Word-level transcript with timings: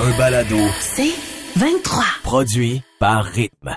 un 0.00 0.16
balado. 0.16 0.56
C'est 0.80 1.12
23. 1.56 2.04
Produit 2.22 2.82
par 2.98 3.24
Rythme. 3.24 3.76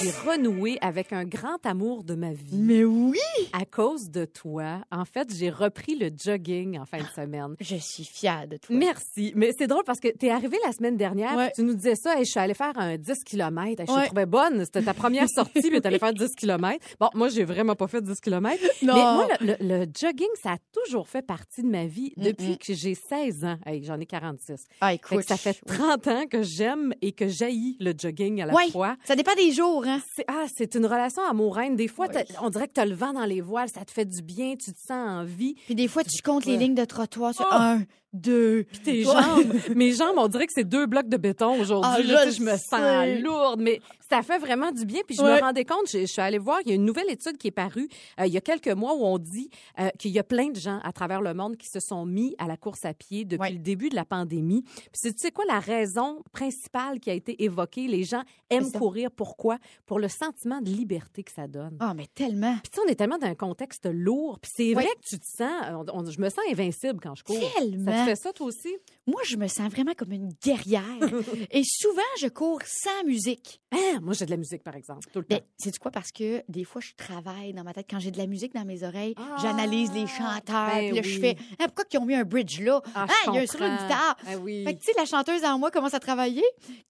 J'ai 0.00 0.10
renoué 0.28 0.78
avec 0.80 1.12
un 1.12 1.24
grand 1.24 1.64
amour 1.64 2.02
de 2.04 2.14
ma 2.14 2.32
vie. 2.32 2.56
Mais 2.56 2.84
oui! 2.84 3.18
À 3.52 3.64
cause 3.64 4.10
de 4.10 4.24
toi, 4.24 4.80
en 4.90 5.04
fait, 5.04 5.28
j'ai 5.34 5.50
repris 5.50 5.96
le 5.96 6.10
jogging 6.16 6.78
en 6.78 6.84
fin 6.84 6.98
de 6.98 7.06
semaine. 7.14 7.54
Je 7.60 7.76
suis 7.76 8.04
fière 8.04 8.46
de 8.48 8.56
toi. 8.56 8.74
Merci. 8.76 9.32
Mais 9.36 9.50
c'est 9.56 9.66
drôle 9.66 9.84
parce 9.84 10.00
que 10.00 10.08
tu 10.16 10.26
es 10.26 10.30
arrivé 10.30 10.56
la 10.66 10.72
semaine 10.72 10.96
dernière, 10.96 11.36
Ouais. 11.36 11.52
tu 11.54 11.62
nous 11.62 11.74
disais 11.74 11.94
ça, 11.94 12.16
et 12.20 12.24
je 12.24 12.30
suis 12.30 12.40
allée 12.40 12.54
faire 12.54 12.72
un 12.76 12.96
10 12.96 13.22
km. 13.24 13.84
Je 13.86 13.92
Ouais. 13.92 14.00
te 14.02 14.06
trouvais 14.06 14.26
bonne. 14.26 14.64
C'était 14.64 14.82
ta 14.82 14.94
première 14.94 15.28
sortie, 15.28 15.70
mais 15.70 15.80
tu 15.80 15.86
allais 15.86 15.98
faire 16.00 16.14
10 16.14 16.34
km. 16.36 16.84
Bon, 16.98 17.08
moi, 17.14 17.28
j'ai 17.28 17.44
vraiment 17.44 17.74
pas 17.76 17.86
fait 17.88 18.02
10 18.02 18.20
km. 18.20 18.62
Non. 18.82 18.94
Mais 18.94 19.02
moi, 19.02 19.28
le, 19.40 19.46
le- 19.60 19.78
le 19.80 19.86
jogging, 19.98 20.28
ça 20.42 20.52
a 20.52 20.56
toujours 20.72 21.08
fait 21.08 21.22
partie 21.22 21.62
de 21.62 21.68
ma 21.68 21.86
vie 21.86 22.12
depuis 22.16 22.58
que 22.58 22.72
j'ai 22.74 22.94
16 22.94 23.44
ans. 23.44 23.56
Hey, 23.66 23.82
J'en 23.84 23.98
ai 24.00 24.06
46. 24.06 24.64
Ah, 24.80 24.88
Fait 24.90 24.94
écoute. 24.96 25.18
que 25.18 25.24
ça 25.24 25.36
fait 25.36 25.56
30 25.66 26.06
ans 26.08 26.24
que 26.30 26.42
j'aime 26.42 26.92
et 27.02 27.12
que 27.12 27.28
j'haïs 27.28 27.76
le 27.80 27.92
jogging 27.96 28.40
à 28.42 28.46
la 28.46 28.54
Ouais. 28.54 28.70
fois. 28.70 28.87
Ça 29.04 29.16
dépend 29.16 29.34
des 29.34 29.52
jours, 29.52 29.84
hein? 29.86 30.00
C'est, 30.14 30.24
ah, 30.28 30.44
c'est 30.54 30.74
une 30.74 30.86
relation 30.86 31.22
amoureuse. 31.28 31.76
Des 31.76 31.88
fois, 31.88 32.06
Oui. 32.14 32.22
on 32.42 32.50
dirait 32.50 32.68
que 32.68 32.74
tu 32.74 32.80
as 32.80 32.86
le 32.86 32.94
vent 32.94 33.12
dans 33.12 33.24
les 33.24 33.40
voiles, 33.40 33.68
ça 33.68 33.84
te 33.84 33.90
fait 33.90 34.04
du 34.04 34.22
bien, 34.22 34.54
tu 34.56 34.72
te 34.72 34.78
sens 34.78 34.90
en 35.08 35.24
vie. 35.24 35.54
Puis 35.66 35.74
des 35.74 35.88
fois, 35.88 36.04
tu 36.04 36.22
comptes 36.22 36.44
les 36.46 36.56
lignes 36.56 36.74
de 36.74 36.84
trottoir 36.84 37.34
sur 37.34 37.46
Oh! 37.50 37.54
un, 37.54 37.82
deux. 38.12 38.64
Puis 38.70 38.80
tes 38.80 39.02
jambes, 39.04 39.52
mes 39.76 39.92
jambes, 39.92 40.16
on 40.16 40.28
dirait 40.28 40.46
que 40.46 40.52
c'est 40.54 40.64
deux 40.68 40.86
blocs 40.86 41.08
de 41.08 41.16
béton 41.16 41.60
aujourd'hui. 41.60 41.90
Ah, 41.94 42.00
là, 42.02 42.26
je 42.30 42.36
je 42.38 42.42
me 42.42 42.56
sens 42.56 43.20
lourde, 43.22 43.60
mais 43.60 43.80
ça 44.08 44.22
fait 44.22 44.38
vraiment 44.38 44.70
du 44.72 44.84
bien. 44.86 45.00
Puis 45.06 45.16
je 45.16 45.22
Ouais. 45.22 45.36
me 45.36 45.40
rendais 45.40 45.64
compte, 45.64 45.88
je, 45.90 45.98
je 46.00 46.06
suis 46.06 46.22
allée 46.22 46.38
voir, 46.38 46.60
il 46.64 46.68
y 46.68 46.72
a 46.72 46.74
une 46.76 46.84
nouvelle 46.84 47.10
étude 47.10 47.36
qui 47.36 47.48
est 47.48 47.52
parue 47.52 47.88
euh, 48.20 48.26
il 48.26 48.32
y 48.32 48.36
a 48.36 48.40
quelques 48.40 48.68
mois 48.68 48.94
où 48.94 49.04
on 49.04 49.18
dit 49.18 49.50
euh, 49.78 49.88
qu'il 49.98 50.10
y 50.12 50.18
a 50.18 50.24
plein 50.24 50.48
de 50.48 50.56
gens 50.58 50.78
à 50.84 50.92
travers 50.92 51.20
le 51.20 51.34
monde 51.34 51.56
qui 51.56 51.66
se 51.68 51.80
sont 51.80 52.06
mis 52.06 52.34
à 52.38 52.46
la 52.46 52.56
course 52.56 52.84
à 52.84 52.94
pied 52.94 53.24
depuis 53.24 53.38
Ouais. 53.42 53.50
le 53.52 53.58
début 53.58 53.88
de 53.90 53.94
la 53.96 54.04
pandémie. 54.04 54.62
Puis 54.62 54.88
c'est- 54.94 55.12
tu 55.12 55.18
sais 55.20 55.30
quoi, 55.30 55.44
la 55.46 55.60
raison 55.60 56.22
principale 56.32 57.00
qui 57.00 57.10
a 57.10 57.14
été 57.14 57.42
évoquée, 57.44 57.86
les 57.88 58.04
gens 58.04 58.22
aiment 58.50 58.70
courir. 58.72 59.10
Pourquoi? 59.10 59.58
Pour 59.86 59.98
le 59.98 60.08
sentiment 60.08 60.60
de 60.60 60.70
liberté 60.70 61.22
que 61.22 61.32
ça 61.32 61.46
donne. 61.46 61.76
Ah, 61.80 61.92
mais 61.94 62.06
tellement. 62.14 62.54
Puis 62.62 62.70
tu 62.70 62.76
sais, 62.76 62.82
on 62.86 62.90
est 62.90 62.94
tellement 62.94 63.18
dans 63.18 63.26
un 63.26 63.34
contexte 63.34 63.86
lourd. 63.92 64.38
Puis 64.40 64.50
c'est 64.54 64.72
vrai 64.74 64.86
que 64.86 65.06
tu 65.08 65.18
te 65.18 65.26
sens... 65.26 65.50
on- 65.72 65.84
on- 66.00 66.10
je 66.10 66.20
me 66.20 66.28
sens 66.30 66.40
invincible 66.50 67.00
quand 67.02 67.14
je 67.14 67.24
cours. 67.24 67.36
Ça 67.84 67.97
Tellement. 67.98 68.04
te 68.04 68.10
fait 68.10 68.16
ça, 68.22 68.32
toi 68.32 68.46
aussi? 68.46 68.76
Moi, 69.06 69.20
je 69.24 69.36
me 69.36 69.46
sens 69.48 69.70
vraiment 69.70 69.92
comme 69.96 70.12
une 70.12 70.30
guerrière. 70.42 70.82
Et 71.50 71.62
souvent, 71.64 72.02
je 72.20 72.28
cours 72.28 72.60
sans 72.66 73.04
musique. 73.06 73.60
Ah, 73.72 74.00
moi, 74.00 74.14
j'ai 74.14 74.24
de 74.26 74.30
la 74.30 74.36
musique, 74.36 74.62
par 74.62 74.76
exemple, 74.76 75.06
tout 75.12 75.18
le 75.20 75.24
temps. 75.24 75.36
Ben, 75.36 75.42
c'est 75.58 75.76
quoi? 75.78 75.90
Parce 75.90 76.10
que 76.12 76.42
des 76.48 76.64
fois, 76.64 76.80
je 76.80 76.92
travaille 76.96 77.52
dans 77.52 77.64
ma 77.64 77.72
tête. 77.74 77.86
Quand 77.88 77.98
j'ai 77.98 78.10
de 78.10 78.18
la 78.18 78.26
musique 78.26 78.54
dans 78.54 78.64
mes 78.64 78.82
oreilles, 78.82 79.14
Ah, 79.16 79.36
j'analyse 79.40 79.92
les 79.92 80.06
chanteurs. 80.06 80.68
ben 80.74 80.88
puis 80.90 80.96
là, 80.96 81.02
je 81.02 81.18
fais, 81.20 81.36
ah, 81.58 81.66
pourquoi 81.66 81.84
ils 81.92 81.98
ont 81.98 82.04
mis 82.06 82.14
un 82.14 82.24
bridge 82.24 82.60
là? 82.60 82.80
Ah, 82.94 83.06
Ah, 83.08 83.12
je 83.26 83.30
il 83.30 83.34
y 83.34 83.38
a 83.38 83.42
un 83.42 83.46
sur 83.46 83.62
une 83.62 83.76
guitare. 83.76 84.16
Ah 84.26 84.36
oui. 84.38 84.64
Fait 84.64 84.74
que, 84.74 84.78
tu 84.80 84.86
sais, 84.86 84.92
la 84.96 85.04
chanteuse 85.06 85.44
en 85.44 85.58
moi 85.58 85.70
commence 85.70 85.94
à 85.94 86.00
travailler. 86.00 86.44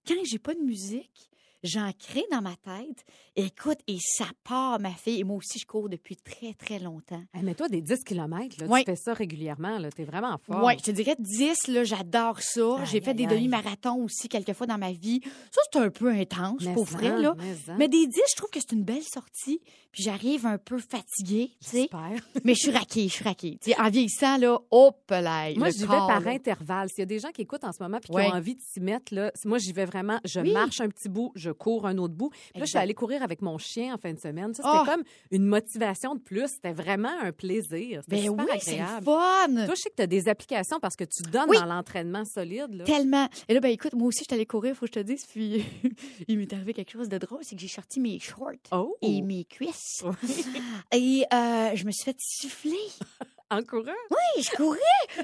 Quand 0.07 0.15
j'ai 0.23 0.39
pas 0.39 0.53
de 0.53 0.59
musique, 0.61 1.28
j'en 1.63 1.91
crée 1.97 2.25
dans 2.31 2.41
ma 2.41 2.55
tête. 2.55 3.03
Écoute, 3.35 3.79
et 3.87 3.97
ça 3.99 4.25
part, 4.43 4.79
ma 4.79 4.91
fille. 4.91 5.19
Et 5.19 5.23
moi 5.23 5.37
aussi, 5.37 5.59
je 5.59 5.65
cours 5.65 5.89
depuis 5.89 6.15
très, 6.17 6.53
très 6.53 6.79
longtemps. 6.79 7.21
Mais 7.41 7.55
toi, 7.55 7.67
des 7.69 7.81
10 7.81 8.03
km, 8.03 8.55
là, 8.59 8.79
tu 8.79 8.85
fais 8.85 8.95
ça 8.95 9.13
régulièrement. 9.13 9.77
Là, 9.79 9.91
t'es 9.91 10.03
vraiment 10.03 10.37
fort. 10.45 10.63
Oui, 10.63 10.73
je 10.79 10.83
te 10.83 10.91
dirais 10.91 11.15
10, 11.19 11.67
là, 11.67 11.83
j'adore 11.83 12.41
ça. 12.41 12.83
J'ai 12.85 13.01
fait 13.01 13.13
des 13.13 13.23
aïe, 13.25 13.29
demi-marathons 13.35 14.03
aussi 14.03 14.27
quelques 14.29 14.53
fois 14.53 14.67
dans 14.67 14.77
ma 14.77 14.91
vie. 14.91 15.21
Ça, 15.51 15.61
c'est 15.71 15.79
un 15.79 15.89
peu 15.89 16.09
intense, 16.09 16.63
Mais 16.63 16.73
pour 16.73 16.87
ça, 16.87 16.97
vrai, 16.97 17.17
là. 17.21 17.35
mais. 17.37 17.55
Mais 17.77 17.87
des 17.87 18.07
10, 18.07 18.19
je 18.31 18.35
trouve 18.35 18.49
que 18.49 18.59
c'est 18.59 18.73
une 18.73 18.83
belle 18.83 19.03
sortie. 19.03 19.61
Puis 19.91 20.03
j'arrive 20.03 20.45
un 20.45 20.59
peu 20.59 20.77
fatiguée, 20.77 21.49
tu 21.63 21.69
sais. 21.69 21.89
Mais 22.43 22.53
je 22.53 22.59
suis 22.59 22.71
raquée, 22.71 23.07
je 23.07 23.13
suis 23.13 23.23
raquée. 23.23 23.57
Tu 23.59 23.73
en 23.73 23.89
vieillissant, 23.89 24.37
là, 24.37 24.59
hop 24.69 25.03
là. 25.09 25.51
Moi, 25.55 25.71
j'y 25.71 25.79
vais 25.79 25.87
par 25.87 26.19
là. 26.21 26.29
intervalle. 26.31 26.89
S'il 26.89 26.99
y 26.99 27.01
a 27.01 27.05
des 27.07 27.17
gens 27.17 27.31
qui 27.31 27.41
écoutent 27.41 27.63
en 27.63 27.71
ce 27.71 27.81
moment 27.81 27.97
puis 27.99 28.13
qui 28.13 28.19
ont 28.19 28.31
envie 28.31 28.53
de 28.53 28.61
s'y 28.61 28.81
mettre, 28.81 29.15
là, 29.15 29.31
moi, 29.45 29.57
j'y 29.57 29.73
vais 29.73 29.85
vraiment. 29.85 30.19
Je 30.25 30.41
Oui. 30.41 30.51
marche 30.53 30.79
un 30.79 30.89
petit 30.89 31.09
bout, 31.09 31.31
je 31.33 31.48
cours 31.53 31.85
un 31.85 31.97
autre 31.97 32.13
bout. 32.13 32.29
Puis 32.29 32.59
là, 32.59 32.65
je 32.65 32.69
suis 32.69 32.77
allée 32.77 32.93
courir 32.93 33.23
avec 33.23 33.41
mon 33.41 33.57
chien 33.57 33.93
en 33.93 33.97
fin 33.97 34.13
de 34.13 34.19
semaine. 34.19 34.53
Ça, 34.53 34.63
c'était 34.63 34.77
Oh! 34.81 34.85
comme 34.85 35.03
une 35.31 35.45
motivation 35.45 36.15
de 36.15 36.19
plus. 36.19 36.47
C'était 36.47 36.73
vraiment 36.73 37.11
un 37.21 37.31
plaisir. 37.31 38.01
C'était 38.03 38.17
Ben 38.21 38.23
super 38.31 38.45
oui, 38.45 38.51
agréable. 38.51 39.05
fun. 39.05 39.65
Toi, 39.65 39.75
je 39.75 39.81
sais 39.81 39.89
que 39.89 39.95
tu 39.95 40.01
as 40.03 40.07
des 40.07 40.27
applications 40.29 40.79
parce 40.79 40.95
que 40.95 41.03
tu 41.03 41.23
donnes 41.23 41.49
Oui. 41.49 41.57
dans 41.57 41.65
l'entraînement 41.65 42.25
solide. 42.25 42.73
Là. 42.73 42.83
Tellement. 42.85 43.27
Et 43.47 43.53
là, 43.53 43.59
ben 43.59 43.69
écoute, 43.71 43.93
moi 43.93 44.07
aussi, 44.07 44.19
je 44.19 44.23
suis 44.25 44.33
allée 44.35 44.45
courir, 44.45 44.75
faut 44.75 44.85
que 44.85 44.91
je 44.93 44.99
te 44.99 45.05
dise. 45.05 45.25
Puis 45.25 45.63
il 46.27 46.37
m'est 46.37 46.51
arrivé 46.53 46.73
quelque 46.73 46.91
chose 46.91 47.09
de 47.09 47.17
drôle, 47.17 47.39
c'est 47.43 47.55
que 47.55 47.61
j'ai 47.61 47.67
sorti 47.67 47.99
mes 47.99 48.19
shorts 48.19 48.53
Oh! 48.71 48.95
et 49.01 49.21
mes 49.21 49.45
cuisses. 49.45 50.03
Oui. 50.03 50.45
Et 50.91 51.25
euh, 51.33 51.75
je 51.75 51.85
me 51.85 51.91
suis 51.91 52.03
fait 52.05 52.17
siffler. 52.19 52.77
En 53.51 53.63
courant? 53.63 53.91
Et 54.37 54.41
je 54.43 54.51
courais. 54.51 54.79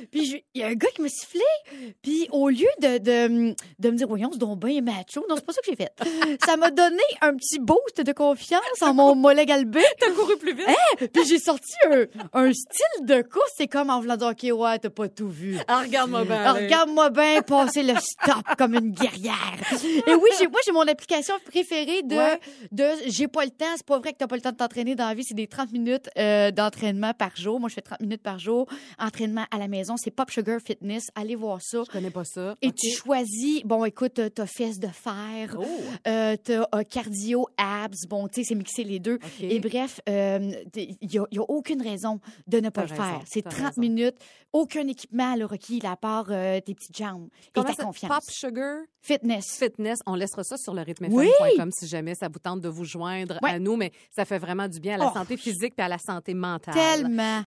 Puis 0.12 0.44
il 0.56 0.62
y 0.62 0.64
a 0.64 0.68
un 0.68 0.74
gars 0.74 0.88
qui 0.96 1.02
m'a 1.04 1.10
sifflé. 1.10 1.42
Puis 2.02 2.28
au 2.32 2.50
lieu 2.50 2.68
de, 2.82 2.98
de, 2.98 3.56
de 3.80 3.90
me 3.92 3.96
dire, 3.98 4.08
voyons, 4.08 4.30
c'est 4.32 4.40
donc 4.40 4.60
bien 4.66 4.82
macho. 4.82 5.24
Non, 5.30 5.36
c'est 5.36 5.46
pas 5.46 5.54
ça 5.54 5.62
que 5.62 5.68
j'ai 5.70 5.76
fait. 5.76 5.92
Ça 6.44 6.58
m'a 6.58 6.72
donné 6.72 7.04
un 7.22 7.36
petit 7.36 7.60
boost 7.60 8.02
de 8.02 8.12
confiance 8.14 8.82
en 8.82 8.94
mon 8.96 9.14
mollet 9.16 9.46
galbé. 9.46 9.84
T'as 10.00 10.10
couru 10.12 10.38
plus 10.38 10.56
vite? 10.56 11.12
Puis 11.14 11.24
j'ai 11.28 11.38
sorti 11.40 11.74
un, 11.92 12.06
un 12.34 12.52
style 12.52 13.06
de 13.06 13.22
course. 13.22 13.52
C'est 13.58 13.68
comme 13.68 13.92
en 13.92 14.00
voulant 14.02 14.18
dire, 14.18 14.28
OK, 14.30 14.60
ouais, 14.60 14.80
t'as 14.80 14.90
pas 14.90 15.08
tout 15.08 15.30
vu. 15.30 15.58
Ah, 15.68 15.82
regarde-moi 15.82 16.26
bien. 16.26 16.52
Regarde-moi 16.54 17.10
bien 17.12 17.42
passer 17.44 17.84
le 17.84 17.94
stop 18.00 18.44
comme 18.58 18.74
une 18.74 18.90
guerrière. 18.92 19.36
Et 20.08 20.16
oui, 20.16 20.30
j'ai, 20.40 20.48
moi, 20.48 20.60
j'ai 20.66 20.72
mon 20.72 20.88
application 20.88 21.36
préférée 21.46 22.02
de, 22.02 22.16
Ouais. 22.16 22.40
de 22.72 22.86
j'ai 23.08 23.28
pas 23.28 23.44
le 23.46 23.52
temps. 23.52 23.66
C'est 23.76 23.86
pas 23.86 24.00
vrai 24.00 24.14
que 24.14 24.18
t'as 24.18 24.28
pas 24.28 24.36
le 24.36 24.42
temps 24.42 24.52
de 24.52 24.58
t'entraîner 24.58 24.96
dans 24.96 25.08
la 25.08 25.14
vie. 25.14 25.24
C'est 25.24 25.36
des 25.36 25.48
30 25.48 25.72
minutes 25.72 26.10
euh, 26.18 26.50
d'entraînement 26.50 27.14
par 27.14 27.36
jour. 27.36 27.60
Moi, 27.60 27.70
je 27.70 27.76
fais 27.76 27.82
30 27.82 28.00
minutes 28.02 28.15
par 28.22 28.40
jour. 28.40 28.68
Entraînement 29.00 29.46
à 29.52 29.58
la 29.58 29.68
maison. 29.68 29.96
C'est 29.98 30.12
Pop 30.12 30.30
Sugar 30.32 30.60
Fitness. 30.66 31.08
Allez 31.16 31.36
voir 31.36 31.60
ça. 31.62 31.84
Je 31.86 31.92
connais 31.92 32.12
pas 32.12 32.24
ça. 32.26 32.56
Et 32.62 32.72
tu 32.72 32.90
choisis, 32.92 33.64
bon, 33.64 33.86
écoute, 33.86 34.14
t'as- 34.16 34.30
t'as 34.30 34.46
fesses 34.46 34.80
de 34.80 34.88
fer, 34.88 35.56
Oh! 35.60 35.66
euh, 36.08 36.36
t'as 36.44 36.66
euh, 36.76 36.84
cardio, 36.84 37.48
abs, 37.58 38.06
bon, 38.10 38.28
tu 38.28 38.42
sais, 38.42 38.50
c'est 38.50 38.56
mixer 38.56 38.84
les 38.84 39.00
deux. 39.00 39.20
Et 39.42 39.60
bref, 39.60 40.00
il 40.08 40.98
n'y 41.02 41.18
a, 41.20 41.26
y 41.32 41.38
a 41.40 41.44
aucune 41.48 41.82
raison 41.82 42.20
de 42.48 42.60
ne 42.60 42.70
pas 42.70 42.82
le 42.84 42.88
faire. 42.90 43.22
C'est 43.26 43.42
t'as 43.42 43.50
30 43.50 43.66
raison. 43.68 43.82
minutes, 43.82 44.16
aucun 44.54 44.88
équipement 44.88 45.36
le 45.36 45.46
requis 45.46 45.82
à 45.86 45.96
part 45.96 46.28
euh, 46.30 46.60
tes 46.62 46.74
petites 46.74 46.98
jambes 46.98 47.28
et 47.56 47.62
ta 47.64 47.76
confiance. 47.76 48.10
Pop 48.12 48.24
Sugar 48.30 48.78
Fitness. 49.02 49.46
Fitness, 49.60 50.00
on 50.08 50.16
laissera 50.16 50.44
ça 50.44 50.58
sur 50.58 50.74
le 50.74 50.82
Oui! 50.82 50.86
rythmefm.com 50.88 51.70
si 51.72 51.88
jamais 51.88 52.16
ça 52.16 52.28
vous 52.28 52.40
tente 52.40 52.62
de 52.62 52.70
vous 52.70 52.86
joindre 52.86 53.38
Ouais. 53.44 53.52
à 53.52 53.60
nous, 53.60 53.76
mais 53.76 53.92
ça 54.16 54.26
fait 54.26 54.40
vraiment 54.40 54.68
du 54.68 54.80
bien 54.80 54.96
à 54.96 54.98
la 54.98 55.08
Oh. 55.12 55.14
santé 55.14 55.38
physique 55.38 55.74
et 55.78 55.82
à 55.82 55.88
la 55.88 55.98
santé 56.00 56.34
mentale. 56.34 56.74
Tellement. 56.74 57.44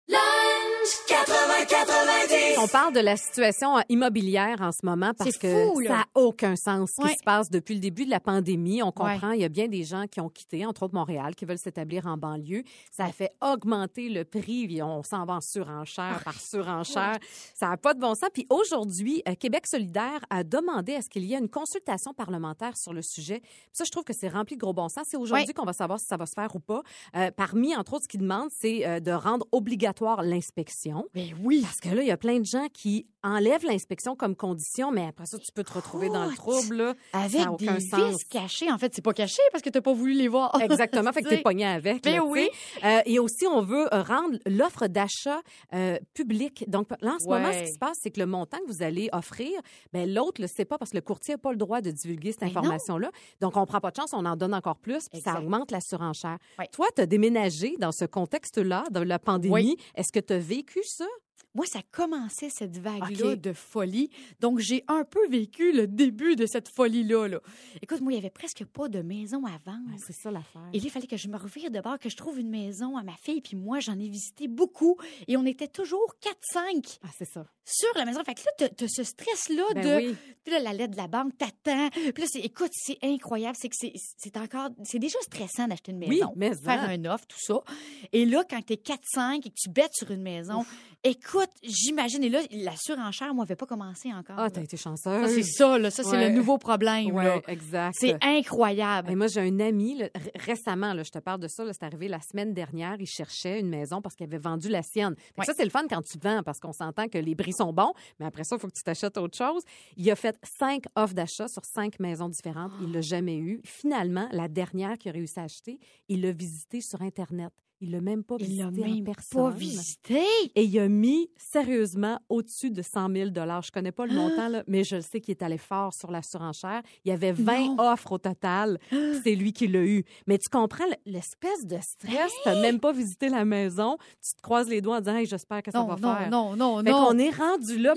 On 2.57 2.68
parle 2.68 2.94
de 2.94 3.00
la 3.00 3.18
situation 3.18 3.75
immobilière 3.90 4.57
en 4.62 4.72
ce 4.72 4.79
moment 4.85 5.12
parce 5.18 5.38
que 5.38 5.68
fou, 5.68 5.81
ça 5.84 5.90
n'a 5.90 6.06
aucun 6.16 6.56
sens 6.56 6.91
ce 6.91 7.01
qui 7.01 7.07
Ouais. 7.07 7.16
se 7.19 7.23
passe 7.23 7.50
depuis 7.50 7.73
le 7.75 7.79
début 7.79 8.06
de 8.06 8.09
la 8.09 8.19
pandémie. 8.19 8.81
On 8.84 8.91
comprend, 8.91 9.31
il 9.31 9.41
y 9.41 9.44
a 9.44 9.50
bien 9.50 9.68
des 9.68 9.84
gens 9.84 10.06
qui 10.07 10.22
ont 10.22 10.29
quitté, 10.29 10.66
entre 10.66 10.84
autres 10.84 10.94
Montréal, 10.95 11.35
qui 11.35 11.45
veulent 11.45 11.57
s'établir 11.57 12.06
en 12.07 12.18
banlieue. 12.18 12.63
Ça 12.91 13.06
a 13.06 13.12
fait 13.12 13.31
augmenter 13.41 14.09
le 14.09 14.25
prix. 14.25 14.81
On 14.81 15.03
s'en 15.03 15.25
va 15.25 15.34
en 15.35 15.41
surenchère 15.41 16.22
par 16.24 16.40
surenchère. 16.40 17.18
Ça 17.53 17.68
n'a 17.69 17.78
pas 17.78 17.94
de 17.94 18.00
bon 18.00 18.16
sens. 18.16 18.29
Puis 18.34 18.45
aujourd'hui, 18.50 19.22
euh, 19.28 19.35
Québec 19.35 19.68
solidaire 19.68 20.19
a 20.29 20.44
demandé 20.44 20.95
à 20.95 21.01
ce 21.01 21.09
qu'il 21.09 21.24
y 21.25 21.34
ait 21.34 21.40
une 21.40 21.50
consultation 21.50 22.13
parlementaire 22.13 22.78
sur 22.78 22.94
le 22.94 23.01
sujet. 23.01 23.40
Puis 23.41 23.50
ça, 23.74 23.84
je 23.85 23.91
trouve 23.91 24.03
que 24.03 24.13
c'est 24.13 24.29
rempli 24.29 24.56
de 24.56 24.62
gros 24.62 24.74
bon 24.74 24.90
sens. 24.90 25.07
C'est 25.09 25.18
aujourd'hui 25.18 25.47
Ouais. 25.47 25.53
qu'on 25.53 25.66
va 25.66 25.74
savoir 25.74 26.00
si 26.00 26.06
ça 26.06 26.18
va 26.18 26.25
se 26.25 26.34
faire 26.34 26.56
ou 26.56 26.59
pas. 26.59 26.81
Euh, 27.16 27.31
parmi, 27.35 27.75
entre 27.75 27.94
autres, 27.94 28.03
ce 28.03 28.07
qu'ils 28.07 28.22
demandent, 28.22 28.50
c'est 28.51 28.85
euh, 28.85 29.00
de 29.00 29.12
rendre 29.12 29.45
obligatoire 29.51 30.22
l'inspection. 30.22 30.75
Ben 31.13 31.34
oui. 31.41 31.62
Parce 31.62 31.80
que 31.80 31.90
là, 31.90 32.02
il 32.02 32.08
y 32.08 32.12
a 32.12 32.18
plein 32.18 32.40
de 32.40 32.46
gens 32.46 32.68
qui 32.74 33.08
enlèvent 33.25 33.66
l'inspection 33.66 34.16
comme 34.16 34.36
condition, 34.36 34.91
mais 34.91 35.08
après 35.08 35.25
ça, 35.25 35.38
tu 35.38 35.52
peux 35.52 35.63
te 35.63 35.74
retrouver 35.74 36.09
dans 36.09 36.25
le 36.25 36.36
trouble. 36.36 36.75
là. 36.75 36.94
Avec 37.13 37.31
ça 37.41 37.50
a 37.50 37.56
des 37.58 37.68
aucun 37.68 37.80
sens. 37.80 38.12
vis 38.19 38.24
cachés. 38.30 38.72
En 38.72 38.78
fait, 38.78 38.94
c'est 38.96 39.02
pas 39.02 39.13
caché 39.13 39.41
parce 39.52 39.62
que 39.63 39.69
t'as 39.69 39.81
pas 39.81 39.94
voulu 39.94 40.13
les 40.13 40.28
voir. 40.28 40.56
Exactement, 40.62 41.12
fait 41.12 41.22
que 41.22 41.30
t'es 41.30 41.36
Tu 41.36 41.38
sais. 41.38 41.44
pogné 41.44 41.66
avec. 41.66 42.03
Ben 42.03 42.16
là, 42.16 42.22
tu 42.22 42.28
oui. 42.28 42.50
Euh, 42.84 43.02
et 43.06 43.19
aussi, 43.19 43.47
on 43.47 43.62
veut 43.62 43.94
euh, 43.94 44.02
rendre 44.03 44.38
l'offre 44.46 44.88
d'achat 44.88 45.41
euh, 45.74 45.97
publique. 46.13 46.63
Donc 46.69 46.88
là, 47.02 47.16
en 47.16 47.19
ce 47.19 47.28
moment, 47.28 47.52
ce 47.52 47.63
qui 47.63 47.74
se 47.74 47.80
passe, 47.80 47.98
c'est 48.01 48.12
que 48.12 48.19
le 48.19 48.25
montant 48.27 48.57
que 48.60 48.72
vous 48.72 48.83
allez 48.83 49.10
offrir, 49.12 49.50
ben 49.92 50.12
l'autre 50.13 50.42
le 50.42 50.48
sait 50.48 50.66
pas 50.66 50.78
parce 50.78 50.92
que 50.92 50.98
le 50.98 51.01
courtier 51.01 51.33
n'a 51.33 51.38
pas 51.39 51.51
le 51.51 51.57
droit 51.57 51.81
de 51.81 51.92
divulguer 51.92 52.31
cette 52.31 52.42
Ben 52.42 52.48
information-là. 52.50 53.12
Donc, 53.42 53.57
on 53.57 53.66
prend 53.66 53.80
pas 53.80 53.92
de 53.92 53.95
chance, 53.95 54.12
on 54.13 54.25
en 54.25 54.36
donne 54.36 54.54
encore 54.54 54.78
plus, 54.78 55.10
puis 55.10 55.21
ça 55.21 55.39
augmente 55.39 55.71
la 55.71 55.81
surenchère. 55.81 56.38
Ouais. 56.60 56.68
Toi, 56.71 56.88
tu 56.95 57.01
as 57.01 57.06
déménagé 57.06 57.75
dans 57.80 57.92
ce 57.92 58.06
contexte-là, 58.06 58.83
dans 58.92 59.04
la 59.04 59.19
pandémie. 59.19 59.54
Oui. 59.54 59.78
Est-ce 59.95 60.12
que 60.12 60.19
tu 60.19 60.33
as 60.33 60.38
vécu 60.39 60.81
ça? 60.83 61.06
Moi, 61.53 61.65
ça 61.65 61.79
commençait 61.91 62.49
cette 62.49 62.77
vague-là 62.77 63.37
de 63.37 63.53
folie. 63.53 64.09
Donc, 64.41 64.59
j'ai 64.59 64.83
un 64.89 65.05
peu 65.05 65.25
vécu 65.29 65.71
le 65.71 65.87
début 65.87 66.35
de 66.35 66.45
cette 66.45 66.67
folie-là. 66.67 67.27
là. 67.29 67.39
Écoute, 67.81 68.01
moi, 68.01 68.11
il 68.11 68.15
y 68.15 68.17
avait 68.17 68.29
presque 68.29 68.65
pas 68.65 68.89
de 68.89 69.01
maison 69.01 69.45
à 69.45 69.57
vendre. 69.65 69.87
Ouais, 69.89 69.97
c'est 70.05 70.11
ça 70.13 70.31
l'affaire. 70.31 70.67
Et 70.73 70.79
là, 70.79 70.83
il 70.85 70.91
fallait 70.91 71.07
que 71.07 71.15
je 71.15 71.29
me 71.29 71.37
revire 71.37 71.71
de 71.71 71.79
bord, 71.79 71.97
que 71.97 72.09
je 72.09 72.17
trouve 72.17 72.39
une 72.39 72.49
maison 72.49 72.97
à 72.97 73.03
ma 73.03 73.15
fille. 73.23 73.39
Puis 73.39 73.55
moi, 73.55 73.79
j'en 73.79 73.97
ai 73.97 74.09
visité 74.09 74.49
beaucoup. 74.49 74.97
Et 75.29 75.37
on 75.37 75.45
était 75.45 75.69
toujours 75.69 76.15
4-5 76.53 76.99
Ah, 77.03 77.07
c'est 77.17 77.23
ça. 77.31 77.45
sur 77.63 77.87
la 77.95 78.03
maison. 78.03 78.21
Fait 78.25 78.33
que 78.33 78.41
là, 78.41 78.51
t'as- 78.57 78.69
t'as 78.69 78.87
ce 78.89 79.03
stress-là 79.03 79.63
Ben 79.75 79.83
de... 80.01 80.07
oui. 80.09 80.15
Puis 80.43 80.53
là, 80.53 80.59
la 80.59 80.73
lettre 80.73 80.91
de 80.91 80.97
la 80.97 81.07
banque 81.07 81.37
t'attend. 81.37 81.89
Puis 81.89 82.21
là, 82.21 82.27
c'est, 82.29 82.41
écoute, 82.41 82.71
c'est 82.73 82.97
incroyable. 83.01 83.55
C'est 83.57 83.69
que 83.69 83.75
c'est, 83.77 84.37
encore... 84.37 84.69
C'est 84.83 84.99
déjà 84.99 85.19
stressant 85.21 85.69
d'acheter 85.69 85.93
une 85.93 85.99
Oui, 85.99 86.09
maison. 86.19 86.33
mais 86.35 86.53
Faire 86.53 86.81
hein. 86.83 86.89
un 87.01 87.05
offre, 87.05 87.25
tout 87.27 87.39
ça. 87.39 87.63
Et 88.11 88.25
là, 88.25 88.43
quand 88.49 88.61
t'es 88.61 88.75
4-5 88.75 89.37
et 89.47 89.49
que 89.49 89.55
tu 89.55 89.69
bêtes 89.69 89.93
sur 89.93 90.11
une 90.11 90.21
maison, 90.21 90.65
Écoute, 91.07 91.52
j'imagine, 91.62 92.24
et 92.24 92.30
là, 92.30 92.40
la 92.52 92.75
surenchère, 92.75 93.31
moi, 93.36 93.46
n'avait 93.46 93.56
pas 93.56 93.68
commencé 93.68 94.12
encore. 94.12 94.38
Ah, 94.40 94.50
t'as 94.50 94.63
été 94.63 94.75
chanceuse. 94.75 95.30
c'est 95.36 95.44
ça, 95.44 95.78
là. 95.78 95.92
Ça, 95.92 96.04
c'est 96.04 96.10
Ouais. 96.18 96.30
le 96.30 96.36
nouveau 96.36 96.57
problème, 96.57 97.16
exact. 97.48 97.96
C'est 98.00 98.18
incroyable. 98.24 99.12
Et 99.12 99.16
moi, 99.16 99.28
j'ai 99.28 99.42
un 99.42 99.60
ami, 99.60 100.00
là, 100.00 100.10
récemment, 100.34 100.94
là, 100.94 101.04
je 101.04 101.12
te 101.12 101.19
parle 101.19 101.40
de 101.42 101.48
ça, 101.48 101.63
c'est 101.72 101.84
arrivé 101.84 102.07
la 102.07 102.19
semaine 102.22 102.54
dernière, 102.56 102.96
il 103.00 103.06
cherchait 103.06 103.60
une 103.60 103.69
maison 103.69 104.02
parce 104.02 104.16
qu'il 104.16 104.25
avait 104.25 104.40
vendu 104.40 104.68
la 104.68 104.81
sienne. 104.81 105.13
Ouais. 105.38 105.46
Ça, 105.46 105.54
c'est 105.56 105.63
le 105.63 105.69
fun 105.69 105.86
quand 105.88 106.02
tu 106.02 106.18
vends 106.18 106.42
parce 106.44 106.60
qu'on 106.60 106.74
s'entend 106.74 107.07
que 107.07 107.19
les 107.19 107.36
bris 107.36 107.54
sont 107.54 107.72
bons, 107.72 107.94
mais 108.19 108.25
après 108.25 108.44
ça, 108.44 108.56
il 108.56 108.60
faut 108.60 108.68
que 108.68 108.74
tu 108.75 108.81
t'achètes 108.84 109.18
autre 109.19 109.38
chose. 109.38 109.62
Il 109.98 110.10
a 110.10 110.16
fait 110.16 110.36
cinq 110.57 110.86
offres 110.96 111.13
d'achat 111.13 111.48
sur 111.48 111.63
cinq 111.66 112.00
maisons 112.00 112.30
différentes. 112.30 112.72
Il 112.81 112.92
l'a 112.92 113.02
jamais 113.02 113.38
eu. 113.38 113.62
Finalement, 113.63 114.28
la 114.31 114.48
dernière 114.48 114.98
qu'il 114.98 115.10
a 115.10 115.13
réussi 115.13 115.40
à 115.40 115.44
acheter, 115.44 115.78
il 116.10 116.22
l'a 116.22 116.31
visitée 116.31 116.81
sur 116.81 117.02
Internet. 117.04 117.52
Il 117.87 117.91
l'a 117.91 118.01
même 118.01 118.23
pas 118.23 118.35
Il 118.39 118.45
visité 118.47 118.63
l'a 118.63 118.67
en 118.69 118.71
même 118.71 119.03
personne. 119.03 119.41
pas 119.43 119.49
visité? 119.51 120.23
Et 120.55 120.63
il 120.63 120.79
a 120.79 120.87
mis 120.87 121.29
sérieusement 121.37 122.19
au-dessus 122.29 122.71
de 122.71 122.81
100 122.81 123.11
000 123.13 123.29
Je 123.35 123.71
connais 123.71 123.91
pas 123.91 124.07
le 124.07 124.11
Ah! 124.13 124.15
montant, 124.15 124.47
là, 124.49 124.63
mais 124.67 124.83
je 124.83 124.95
le 124.95 125.01
sais 125.03 125.21
qu'il 125.21 125.31
est 125.33 125.43
allé 125.43 125.59
fort 125.59 125.93
sur 125.93 126.09
la 126.09 126.23
surenchère. 126.23 126.81
Il 127.03 127.09
y 127.09 127.11
avait 127.11 127.31
20 127.31 127.75
Non. 127.75 127.91
offres 127.91 128.13
au 128.13 128.17
total. 128.17 128.79
puis 128.89 128.97
C'est 129.23 129.35
lui 129.35 129.53
qui 129.53 129.67
l'a 129.67 129.83
eu. 129.83 130.03
Mais 130.25 130.39
tu 130.39 130.49
comprends 130.49 130.85
l'espèce 131.05 131.65
de 131.65 131.77
stress? 131.79 132.31
Tu 132.43 132.49
n'as 132.49 132.59
même 132.59 132.79
pas 132.79 132.91
visité 132.91 133.29
la 133.29 133.45
maison. 133.45 133.97
Tu 134.27 134.33
te 134.35 134.41
croises 134.41 134.67
les 134.67 134.81
doigts 134.81 134.97
en 134.97 135.01
disant 135.01 135.15
hey, 135.17 135.27
j'espère 135.27 135.61
que 135.61 135.69
ça 135.71 135.79
Non, 135.79 135.85
va 135.85 135.95
non, 135.97 136.15
faire. 136.15 136.29
non, 136.31 136.55
non, 136.55 136.83
Fait 136.83 136.89
non. 136.89 137.05
qu'on 137.05 137.17
est 137.19 137.29
rendu 137.29 137.77
là. 137.77 137.93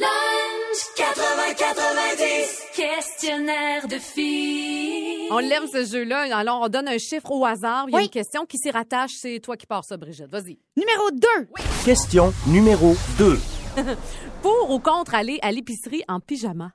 80-90, 0.96 2.76
questionnaire 2.76 3.88
de 3.88 3.96
filles. 3.99 5.08
On 5.31 5.39
lève 5.39 5.65
ce 5.73 5.85
jeu-là. 5.85 6.37
Alors, 6.37 6.61
on 6.63 6.69
donne 6.69 6.89
un 6.89 6.99
chiffre 6.99 7.31
au 7.31 7.45
hasard. 7.45 7.85
Il 7.89 7.93
y 7.93 7.95
a 7.95 7.99
Oui. 7.99 8.05
une 8.05 8.11
question 8.11 8.45
qui 8.47 8.59
s'y 8.59 8.71
rattache. 8.71 9.13
C'est 9.21 9.41
toi 9.41 9.57
qui 9.57 9.67
pars 9.67 9.85
ça, 9.85 9.97
Brigitte. 9.97 10.31
Vas-y. 10.31 10.59
Numéro 10.77 11.11
2. 11.13 11.29
Question 11.85 12.33
numéro 12.47 12.95
2. 13.19 13.39
Pour 14.43 14.71
ou 14.71 14.79
contre 14.79 15.15
aller 15.15 15.39
à 15.43 15.53
l'épicerie 15.53 16.03
en 16.09 16.21
pyjama? 16.21 16.73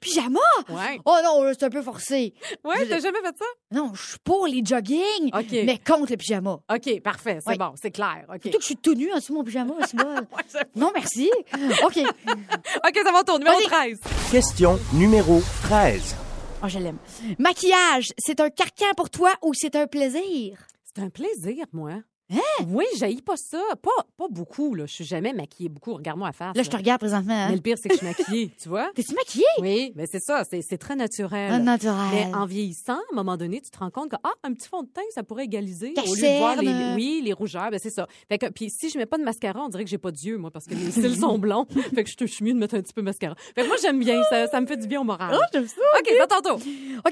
Pyjama? 0.00 0.40
Ouais. 0.68 0.98
Oh 1.04 1.16
non, 1.22 1.42
c'est 1.52 1.64
un 1.64 1.70
peu 1.70 1.82
forcé. 1.82 2.34
Ouais, 2.64 2.76
Je- 2.80 2.84
t'as 2.88 3.00
jamais 3.00 3.20
fait 3.20 3.36
ça? 3.38 3.44
Non, 3.72 3.92
je 3.94 4.02
suis 4.10 4.18
pour 4.24 4.46
les 4.46 4.62
jogging, 4.64 5.30
OK. 5.34 5.50
mais 5.64 5.78
contre 5.84 6.12
le 6.12 6.16
pyjama. 6.16 6.58
OK, 6.72 7.00
parfait. 7.02 7.38
C'est 7.42 7.50
Ouais. 7.50 7.56
bon. 7.58 7.72
C'est 7.80 7.90
clair. 7.90 8.24
OK. 8.32 8.40
Plutôt 8.40 8.58
que 8.58 8.62
je 8.62 8.66
suis 8.66 8.76
tout 8.76 8.94
nu 8.94 9.12
en 9.12 9.16
dessous 9.16 9.32
de 9.32 9.38
mon 9.38 9.44
pyjama, 9.44 9.74
c'est 9.86 9.96
bon. 9.96 10.14
Non, 10.76 10.90
merci. 10.94 11.30
OK. 11.84 11.98
OK, 11.98 13.00
ça 13.04 13.12
va 13.12 13.22
tourner. 13.24 13.44
Numéro 13.44 13.68
Vas-y. 13.68 13.96
13. 13.98 14.00
Question 14.30 14.78
numéro 14.94 15.40
13. 15.64 16.16
Oh, 16.62 16.68
je 16.68 16.78
l'aime. 16.78 16.98
Maquillage, 17.38 18.12
c'est 18.18 18.40
un 18.40 18.50
carcan 18.50 18.94
pour 18.96 19.10
toi 19.10 19.32
ou 19.42 19.52
c'est 19.54 19.76
un 19.76 19.86
plaisir? 19.86 20.66
C'est 20.84 21.02
un 21.02 21.10
plaisir, 21.10 21.66
moi. 21.72 22.00
Hein? 22.32 22.64
Oui, 22.68 22.84
j'haïs 22.98 23.22
pas 23.22 23.36
ça. 23.36 23.60
Pas, 23.80 23.90
pas 24.16 24.26
beaucoup, 24.28 24.74
là. 24.74 24.84
Je 24.86 24.92
suis 24.94 25.04
jamais 25.04 25.32
maquillée 25.32 25.68
beaucoup. 25.68 25.94
Regarde-moi 25.94 26.28
à 26.28 26.32
face. 26.32 26.56
Là, 26.56 26.62
je 26.64 26.70
te 26.70 26.76
regarde 26.76 26.98
présentement. 27.00 27.46
Mais 27.46 27.52
Hein? 27.52 27.54
le 27.54 27.60
pire, 27.60 27.76
c'est 27.80 27.88
que 27.88 27.94
je 27.94 27.98
suis 27.98 28.06
maquillée, 28.06 28.50
tu 28.60 28.68
vois? 28.68 28.90
T'es-tu 28.94 29.14
maquillée? 29.14 29.44
Oui, 29.60 29.92
mais 29.94 30.06
c'est 30.10 30.18
ça. 30.20 30.42
C'est 30.50 30.60
c'est 30.62 30.78
très 30.78 30.96
naturel. 30.96 31.52
Un 31.52 31.60
naturel. 31.60 31.94
Mais 32.12 32.34
en 32.34 32.46
vieillissant, 32.46 32.94
à 32.94 33.12
un 33.12 33.14
moment 33.14 33.36
donné, 33.36 33.60
tu 33.60 33.70
te 33.70 33.78
rends 33.78 33.90
compte 33.90 34.10
que 34.10 34.16
ah, 34.24 34.32
un 34.42 34.52
petit 34.54 34.68
fond 34.68 34.82
de 34.82 34.88
teint, 34.88 35.02
ça 35.14 35.22
pourrait 35.22 35.44
égaliser 35.44 35.92
Ta 35.94 36.02
au 36.02 36.14
lieu 36.14 36.20
de 36.22 36.38
voir 36.38 36.56
les, 36.56 36.66
cerne. 36.66 36.94
oui, 36.96 37.20
les 37.24 37.32
rougeurs, 37.32 37.70
ben 37.70 37.78
c'est 37.80 37.90
ça. 37.90 38.08
Fait 38.28 38.38
que 38.38 38.46
puis 38.46 38.70
si 38.70 38.90
je 38.90 38.98
mets 38.98 39.06
pas 39.06 39.18
de 39.18 39.22
mascara, 39.24 39.60
on 39.64 39.68
dirait 39.68 39.84
que 39.84 39.90
j'ai 39.90 39.98
pas 39.98 40.10
d'yeux 40.10 40.36
moi 40.38 40.50
parce 40.50 40.66
que 40.66 40.74
mes 40.74 40.90
cils 40.90 41.18
sont 41.20 41.38
blonds. 41.38 41.66
fait 41.94 42.02
que 42.02 42.10
je, 42.10 42.16
te- 42.16 42.26
je 42.26 42.32
suis 42.32 42.44
mieux 42.44 42.54
de 42.54 42.58
mettre 42.58 42.74
un 42.74 42.80
petit 42.80 42.92
peu 42.92 43.02
de 43.02 43.06
mascara. 43.06 43.34
Fait 43.54 43.62
que 43.62 43.66
moi 43.68 43.76
j'aime 43.80 44.00
bien 44.00 44.20
ça, 44.30 44.48
ça 44.48 44.60
me 44.60 44.66
fait 44.66 44.76
du 44.76 44.88
bien 44.88 45.00
au 45.00 45.04
moral. 45.04 45.32
Oh, 45.32 45.44
j'aime 45.52 45.68
ça. 45.68 45.74
OK, 45.98 46.10
ça 46.18 46.26
tantôt. 46.26 46.56
OK, 46.56 46.64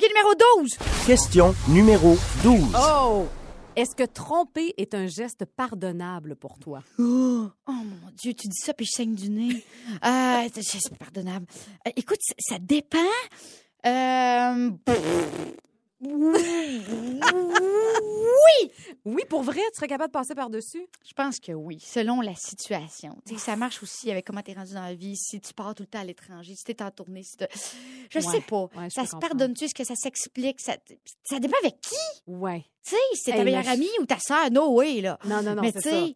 numéro 0.03 0.35
12. 0.61 0.77
Question 1.07 1.55
numéro 1.69 2.17
12. 2.43 2.61
Oh! 2.77 3.27
Est-ce 3.77 3.97
que 3.97 4.05
tromper 4.05 4.73
est 4.77 4.95
un 4.95 5.09
geste 5.09 5.45
pardonnable 5.45 6.37
pour 6.37 6.61
toi? 6.61 6.85
Oh, 6.99 7.49
oh, 7.67 7.73
mon 7.73 8.11
Dieu, 8.17 8.33
tu 8.33 8.47
dis 8.47 8.61
ça 8.61 8.73
puis 8.73 8.87
je 8.87 8.93
saigne 8.97 9.15
du 9.15 9.31
nez. 9.31 9.65
Euh, 10.05 10.49
c'est 10.61 10.99
pardonnable. 10.99 11.47
Euh, 11.87 11.91
écoute, 11.97 12.19
ça, 12.21 12.35
ça 12.39 12.59
dépend. 12.59 12.99
Euh... 13.87 14.71
Oui, 17.35 18.71
Oui, 19.05 19.23
pour 19.29 19.43
vrai, 19.43 19.61
tu 19.73 19.77
serais 19.77 19.87
capable 19.89 20.09
de 20.09 20.13
passer 20.19 20.35
par-dessus? 20.35 20.87
je 21.07 21.13
pense 21.13 21.39
que 21.41 21.53
oui, 21.53 21.79
selon 21.81 22.21
la 22.21 22.35
situation. 22.35 23.17
Tu 23.27 23.35
sais, 23.35 23.41
ça 23.41 23.57
marche 23.57 23.83
aussi 23.83 24.11
avec 24.11 24.27
comment 24.27 24.43
tu 24.43 24.51
es 24.51 24.55
rendu 24.55 24.75
dans 24.75 24.83
la 24.83 24.95
vie, 24.95 25.17
si 25.17 25.41
tu 25.41 25.53
pars 25.55 25.75
tout 25.75 25.83
le 25.83 25.87
temps 25.89 26.01
à 26.01 26.05
l'étranger, 26.05 26.55
si 26.57 26.65
tu 26.65 26.73
es 26.73 26.83
en 26.83 26.91
tournée. 26.91 27.23
Si 27.23 27.37
je 28.11 28.19
Ouais, 28.19 28.23
sais 28.25 28.41
pas. 28.41 28.63
ouais, 28.77 28.89
je 28.91 28.95
ça 28.95 29.07
se 29.07 29.17
pardonne-tu? 29.17 29.65
Est-ce 29.65 29.75
que 29.75 29.85
ça 29.85 29.95
s'explique? 29.95 30.61
Ça, 30.61 30.77
ça 31.25 31.39
dépend 31.41 31.57
avec 31.63 31.81
qui? 31.81 31.97
Ouais. 32.27 32.65
Tu 32.85 32.91
sais, 32.91 32.97
si 33.15 33.21
c'est 33.25 33.31
ta 33.33 33.39
Hey, 33.39 33.45
meilleure 33.45 33.63
je- 33.65 33.71
amie 33.71 33.89
ou 34.01 34.07
ta 34.07 34.19
sœur, 34.19 34.51
no 34.51 34.73
way, 34.75 35.01
là. 35.01 35.19
Non, 35.25 35.43
non, 35.43 35.55
non, 35.55 35.63
Mais 35.63 35.73
c'est 35.73 35.81
ça. 35.83 36.07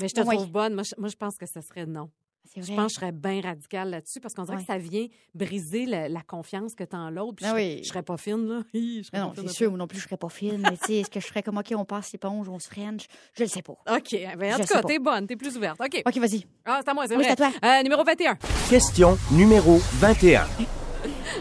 Mais 0.00 0.08
je 0.08 0.14
te 0.14 0.20
Ouais. 0.22 0.34
trouve 0.36 0.50
bonne. 0.50 0.74
Moi 0.74 0.82
je, 0.84 0.94
moi, 0.98 1.08
je 1.08 1.16
pense 1.16 1.36
que 1.36 1.46
ce 1.46 1.60
serait 1.60 1.86
non. 1.86 2.10
Je 2.56 2.60
pense 2.74 2.86
que 2.86 2.88
je 2.90 2.94
serais 3.00 3.12
bien 3.12 3.40
radicale 3.40 3.90
là-dessus 3.90 4.20
parce 4.20 4.34
qu'on 4.34 4.42
dirait 4.44 4.56
Ouais. 4.58 4.62
que 4.62 4.66
ça 4.68 4.78
vient 4.78 5.06
briser 5.34 5.86
la, 5.86 6.08
la 6.08 6.20
confiance 6.22 6.74
que 6.74 6.84
tu 6.84 6.94
as 6.94 6.98
en 6.98 7.10
l'autre. 7.10 7.36
Puis 7.36 7.46
Ah 7.46 7.50
je, 7.50 7.54
oui. 7.54 7.80
je 7.82 7.88
serais 7.88 8.02
pas 8.02 8.16
fine, 8.16 8.46
là. 8.48 8.62
Hi, 8.74 8.98
je 9.02 9.06
serais 9.08 9.18
Non, 9.18 9.32
c'est 9.34 9.48
sûr, 9.48 9.70
moi 9.70 9.78
non 9.78 9.86
plus, 9.86 9.98
je 9.98 10.04
serais 10.04 10.16
pas 10.16 10.28
fine. 10.28 10.58
Mais 10.58 10.76
tu 10.76 10.86
sais, 10.86 10.94
est-ce 10.98 11.10
que 11.10 11.20
je 11.20 11.26
ferais 11.26 11.42
comme, 11.42 11.58
OK, 11.58 11.72
on 11.76 11.84
passe 11.84 12.12
l'éponge, 12.12 12.48
on 12.48 12.58
se 12.58 12.68
french? 12.68 13.06
Je 13.36 13.42
le 13.42 13.48
sais 13.48 13.62
pas. 13.62 13.72
OK. 13.72 14.16
Ben, 14.38 14.54
en 14.54 14.58
Je 14.58 14.62
tout 14.62 14.68
cas, 14.74 14.82
t'es 14.82 14.98
bonne, 14.98 15.26
t'es 15.26 15.36
plus 15.36 15.56
ouverte. 15.56 15.80
OK. 15.80 16.02
OK, 16.06 16.16
vas-y. 16.18 16.46
Ah, 16.64 16.80
c'est 16.84 16.90
à 16.90 16.94
moi, 16.94 17.06
c'est 17.08 17.16
Oui, 17.16 17.24
vrai. 17.24 17.34
c'est 17.36 17.42
à 17.42 17.50
toi. 17.50 17.60
Euh, 17.78 17.82
numéro 17.82 18.04
21. 18.04 18.36
Question 18.70 19.16
numéro 19.32 19.78
21. 19.94 20.46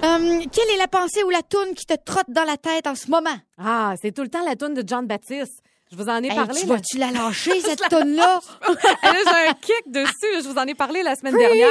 Hum, 0.02 0.42
quelle 0.52 0.70
est 0.74 0.78
la 0.78 0.88
pensée 0.90 1.24
ou 1.24 1.30
la 1.30 1.42
toune 1.42 1.74
qui 1.76 1.86
te 1.86 1.94
trotte 1.94 2.30
dans 2.30 2.44
la 2.44 2.58
tête 2.58 2.86
en 2.88 2.96
ce 2.96 3.10
moment? 3.10 3.36
Ah, 3.58 3.94
c'est 4.02 4.12
tout 4.12 4.22
le 4.24 4.28
temps 4.28 4.44
la 4.44 4.56
toune 4.58 4.74
de 4.74 4.84
John 4.86 5.08
Baptiste. 5.08 5.62
Je 5.96 5.98
vous 6.04 6.10
en 6.10 6.24
ai 6.24 6.28
Hey, 6.28 6.36
parlé. 6.36 6.60
tu 6.60 6.66
vas-tu 6.66 6.98
la 6.98 7.12
lâcher, 7.12 7.60
cette 7.62 7.88
toune-là? 7.88 8.40
Là, 8.68 8.74
J'ai 9.04 9.48
un 9.50 9.54
kick 9.54 9.84
dessus. 9.92 10.42
Je 10.44 10.48
vous 10.48 10.58
en 10.58 10.66
ai 10.66 10.74
parlé 10.74 11.04
la 11.04 11.16
semaine 11.16 11.38
dernière. 11.38 11.70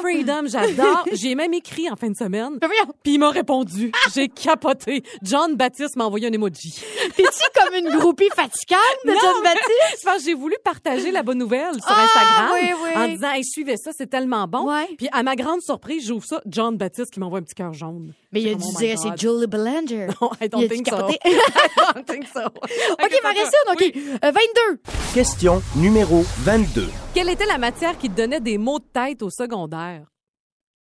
Freedom, 0.00 0.42
j'adore. 0.46 1.04
J'ai 1.12 1.36
même 1.36 1.54
écrit 1.54 1.88
en 1.88 1.94
fin 1.94 2.10
de 2.10 2.16
semaine. 2.16 2.58
Puis 3.04 3.14
il 3.14 3.18
m'a 3.18 3.30
répondu. 3.30 3.92
J'ai 4.14 4.28
capoté. 4.28 5.04
John 5.22 5.54
Baptiste 5.54 5.94
m'a 5.96 6.06
envoyé 6.06 6.26
un 6.26 6.32
emoji. 6.32 6.82
T'es-tu 7.16 7.60
comme 7.60 7.74
une 7.74 7.96
groupie 8.00 8.28
fatigante 8.34 8.80
de 9.04 9.12
John 9.12 9.42
Baptiste? 9.44 10.24
J'ai 10.26 10.34
voulu 10.34 10.56
partager 10.64 11.12
la 11.12 11.22
bonne 11.22 11.38
nouvelle 11.38 11.74
sur 11.74 11.84
Ah, 11.86 12.02
Instagram 12.04 12.50
oui, 12.54 12.70
oui. 12.82 12.90
en 12.96 13.08
disant 13.08 13.30
hey, 13.32 13.44
suivez 13.44 13.76
ça, 13.76 13.92
c'est 13.96 14.08
tellement 14.10 14.48
bon. 14.48 14.68
Ouais. 14.68 14.88
Puis 14.98 15.08
à 15.12 15.22
ma 15.22 15.36
grande 15.36 15.60
surprise, 15.62 16.04
j'ouvre 16.06 16.24
ça, 16.24 16.40
John 16.46 16.76
Baptiste 16.76 17.12
qui 17.12 17.20
m'envoie 17.20 17.38
un 17.38 17.42
petit 17.42 17.54
cœur 17.54 17.72
jaune. 17.72 18.12
Mais 18.32 18.40
il 18.42 18.48
a 18.48 18.52
Oh 18.52 18.56
dû 18.56 18.76
dire, 18.78 18.98
c'est 18.98 19.18
Julie 19.18 19.46
Belanger. 19.46 20.06
Non, 20.20 20.30
I 20.40 20.48
don't 20.48 20.60
Il 20.62 20.64
a 20.64 20.68
dû 20.68 20.74
think 20.74 20.88
so. 20.88 20.96
capoter. 20.96 21.18
I 21.24 21.94
don't 21.94 22.06
think 22.06 22.26
so. 22.28 22.40
OK, 22.46 23.20
une, 23.22 23.72
OK. 23.72 23.82
Euh, 24.24 24.30
22. 24.30 24.80
Question 25.14 25.62
numéro 25.76 26.22
22. 26.38 26.88
Quelle 27.14 27.28
était 27.28 27.46
la 27.46 27.58
matière 27.58 27.98
qui 27.98 28.08
te 28.08 28.16
donnait 28.16 28.40
des 28.40 28.56
mots 28.58 28.78
de 28.78 28.84
tête 28.84 29.22
au 29.22 29.30
secondaire? 29.30 30.06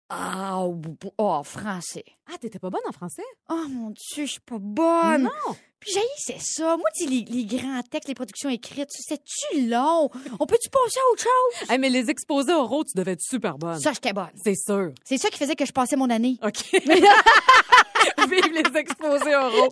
Ah, 0.09 0.59
oh, 0.61 0.79
oh, 1.17 1.41
français. 1.43 2.05
Ah, 2.31 2.37
t'étais 2.39 2.59
pas 2.59 2.69
bonne 2.69 2.81
en 2.87 2.91
français? 2.91 3.23
Oh 3.49 3.65
mon 3.69 3.89
Dieu, 3.89 4.25
je 4.25 4.31
suis 4.33 4.39
pas 4.41 4.57
bonne. 4.59 5.23
Non. 5.23 5.55
Puis 5.83 5.93
j'ai 5.93 6.01
c'est 6.17 6.39
ça. 6.39 6.77
Moi, 6.77 6.89
tu 6.95 7.03
sais, 7.03 7.09
les, 7.09 7.25
les 7.29 7.43
grands 7.45 7.81
textes, 7.89 8.07
les 8.07 8.15
productions 8.15 8.49
écrites, 8.49 8.87
c'est-tu 8.89 9.67
long? 9.67 10.09
On 10.39 10.45
peut-tu 10.45 10.69
passer 10.69 10.99
à 10.99 11.11
autre 11.11 11.23
chose? 11.23 11.69
Hey, 11.69 11.77
mais 11.77 11.89
les 11.89 12.09
exposés 12.09 12.53
oraux, 12.53 12.83
tu 12.85 12.93
devais 12.95 13.11
être 13.13 13.21
super 13.21 13.57
bonne. 13.57 13.79
Ça, 13.79 13.91
j'étais 13.93 14.13
bonne. 14.13 14.29
C'est 14.41 14.55
sûr. 14.55 14.91
C'est 15.03 15.17
ça 15.17 15.29
qui 15.29 15.37
faisait 15.37 15.55
que 15.55 15.65
je 15.65 15.73
passais 15.73 15.95
mon 15.97 16.09
année. 16.09 16.37
OK. 16.41 16.71
Vive 18.29 18.51
les 18.53 18.79
exposés 18.79 19.35
oraux. 19.35 19.69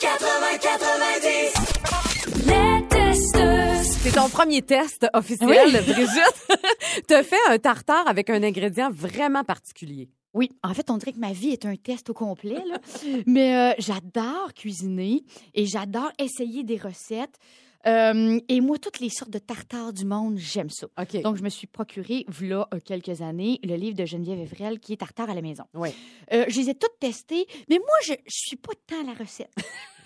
80-90, 0.00 2.46
les 2.46 2.86
testeuses. 2.88 3.96
C'est 4.02 4.12
ton 4.12 4.28
premier 4.28 4.62
test 4.62 5.06
officiel, 5.12 5.70
Brigitte. 5.84 6.58
T'as 7.06 7.22
fait 7.22 7.38
un 7.48 7.58
tartare 7.58 8.08
avec 8.08 8.30
un 8.30 8.42
ingrédient 8.42 8.90
vraiment 8.90 9.44
particulier. 9.44 10.08
Oui, 10.32 10.50
en 10.62 10.74
fait, 10.74 10.90
on 10.90 10.96
dirait 10.96 11.12
que 11.12 11.18
ma 11.18 11.32
vie 11.32 11.50
est 11.50 11.66
un 11.66 11.76
test 11.76 12.10
au 12.10 12.14
complet, 12.14 12.62
là. 12.66 12.78
Mais 13.26 13.56
euh, 13.56 13.74
j'adore 13.78 14.54
cuisiner 14.54 15.24
et 15.54 15.66
j'adore 15.66 16.10
essayer 16.18 16.62
des 16.62 16.76
recettes. 16.76 17.38
Euh, 17.86 18.38
et 18.48 18.60
moi, 18.60 18.78
toutes 18.78 19.00
les 19.00 19.08
sortes 19.08 19.30
de 19.30 19.38
tartares 19.38 19.92
du 19.92 20.04
monde, 20.04 20.36
j'aime 20.36 20.68
ça. 20.68 20.86
OK. 21.00 21.22
Donc, 21.22 21.36
je 21.36 21.42
me 21.42 21.48
suis 21.48 21.66
procuré, 21.66 22.24
voilà 22.28 22.68
euh, 22.74 22.78
quelques 22.84 23.22
années, 23.22 23.58
le 23.64 23.74
livre 23.76 23.96
de 23.96 24.04
Geneviève 24.04 24.38
Evrel 24.38 24.80
qui 24.80 24.92
est 24.92 24.96
Tartare 24.96 25.30
à 25.30 25.34
la 25.34 25.42
maison. 25.42 25.64
Oui. 25.74 25.88
Euh, 26.32 26.44
je 26.48 26.60
les 26.60 26.70
ai 26.70 26.74
toutes 26.74 26.98
testées, 27.00 27.46
mais 27.68 27.78
moi, 27.78 27.96
je, 28.04 28.12
je 28.26 28.36
suis 28.36 28.56
pas 28.56 28.72
tant 28.86 29.02
la 29.02 29.14
recette. 29.14 29.54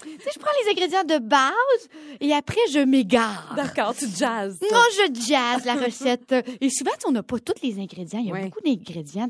Tu 0.04 0.10
sais, 0.24 0.30
je 0.34 0.38
prends 0.38 0.50
les 0.64 0.70
ingrédients 0.70 1.04
de 1.04 1.18
base 1.18 1.52
et 2.20 2.32
après, 2.32 2.60
je 2.72 2.78
m'égare. 2.80 3.52
D'accord, 3.56 3.94
tu 3.96 4.06
jazzes. 4.06 4.60
Non, 4.62 4.78
je 4.92 5.20
jazz 5.26 5.64
la 5.64 5.74
recette. 5.74 6.34
Et 6.60 6.70
souvent, 6.70 6.92
on 7.06 7.12
n'a 7.12 7.22
pas 7.22 7.38
tous 7.40 7.54
les 7.62 7.78
ingrédients. 7.78 8.20
Il 8.20 8.26
y 8.26 8.30
a 8.30 8.34
Ouais. 8.34 8.44
beaucoup 8.44 8.60
d'ingrédients 8.64 9.28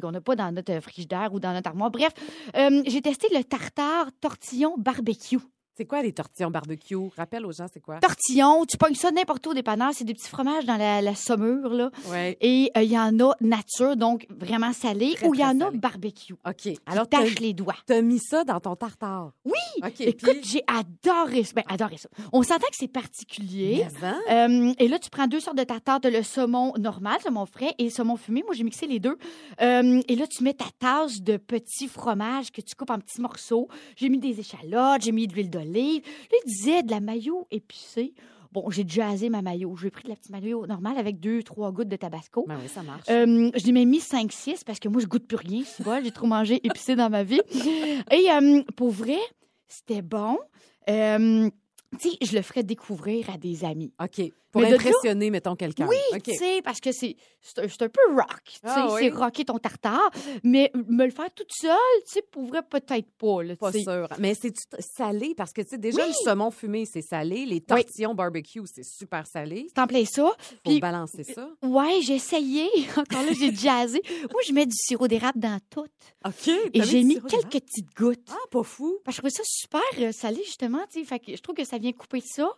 qu'on 0.00 0.10
n'a 0.12 0.20
pas 0.20 0.36
dans 0.36 0.52
notre 0.52 0.80
frigidaire 0.80 1.30
ou 1.32 1.40
dans 1.40 1.52
notre 1.52 1.68
armoire. 1.68 1.90
Bref, 1.90 2.12
euh, 2.56 2.82
j'ai 2.86 3.02
testé 3.02 3.28
le 3.34 3.42
tartare 3.44 4.08
tortillon 4.20 4.74
barbecue. 4.78 5.38
C'est 5.74 5.86
quoi 5.86 6.02
les 6.02 6.12
tortillons 6.12 6.50
barbecue? 6.50 6.96
Rappelle 7.16 7.46
aux 7.46 7.52
gens, 7.52 7.66
c'est 7.72 7.80
quoi? 7.80 7.98
Tortillon, 7.98 8.66
tu 8.66 8.76
pognes 8.76 8.94
ça 8.94 9.10
n'importe 9.10 9.46
où 9.46 9.50
au 9.50 9.54
dépanneur. 9.54 9.90
C'est 9.94 10.04
des 10.04 10.12
petits 10.12 10.28
fromages 10.28 10.66
dans 10.66 10.76
la, 10.76 11.00
la 11.00 11.14
saumure, 11.14 11.70
là. 11.70 11.90
Ouais. 12.10 12.36
Et 12.42 12.70
euh, 12.76 12.82
il 12.82 12.92
y 12.92 12.98
en 12.98 13.18
a 13.20 13.34
nature, 13.40 13.96
donc 13.96 14.26
vraiment 14.28 14.74
salé, 14.74 15.16
ou 15.24 15.34
il 15.34 15.40
y 15.40 15.44
en 15.44 15.58
a 15.62 15.70
barbecue. 15.70 16.34
OK. 16.46 16.74
Alors, 16.84 17.08
tâche 17.08 17.38
les 17.40 17.54
doigts. 17.54 17.76
t'as 17.86 18.02
mis 18.02 18.18
ça 18.18 18.44
dans 18.44 18.60
ton 18.60 18.76
tartare? 18.76 19.32
Oui! 19.46 19.52
OK. 19.82 20.00
Écoute, 20.02 20.40
puis- 20.40 20.44
j'ai 20.44 20.62
adoré 20.66 21.44
ça. 21.44 21.52
Ben, 21.56 21.64
adoré 21.68 21.96
ça. 21.96 22.10
On 22.34 22.42
s'entend 22.42 22.66
que 22.68 22.76
c'est 22.76 22.88
particulier. 22.88 23.86
Euh, 24.30 24.74
et 24.78 24.88
là, 24.88 24.98
tu 24.98 25.08
prends 25.08 25.26
deux 25.26 25.40
sortes 25.40 25.56
de 25.56 25.64
tartare, 25.64 26.00
de 26.00 26.10
le 26.10 26.22
saumon 26.22 26.74
normal, 26.78 27.18
saumon 27.22 27.46
frais 27.46 27.74
et 27.78 27.88
saumon 27.88 28.16
fumé. 28.16 28.42
Moi, 28.44 28.54
j'ai 28.54 28.64
mixé 28.64 28.86
les 28.86 29.00
deux. 29.00 29.16
Euh, 29.62 30.02
et 30.06 30.16
là, 30.16 30.26
tu 30.26 30.44
mets 30.44 30.52
ta 30.54 30.66
tasse 30.78 31.22
de 31.22 31.38
petits 31.38 31.88
fromages 31.88 32.52
que 32.52 32.60
tu 32.60 32.74
coupes 32.74 32.90
en 32.90 32.98
petits 32.98 33.22
morceaux. 33.22 33.68
J'ai 33.96 34.10
mis 34.10 34.18
des 34.18 34.38
échalotes, 34.38 35.00
j'ai 35.02 35.12
mis 35.12 35.26
de 35.26 35.32
l'huile 35.32 35.48
d'olive. 35.48 35.61
Là, 35.64 35.78
il 35.78 36.02
disait 36.46 36.82
de 36.82 36.90
la 36.90 37.00
mayo 37.00 37.46
épicée. 37.50 38.14
Bon, 38.52 38.68
j'ai 38.68 38.84
jazzé 38.86 39.30
ma 39.30 39.40
mayo. 39.40 39.74
J'ai 39.80 39.90
pris 39.90 40.04
de 40.04 40.10
la 40.10 40.16
petite 40.16 40.30
mayo 40.30 40.66
normale 40.66 40.98
avec 40.98 41.20
deux, 41.20 41.42
trois 41.42 41.72
gouttes 41.72 41.88
de 41.88 41.96
tabasco. 41.96 42.44
Ben 42.46 42.58
oui, 42.60 42.68
ça 42.68 42.82
marche. 42.82 43.08
Euh, 43.08 43.50
je 43.54 43.64
l'ai 43.64 43.72
même 43.72 43.88
mis 43.88 43.98
5-6 43.98 44.64
parce 44.66 44.78
que 44.78 44.88
moi, 44.88 45.00
je 45.00 45.06
goûte 45.06 45.26
plus 45.26 45.36
rien. 45.36 45.62
J'ai 46.02 46.10
trop 46.10 46.26
mangé 46.26 46.60
épicé 46.62 46.94
dans 46.94 47.08
ma 47.08 47.22
vie. 47.22 47.40
Et 48.10 48.30
euh, 48.30 48.62
pour 48.76 48.90
vrai, 48.90 49.18
c'était 49.68 50.02
bon. 50.02 50.38
Euh, 50.90 51.48
tu 52.00 52.10
sais, 52.10 52.16
je 52.22 52.34
le 52.36 52.42
ferais 52.42 52.62
découvrir 52.62 53.30
à 53.30 53.36
des 53.38 53.64
amis. 53.64 53.92
OK. 54.02 54.22
Pour 54.50 54.60
mais 54.60 54.74
impressionner, 54.74 55.30
mettons, 55.30 55.56
quelqu'un. 55.56 55.86
Oui, 55.86 55.96
OK. 56.12 56.24
tu 56.24 56.34
sais, 56.34 56.60
parce 56.62 56.78
que 56.78 56.92
c'est 56.92 57.16
c'est 57.40 57.58
un, 57.60 57.88
peu 57.88 58.14
rock. 58.14 58.42
tu 58.44 58.52
sais, 58.52 58.60
Ah 58.64 58.88
oui. 58.92 59.00
C'est 59.04 59.08
rocker 59.08 59.44
ton 59.46 59.58
tartare. 59.58 60.10
Mais 60.44 60.70
me 60.74 61.06
le 61.06 61.10
faire 61.10 61.32
toute 61.34 61.50
seule, 61.50 61.70
tu 62.06 62.12
sais, 62.12 62.22
pour 62.30 62.44
vrai, 62.44 62.60
peut-être 62.62 63.08
pas. 63.18 63.42
Là, 63.42 63.56
Pas 63.56 63.72
sûr. 63.72 64.08
Mais 64.18 64.34
c'est 64.34 64.52
salé 64.78 65.34
parce 65.34 65.52
que 65.54 65.62
tu 65.62 65.68
sais 65.70 65.78
déjà 65.78 66.02
Oui. 66.02 66.08
le 66.08 66.12
saumon 66.30 66.50
fumé 66.50 66.84
c'est 66.84 67.00
salé, 67.00 67.46
les 67.46 67.62
tortillons 67.62 68.14
barbecue 68.14 68.60
c'est 68.66 68.84
super 68.84 69.26
salé. 69.26 69.68
C'est 69.74 69.80
en 69.80 69.86
plein 69.86 70.04
ça. 70.04 70.24
Faut 70.38 70.56
Puis- 70.64 70.80
balancer 70.80 71.24
ça. 71.24 71.48
Ouais, 71.62 72.00
j'ai 72.02 72.16
essayé. 72.16 72.68
Encore 72.98 73.22
là, 73.22 73.32
j'ai 73.32 73.54
jazzé. 73.54 74.02
Moi, 74.30 74.42
je 74.46 74.52
mets 74.52 74.66
du 74.66 74.76
sirop 74.76 75.08
d'érable 75.08 75.40
dans 75.40 75.58
tout. 75.70 75.86
OK. 76.26 76.48
Et 76.74 76.82
j'ai 76.82 77.02
mis 77.04 77.18
quelques 77.22 77.64
petites 77.64 77.94
gouttes. 77.96 78.28
Ah, 78.30 78.36
pas 78.50 78.62
fou. 78.62 78.98
Parce 79.02 79.16
que 79.18 79.28
je 79.28 79.34
trouvais 79.34 79.44
ça 79.44 79.44
super 79.46 79.80
euh, 80.08 80.12
salé, 80.12 80.42
justement. 80.44 80.80
tu 80.92 81.00
sais. 81.00 81.06
Fait 81.06 81.18
que 81.18 81.34
je 81.34 81.40
trouve 81.40 81.54
que 81.56 81.64
ça 81.64 81.78
vient 81.82 81.92
couper 81.92 82.20
ça. 82.24 82.48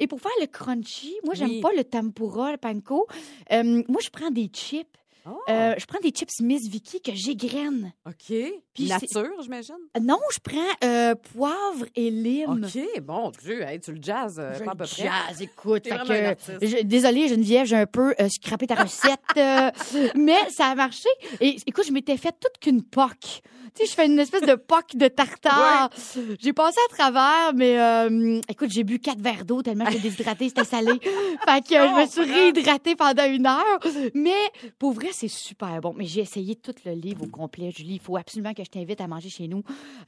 Et 0.00 0.06
pour 0.06 0.20
faire 0.20 0.32
le 0.40 0.46
crunchy, 0.46 1.14
moi, 1.24 1.34
j'aime 1.34 1.50
Oui. 1.50 1.60
pas 1.60 1.70
le 1.76 1.84
tempura, 1.84 2.50
le 2.52 2.58
panko. 2.58 3.06
Euh, 3.52 3.82
moi, 3.88 4.00
je 4.02 4.10
prends 4.10 4.30
des 4.30 4.46
chips. 4.46 4.88
Oh. 5.24 5.38
Euh, 5.48 5.74
je 5.78 5.86
prends 5.86 6.00
des 6.00 6.10
chips 6.10 6.40
Miss 6.40 6.66
Vicky 6.68 7.00
que 7.00 7.12
j'égrène. 7.14 7.92
OK. 8.08 8.34
Puis 8.74 8.88
Nature, 8.88 9.30
j'imagine? 9.40 9.76
Euh, 9.96 10.00
Non, 10.00 10.18
je 10.32 10.38
prends 10.42 10.58
euh, 10.82 11.14
poivre 11.14 11.86
et 11.94 12.10
lime. 12.10 12.64
OK, 12.66 13.00
bon 13.02 13.30
Dieu, 13.40 13.62
hey, 13.62 13.78
tu 13.78 13.92
le 13.92 14.02
jazz 14.02 14.40
euh, 14.40 14.52
Je 14.58 14.64
pas 14.64 14.72
à 14.72 14.74
peu 14.74 14.82
le 14.82 14.88
près. 14.90 15.04
jazz, 15.04 15.40
écoute. 15.40 15.84
Fait 15.86 16.36
que- 16.58 16.66
je- 16.66 16.82
désolée, 16.82 17.28
Geneviève, 17.28 17.66
j'ai 17.66 17.76
un 17.76 17.86
peu 17.86 18.12
scrappé 18.28 18.66
ta 18.66 18.74
recette, 18.74 19.20
mais 20.16 20.50
ça 20.50 20.66
a 20.66 20.74
marché. 20.74 21.08
Et 21.40 21.56
écoute, 21.68 21.84
je 21.86 21.92
m'étais 21.92 22.16
fait 22.16 22.34
toute 22.40 22.58
qu'une 22.60 22.82
poque. 22.82 23.42
Sais, 23.74 23.86
je 23.86 23.92
fais 23.92 24.06
une 24.06 24.18
espèce 24.18 24.42
de 24.42 24.54
poque 24.54 24.94
de 24.96 25.08
tartare. 25.08 25.88
J'ai 26.40 26.52
passé 26.52 26.78
à 26.90 26.94
travers, 26.94 27.54
mais 27.54 27.80
euh, 27.80 28.38
écoute, 28.48 28.70
j'ai 28.70 28.84
bu 28.84 28.98
quatre 28.98 29.20
verres 29.20 29.44
d'eau 29.46 29.62
tellement 29.62 29.86
j'étais 29.90 30.08
déshydratée, 30.10 30.48
c'était 30.48 30.64
salé. 30.64 30.92
fait 31.00 31.66
que 31.66 31.74
euh, 31.74 31.88
je 31.88 32.02
me 32.02 32.06
suis 32.26 32.32
réhydratée 32.34 32.96
pendant 32.96 33.24
une 33.24 33.46
heure. 33.46 33.80
Mais 34.14 34.34
pour 34.78 34.92
vrai, 34.92 35.08
c'est 35.12 35.28
super 35.28 35.80
bon. 35.80 35.94
Mais 35.96 36.04
j'ai 36.04 36.20
essayé 36.20 36.54
tout 36.56 36.74
le 36.84 36.92
livre 36.92 37.22
au 37.24 37.28
complet, 37.28 37.70
Julie. 37.70 37.94
Il 37.94 38.00
faut 38.00 38.16
absolument 38.18 38.52
que 38.52 38.62
je 38.62 38.68
t'invite 38.70 39.00
à 39.00 39.06
manger 39.08 39.30
chez 39.30 39.48
nous 39.48 39.62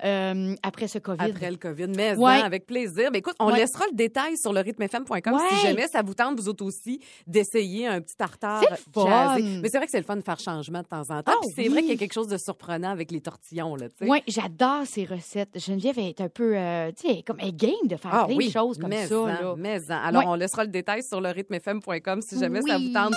euh, 0.04 0.54
après 0.62 0.86
ce 0.88 0.98
COVID. 0.98 1.22
Après 1.24 1.50
le 1.50 1.56
COVID, 1.56 1.86
mais 1.96 2.14
Ouais. 2.16 2.32
hein, 2.32 2.42
avec 2.44 2.66
plaisir. 2.66 3.10
Mais 3.12 3.18
écoute, 3.18 3.34
on 3.40 3.46
Ouais. 3.50 3.58
laissera 3.60 3.86
le 3.90 3.96
détail 3.96 4.36
sur 4.36 4.52
le 4.52 4.60
rythmefm.com 4.60 5.38
si 5.50 5.66
jamais 5.66 5.88
ça 5.88 6.02
vous 6.02 6.14
tente, 6.14 6.38
vous 6.38 6.48
autres 6.48 6.64
aussi, 6.64 7.00
d'essayer 7.26 7.86
un 7.86 8.00
petit 8.02 8.16
tartare 8.16 8.62
jazzé. 8.94 9.42
Mais 9.62 9.68
c'est 9.70 9.78
vrai 9.78 9.86
que 9.86 9.90
c'est 9.92 9.98
le 10.00 10.04
fun 10.04 10.16
de 10.16 10.22
faire 10.22 10.38
changement 10.38 10.82
de 10.82 10.86
temps 10.86 11.08
en 11.10 11.22
temps. 11.22 11.32
Puis 11.40 11.50
c'est 11.56 11.62
oui. 11.62 11.68
vrai 11.68 11.80
qu'il 11.80 11.90
y 11.90 11.94
a 11.94 11.96
quelque 11.96 12.12
chose 12.12 12.28
de 12.28 12.36
surprenant 12.36 12.90
avec 12.90 13.10
les 13.10 13.20
là, 13.76 13.86
sais. 13.98 14.08
Oui, 14.08 14.22
j'adore 14.26 14.84
ces 14.84 15.04
recettes. 15.04 15.58
Geneviève 15.58 15.98
est 15.98 16.20
un 16.20 16.28
peu, 16.28 16.56
euh, 16.56 16.90
tu 16.92 17.08
sais, 17.08 17.22
comme 17.22 17.38
elle 17.40 17.54
game 17.54 17.86
de 17.86 17.96
faire 17.96 18.10
Ah 18.12 18.24
plein 18.26 18.36
oui, 18.36 18.48
de 18.48 18.52
choses 18.52 18.78
comme 18.78 18.90
mais 18.90 19.06
ça. 19.06 19.18
en, 19.20 19.26
là. 19.26 19.54
mais 19.56 19.90
en. 19.90 19.94
Alors, 19.94 20.22
on 20.26 20.34
laissera 20.34 20.64
le 20.64 20.70
détail 20.70 21.02
sur 21.02 21.20
le 21.20 21.30
rythmefm.com 21.30 22.20
si 22.22 22.38
jamais 22.38 22.60
ça 22.62 22.78
vous 22.78 22.92
tente. 22.92 23.14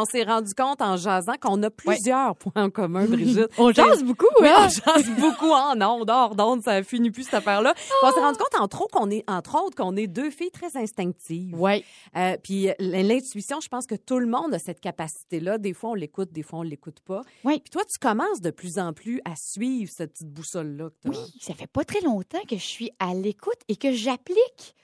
On 0.00 0.04
s'est 0.04 0.22
rendu 0.22 0.54
compte 0.54 0.80
en 0.80 0.96
jasant 0.96 1.32
qu'on 1.40 1.60
a 1.64 1.70
plusieurs 1.70 2.36
points 2.36 2.52
en 2.64 2.70
commun, 2.70 3.04
Brigitte. 3.08 3.48
On 3.58 3.72
jase 3.72 4.04
beaucoup, 4.04 4.28
Oui, 4.40 4.46
hein? 4.48 4.66
on 4.66 4.68
jase 4.68 5.10
beaucoup 5.18 5.50
en 5.50 5.80
ondes, 5.82 6.08
hors 6.08 6.36
d'ondes, 6.36 6.62
ça 6.62 6.84
finit 6.84 7.10
plus 7.10 7.24
cette 7.24 7.34
affaire-là. 7.34 7.74
On 8.04 8.12
s'est 8.12 8.20
rendu 8.20 8.38
compte, 8.38 8.60
entre 8.60 8.82
autres, 8.82 8.96
qu'on 8.96 9.10
est, 9.10 9.24
entre 9.28 9.60
autres, 9.60 9.74
qu'on 9.76 9.96
est 9.96 10.06
deux 10.06 10.30
filles 10.30 10.52
très 10.52 10.76
instinctives. 10.76 11.52
Oui. 11.58 11.84
Euh, 12.16 12.36
puis 12.40 12.68
euh, 12.68 12.74
l'intuition, 12.78 13.58
je 13.60 13.66
pense 13.68 13.86
que 13.86 13.96
tout 13.96 14.20
le 14.20 14.26
monde 14.26 14.54
a 14.54 14.60
cette 14.60 14.80
capacité-là. 14.80 15.58
Des 15.58 15.72
fois, 15.72 15.90
on 15.90 15.94
l'écoute, 15.94 16.32
des 16.32 16.44
fois, 16.44 16.60
on 16.60 16.62
l'écoute 16.62 17.00
pas. 17.00 17.22
Oui. 17.42 17.58
Puis 17.58 17.70
toi, 17.70 17.82
tu 17.84 17.98
commences 17.98 18.40
de 18.40 18.50
plus 18.50 18.78
en 18.78 18.92
plus 18.92 19.20
à 19.24 19.34
suivre 19.34 19.90
cette 19.92 20.12
petite 20.12 20.30
boussole-là. 20.32 20.90
Oui, 21.06 21.16
ça 21.40 21.54
fait 21.54 21.66
pas 21.66 21.84
très 21.84 22.02
longtemps 22.02 22.38
que 22.48 22.56
je 22.56 22.64
suis 22.64 22.90
à 23.00 23.14
l'écoute 23.14 23.58
et 23.68 23.74
que 23.74 23.90
j'applique 23.92 24.76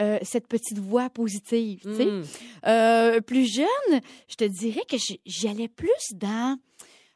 euh, 0.00 0.18
cette 0.22 0.46
petite 0.46 0.78
voix 0.78 1.08
positive. 1.10 1.80
tu 1.82 1.94
sais. 1.94 2.06
Mm. 2.06 2.22
Euh, 2.66 3.20
plus 3.20 3.46
jeune, 3.52 4.00
je 4.28 4.34
te 4.36 4.44
dirais 4.44 4.82
que 4.88 4.96
j- 4.98 5.20
j'allais 5.26 5.68
plus 5.68 6.12
dans. 6.14 6.58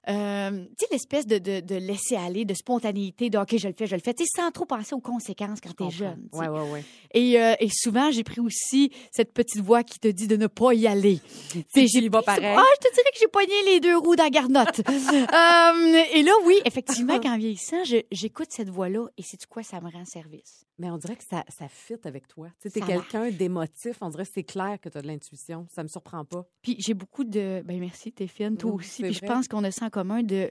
Euh, 0.09 0.65
tu 0.79 0.85
sais, 0.85 0.87
l'espèce 0.93 1.27
de, 1.27 1.39
de, 1.39 1.61
de 1.61 1.75
laisser 1.77 2.17
aller, 2.17 2.45
de 2.45 2.55
spontanéité, 2.55 3.29
de 3.31 3.39
OK, 3.39 3.57
je 3.57 3.69
le 3.69 3.75
fais, 3.77 3.87
je 3.87 3.95
le 3.95 4.01
fais, 4.01 4.15
tu 4.15 4.25
sais, 4.25 4.31
sans 4.35 4.51
trop 4.51 4.65
penser 4.65 4.95
aux 4.95 5.01
conséquences 5.01 5.61
quand 5.61 5.75
tu 5.77 5.85
es 5.85 5.91
jeune. 5.91 6.29
ouais, 6.33 6.49
ouais. 6.49 6.85
Et, 7.13 7.41
euh, 7.41 7.55
et 7.61 7.69
souvent, 7.71 8.11
j'ai 8.11 8.25
pris 8.25 8.41
aussi 8.41 8.91
cette 9.13 9.33
petite 9.33 9.61
voix 9.63 9.83
qui 9.83 9.99
te 9.99 10.09
dit 10.09 10.27
de 10.27 10.37
ne 10.37 10.47
pas 10.47 10.73
y 10.75 10.87
aller. 10.87 11.21
Tu 11.75 11.89
sais, 11.89 12.01
ça- 12.01 12.23
pareil. 12.23 12.45
Ah, 12.57 12.65
je 12.83 12.89
te 12.89 12.95
dirais 12.95 13.11
que 13.13 13.19
j'ai 13.21 13.29
poigné 13.29 13.53
les 13.67 13.81
deux 13.81 13.97
roues 13.97 14.17
dans 14.17 14.25
la 14.25 14.31
garnotte. 14.31 14.81
Euh, 15.31 16.03
et 16.15 16.23
là, 16.23 16.33
oui, 16.45 16.57
effectivement, 16.65 17.19
qu'en 17.21 17.37
vieillissant, 17.37 17.83
j'écoute 18.11 18.49
cette 18.51 18.69
voix-là 18.69 19.07
et 19.19 19.23
c'est 19.23 19.45
quoi, 19.47 19.63
ça 19.63 19.81
me 19.81 19.91
rend 19.91 20.05
service. 20.05 20.65
Mais 20.79 20.91
on 20.91 20.97
dirait 20.97 21.17
que 21.17 21.25
ça, 21.29 21.45
ça 21.57 21.69
fit 21.69 21.97
avec 22.05 22.27
toi. 22.27 22.49
Tu 22.61 22.71
sais, 22.71 22.81
t'es 22.81 22.87
quelqu'un 22.87 23.31
d'émotif. 23.31 23.97
On 24.01 24.09
dirait 24.09 24.25
que 24.25 24.31
c'est 24.35 24.45
clair 24.45 24.79
que 24.81 24.89
tu 24.89 24.97
as 24.97 25.03
de 25.03 25.07
l'intuition. 25.07 25.67
Ça 25.75 25.83
me 25.83 25.89
surprend 25.89 26.25
pas. 26.25 26.47
Puis 26.63 26.77
j'ai 26.79 26.95
beaucoup 26.95 27.25
de. 27.25 27.63
Ben 27.67 27.79
merci, 27.79 28.13
Téphine, 28.13 28.57
toi 28.57 28.71
Oui, 28.71 28.77
aussi. 28.79 29.03
Puis 29.03 29.13
je 29.13 29.21
pense 29.21 29.47
qu'on 29.47 29.63
a 29.65 29.71
ça 29.71 29.87
en 29.87 29.90
commun 29.91 30.23
de. 30.23 30.51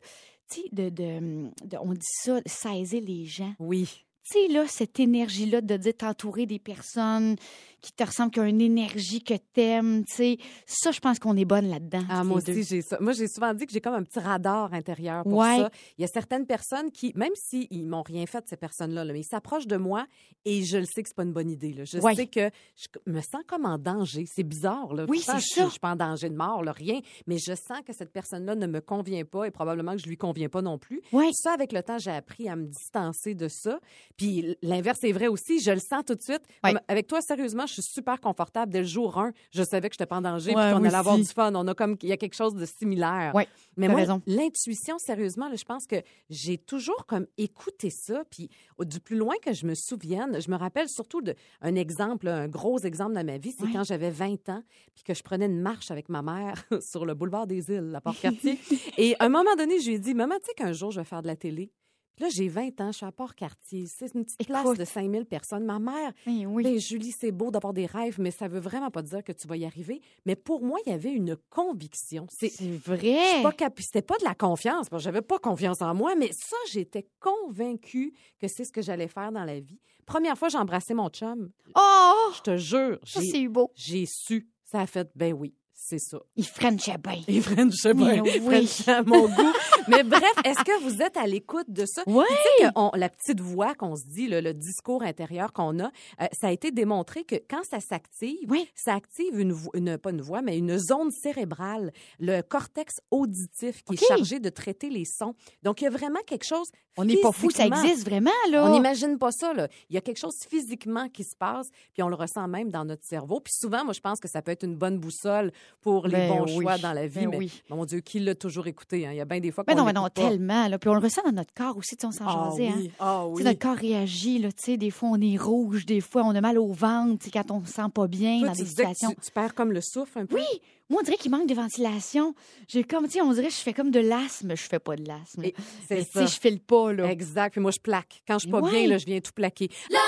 Tu 0.51 0.61
sais, 0.61 0.67
de, 0.71 0.89
de, 0.89 1.49
de- 1.65 1.77
On 1.81 1.93
dit 1.93 1.99
ça, 2.01 2.39
saisir 2.45 3.01
les 3.05 3.25
gens. 3.25 3.53
Oui. 3.59 3.87
Tu 4.31 4.39
sais, 4.39 4.47
là, 4.53 4.65
cette 4.67 4.99
énergie-là 4.99 5.61
de 5.61 5.77
dire 5.77 5.97
t'entourer 5.97 6.45
des 6.45 6.59
personnes 6.59 7.35
qui 7.81 7.91
te 7.91 8.03
ressemblent, 8.03 8.31
qui 8.31 8.39
ont 8.39 8.45
une 8.45 8.61
énergie 8.61 9.21
que 9.23 9.33
t'aimes, 9.53 10.03
tu 10.05 10.15
sais. 10.15 10.37
Ça, 10.65 10.91
je 10.91 10.99
pense 10.99 11.19
qu'on 11.19 11.35
est 11.37 11.45
bonne 11.45 11.69
là-dedans. 11.69 12.03
Ah, 12.09 12.23
moi 12.23 12.37
aussi, 12.37 12.63
j'ai 12.63 12.81
ça. 12.81 12.97
Moi, 12.99 13.13
j'ai 13.13 13.27
souvent 13.27 13.53
dit 13.53 13.65
que 13.65 13.71
j'ai 13.71 13.81
comme 13.81 13.93
un 13.93 14.03
petit 14.03 14.19
radar 14.19 14.73
intérieur 14.73 15.23
pour 15.23 15.33
Ouais. 15.37 15.57
ça. 15.57 15.69
Il 15.97 16.01
y 16.01 16.03
a 16.03 16.07
certaines 16.07 16.45
personnes 16.45 16.91
qui, 16.91 17.11
même 17.15 17.31
s'ils 17.35 17.67
ils 17.71 17.85
m'ont 17.87 18.01
rien 18.03 18.25
fait, 18.25 18.43
ces 18.47 18.57
personnes-là, 18.57 19.03
là, 19.05 19.13
mais 19.13 19.21
ils 19.21 19.25
s'approchent 19.29 19.67
de 19.67 19.77
moi 19.77 20.05
et 20.45 20.63
je 20.63 20.77
le 20.77 20.85
sais 20.85 21.03
que 21.03 21.09
c'est 21.09 21.15
pas 21.15 21.23
une 21.23 21.33
bonne 21.33 21.49
idée. 21.49 21.73
là. 21.73 21.83
Je 21.85 21.97
Ouais. 21.99 22.15
sais 22.15 22.27
que 22.27 22.49
je 22.75 22.87
me 23.11 23.21
sens 23.21 23.43
comme 23.47 23.65
en 23.65 23.77
danger. 23.77 24.25
C'est 24.27 24.43
bizarre. 24.43 24.93
Là. 24.93 25.05
Oui, 25.07 25.19
c'est 25.19 25.39
je, 25.39 25.45
ça. 25.55 25.65
Je 25.65 25.69
suis 25.71 25.79
pas 25.79 25.91
en 25.91 25.95
danger 25.95 26.29
de 26.29 26.35
mort, 26.35 26.63
là, 26.63 26.71
rien. 26.71 26.99
Mais 27.27 27.37
je 27.37 27.53
sens 27.55 27.79
que 27.85 27.93
cette 27.93 28.11
personne-là 28.11 28.55
ne 28.55 28.67
me 28.67 28.81
convient 28.81 29.25
pas 29.25 29.45
et 29.45 29.51
probablement 29.51 29.93
que 29.93 29.99
je 30.01 30.07
lui 30.07 30.17
conviens 30.17 30.49
pas 30.49 30.61
non 30.61 30.77
plus. 30.77 31.01
Ouais. 31.11 31.29
Ça, 31.33 31.53
avec 31.53 31.71
le 31.71 31.83
temps, 31.83 31.97
j'ai 31.97 32.11
appris 32.11 32.47
à 32.49 32.55
me 32.55 32.65
distancer 32.67 33.35
de 33.35 33.47
ça. 33.49 33.79
Puis 34.17 34.55
l'inverse 34.61 35.03
est 35.03 35.11
vrai 35.11 35.27
aussi. 35.27 35.59
Je 35.61 35.71
le 35.71 35.79
sens 35.79 36.03
tout 36.05 36.15
de 36.15 36.21
suite. 36.21 36.41
Avec 36.87 37.07
toi, 37.07 37.21
sérieusement, 37.21 37.65
je 37.69 37.81
suis 37.81 37.91
super 37.93 38.19
confortable. 38.19 38.71
Dès 38.71 38.79
le 38.79 38.85
jour 38.87 39.17
1, 39.17 39.31
je 39.51 39.63
savais 39.63 39.89
que 39.89 39.93
je 39.95 40.01
n'étais 40.01 40.05
pas 40.07 40.17
en 40.17 40.21
danger 40.21 40.53
Ouais, 40.55 40.71
puis 40.71 40.79
qu'on 40.79 40.83
allait 40.85 40.95
avoir 40.95 41.17
du 41.17 41.23
fun. 41.25 41.53
On 41.55 41.67
a 41.67 41.73
comme, 41.73 41.95
il 42.01 42.09
y 42.09 42.11
a 42.11 42.17
quelque 42.17 42.35
chose 42.35 42.55
de 42.55 42.65
similaire. 42.65 43.33
Ouais, 43.35 43.47
Mais 43.77 43.87
moi, 43.87 44.01
l'intuition, 44.25 44.97
sérieusement, 44.97 45.47
là, 45.49 45.55
je 45.55 45.63
pense 45.63 45.85
que 45.85 45.97
j'ai 46.29 46.57
toujours 46.57 47.05
comme 47.05 47.25
écouté 47.37 47.89
ça. 47.89 48.23
Puis 48.29 48.49
du 48.79 48.99
plus 48.99 49.17
loin 49.17 49.35
que 49.41 49.53
je 49.53 49.65
me 49.65 49.75
souvienne, 49.75 50.41
je 50.41 50.49
me 50.51 50.55
rappelle 50.57 50.89
surtout 50.89 51.21
d'un 51.21 51.75
exemple, 51.75 52.27
un 52.27 52.47
gros 52.47 52.79
exemple 52.79 53.13
dans 53.13 53.25
ma 53.25 53.37
vie, 53.37 53.51
c'est 53.57 53.65
Ouais. 53.65 53.73
quand 53.73 53.83
j'avais 53.83 54.09
20 54.11 54.49
ans, 54.49 54.63
puis 54.95 55.03
que 55.03 55.13
je 55.13 55.21
prenais 55.23 55.45
une 55.45 55.61
marche 55.61 55.91
avec 55.91 56.09
ma 56.09 56.21
mère 56.21 56.55
sur 56.81 57.05
le 57.05 57.13
boulevard 57.13 57.47
des 57.47 57.69
îles, 57.71 57.91
à 57.95 58.01
Port-Cartier. 58.01 58.57
Et 58.97 59.15
à 59.19 59.25
un 59.25 59.29
moment 59.29 59.55
donné, 59.57 59.79
je 59.79 59.87
lui 59.87 59.95
ai 59.95 59.99
dit, 59.99 60.13
maman, 60.13 60.35
tu 60.39 60.47
sais 60.47 60.53
qu'un 60.55 60.73
jour, 60.73 60.91
je 60.91 60.99
vais 60.99 61.05
faire 61.05 61.21
de 61.21 61.27
la 61.27 61.35
télé. 61.35 61.71
Là, 62.19 62.27
j'ai 62.29 62.47
20 62.49 62.81
ans, 62.81 62.91
je 62.91 62.97
suis 62.97 63.05
à 63.05 63.11
Port-Cartier. 63.11 63.85
C'est 63.87 64.13
une 64.13 64.25
petite 64.25 64.45
place 64.45 64.61
Écoute. 64.65 64.77
de 64.79 64.85
5000 64.85 65.25
personnes. 65.25 65.63
Ma 65.65 65.79
mère, 65.79 66.11
Eh 66.27 66.45
oui. 66.45 66.63
ben, 66.63 66.77
Julie, 66.79 67.11
c'est 67.11 67.31
beau 67.31 67.49
d'avoir 67.51 67.73
des 67.73 67.85
rêves, 67.85 68.19
mais 68.19 68.31
ça 68.31 68.47
veut 68.47 68.59
vraiment 68.59 68.91
pas 68.91 69.01
dire 69.01 69.23
que 69.23 69.31
tu 69.31 69.47
vas 69.47 69.55
y 69.57 69.65
arriver. 69.65 70.01
Mais 70.25 70.35
pour 70.35 70.61
moi, 70.63 70.79
il 70.85 70.89
y 70.91 70.93
avait 70.93 71.11
une 71.11 71.37
conviction. 71.49 72.27
C'est 72.29 72.51
je 72.59 72.73
vrai. 72.77 72.99
suis 73.33 73.43
pas 73.43 73.51
cap- 73.53 73.79
C'était 73.79 74.01
pas 74.01 74.17
de 74.17 74.25
la 74.25 74.35
confiance, 74.35 74.89
que 74.89 74.97
j'avais 74.97 75.21
pas 75.21 75.39
confiance 75.39 75.81
en 75.81 75.93
moi, 75.95 76.15
mais 76.15 76.31
ça, 76.33 76.57
j'étais 76.71 77.07
convaincue 77.19 78.13
que 78.39 78.47
c'est 78.47 78.65
ce 78.65 78.71
que 78.71 78.81
j'allais 78.81 79.07
faire 79.07 79.31
dans 79.31 79.43
la 79.45 79.59
vie. 79.59 79.79
Première 80.05 80.37
fois, 80.37 80.49
j'ai 80.49 80.57
embrassé 80.57 80.93
mon 80.93 81.09
chum. 81.09 81.51
Oh! 81.75 82.31
Je 82.35 82.41
te 82.41 82.57
jure, 82.57 82.99
Ça, 83.05 83.21
j'ai- 83.21 83.31
c'est 83.31 83.47
beau. 83.47 83.71
j'ai 83.75 84.05
su. 84.05 84.49
Ça 84.65 84.81
a 84.81 84.87
fait, 84.87 85.09
ben 85.15 85.33
oui, 85.33 85.55
c'est 85.81 85.97
ça. 85.99 86.19
Il 86.35 86.45
frenchait 86.45 86.97
bien. 86.97 87.21
Les 87.27 87.41
French, 87.41 87.71
je 87.73 87.77
sais 87.81 87.93
pas, 87.93 88.05
Mais 88.15 88.21
les 88.21 88.39
oui. 88.41 88.69
À 88.87 89.01
mon 89.03 89.27
goût. 89.27 89.53
Mais 89.87 90.03
bref, 90.03 90.23
est-ce 90.43 90.63
que 90.63 90.83
vous 90.83 91.01
êtes 91.01 91.17
à 91.17 91.25
l'écoute 91.25 91.69
de 91.69 91.85
ça? 91.85 92.03
Tu 92.05 92.11
sais 92.13 92.67
on- 92.75 92.91
la 92.95 93.09
petite 93.09 93.39
voix 93.39 93.73
qu'on 93.75 93.95
se 93.95 94.05
dit, 94.05 94.27
le, 94.27 94.41
le 94.41 94.53
discours 94.53 95.01
intérieur 95.03 95.51
qu'on 95.53 95.79
a, 95.79 95.85
euh, 96.21 96.25
ça 96.39 96.47
a 96.47 96.51
été 96.51 96.71
démontré 96.71 97.23
que 97.23 97.35
quand 97.49 97.63
ça 97.63 97.79
s'active, 97.79 98.49
Oui. 98.49 98.69
ça 98.75 98.93
active 98.93 99.39
une, 99.39 99.97
pas 99.97 100.11
une 100.11 100.21
voix, 100.21 100.41
mais 100.41 100.57
une 100.57 100.77
zone 100.77 101.09
cérébrale, 101.11 101.91
le 102.19 102.41
cortex 102.41 102.99
auditif 103.09 103.83
qui 103.83 103.93
est 103.95 104.05
chargé 104.07 104.39
de 104.39 104.49
traiter 104.49 104.89
les 104.89 105.05
sons. 105.05 105.33
Donc, 105.63 105.81
il 105.81 105.85
y 105.85 105.87
a 105.87 105.91
vraiment 105.91 106.19
quelque 106.27 106.45
chose. 106.45 106.69
On 106.97 107.05
n'est 107.05 107.17
pas 107.17 107.31
fou, 107.31 107.49
ça 107.49 107.65
existe 107.65 108.03
vraiment, 108.05 108.29
là. 108.51 108.65
on 108.65 108.71
n'imagine 108.73 109.17
pas 109.17 109.31
ça, 109.31 109.53
là. 109.53 109.69
Il 109.89 109.95
y 109.95 109.97
a 109.97 110.01
quelque 110.01 110.17
chose 110.19 110.35
physiquement 110.49 111.07
qui 111.07 111.23
se 111.23 111.35
passe, 111.35 111.69
puis 111.93 112.03
on 112.03 112.09
le 112.09 112.15
ressent 112.15 112.47
même 112.47 112.69
dans 112.69 112.83
notre 112.83 113.05
cerveau. 113.05 113.39
Puis 113.39 113.53
souvent, 113.55 113.85
moi, 113.85 113.93
je 113.93 114.01
pense 114.01 114.19
que 114.19 114.27
ça 114.27 114.41
peut 114.41 114.51
être 114.51 114.63
une 114.63 114.75
bonne 114.75 114.99
boussole 114.99 115.51
pour 115.81 116.07
les 116.07 116.13
Ben 116.13 116.29
bons 116.29 116.45
oui. 116.45 116.61
choix 116.63 116.77
dans 116.77 116.93
la 116.93 117.07
vie. 117.07 117.21
Ben 117.21 117.29
mais 117.29 117.37
oui. 117.37 117.61
mon 117.69 117.85
Dieu, 117.85 117.99
qui 118.01 118.19
l'a 118.19 118.35
toujours 118.35 118.67
écouté? 118.67 119.05
hein? 119.07 119.11
Il 119.11 119.17
y 119.17 119.21
a 119.21 119.25
bien 119.25 119.39
des 119.39 119.51
fois 119.51 119.63
qu'on 119.63 119.71
Mais 119.71 119.77
non, 119.77 119.85
mais 119.85 119.93
non, 119.93 120.03
pas. 120.03 120.09
tellement. 120.09 120.67
Là. 120.67 120.77
Puis 120.79 120.89
on 120.89 120.93
le 120.93 120.99
ressent 121.01 121.21
dans 121.25 121.31
notre 121.31 121.53
corps 121.53 121.77
aussi, 121.77 121.95
on 122.03 122.11
s'en 122.11 122.25
Ah 122.27 122.49
jasait, 122.51 122.67
hein. 122.67 122.73
oui, 122.77 122.91
ah 122.99 123.23
Tu 123.27 123.33
oui. 123.33 123.43
notre 123.43 123.59
corps 123.59 123.75
réagit, 123.77 124.39
là, 124.39 124.51
tu 124.51 124.63
sais, 124.63 124.77
des 124.77 124.91
fois 124.91 125.09
on 125.13 125.21
est 125.21 125.37
rouge, 125.37 125.85
des 125.85 126.01
fois 126.01 126.23
on 126.23 126.35
a 126.35 126.41
mal 126.41 126.57
au 126.57 126.71
ventre, 126.73 127.25
quand 127.31 127.51
on 127.51 127.63
se 127.65 127.73
sent 127.73 127.81
pas 127.93 128.07
bien 128.07 128.39
Toi, 128.39 128.47
dans 128.49 128.53
des 128.53 128.65
situations. 128.65 129.09
tu, 129.11 129.21
tu 129.25 129.31
perds 129.31 129.53
comme 129.55 129.71
le 129.71 129.81
souffle 129.81 130.19
un 130.19 130.25
peu? 130.25 130.35
Oui, 130.35 130.45
moi 130.89 131.01
on 131.01 131.03
dirait 131.05 131.17
qu'il 131.17 131.31
manque 131.31 131.47
de 131.47 131.53
ventilation. 131.53 132.33
J'ai 132.67 132.83
comme, 132.83 133.05
tu 133.05 133.11
sais, 133.13 133.21
on 133.21 133.31
dirait 133.33 133.47
que 133.47 133.53
je 133.53 133.59
fais 133.59 133.73
comme 133.73 133.91
de 133.91 133.99
l'asthme, 133.99 134.55
je 134.55 134.63
fais 134.63 134.79
pas 134.79 134.95
de 134.95 135.07
l'asthme. 135.07 135.43
C'est 135.87 136.03
ça. 136.03 136.25
je 136.25 136.39
file 136.39 136.59
pas, 136.59 136.91
là. 136.93 137.09
Exact. 137.09 137.51
Puis 137.51 137.61
moi, 137.61 137.71
je 137.71 137.79
plaque. 137.79 138.21
Quand 138.27 138.35
je 138.35 138.39
suis 138.43 138.49
pas 138.51 138.59
Ouais. 138.61 138.71
bien, 138.71 138.87
là, 138.87 138.97
je 138.97 139.05
viens 139.05 139.19
tout 139.19 139.31
plaquer. 139.33 139.69
Lunch 139.89 139.99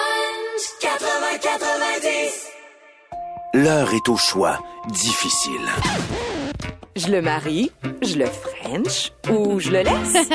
80-90. 0.82 2.61
L'heure 3.53 3.93
est 3.93 4.08
au 4.08 4.15
choix 4.15 4.60
difficile. 4.88 5.67
Je 6.96 7.08
le 7.08 7.22
marie, 7.22 7.70
je 8.01 8.17
le 8.17 8.25
French 8.25 9.12
ou 9.29 9.60
je 9.60 9.72
le 9.72 9.81
laisse? 9.81 10.29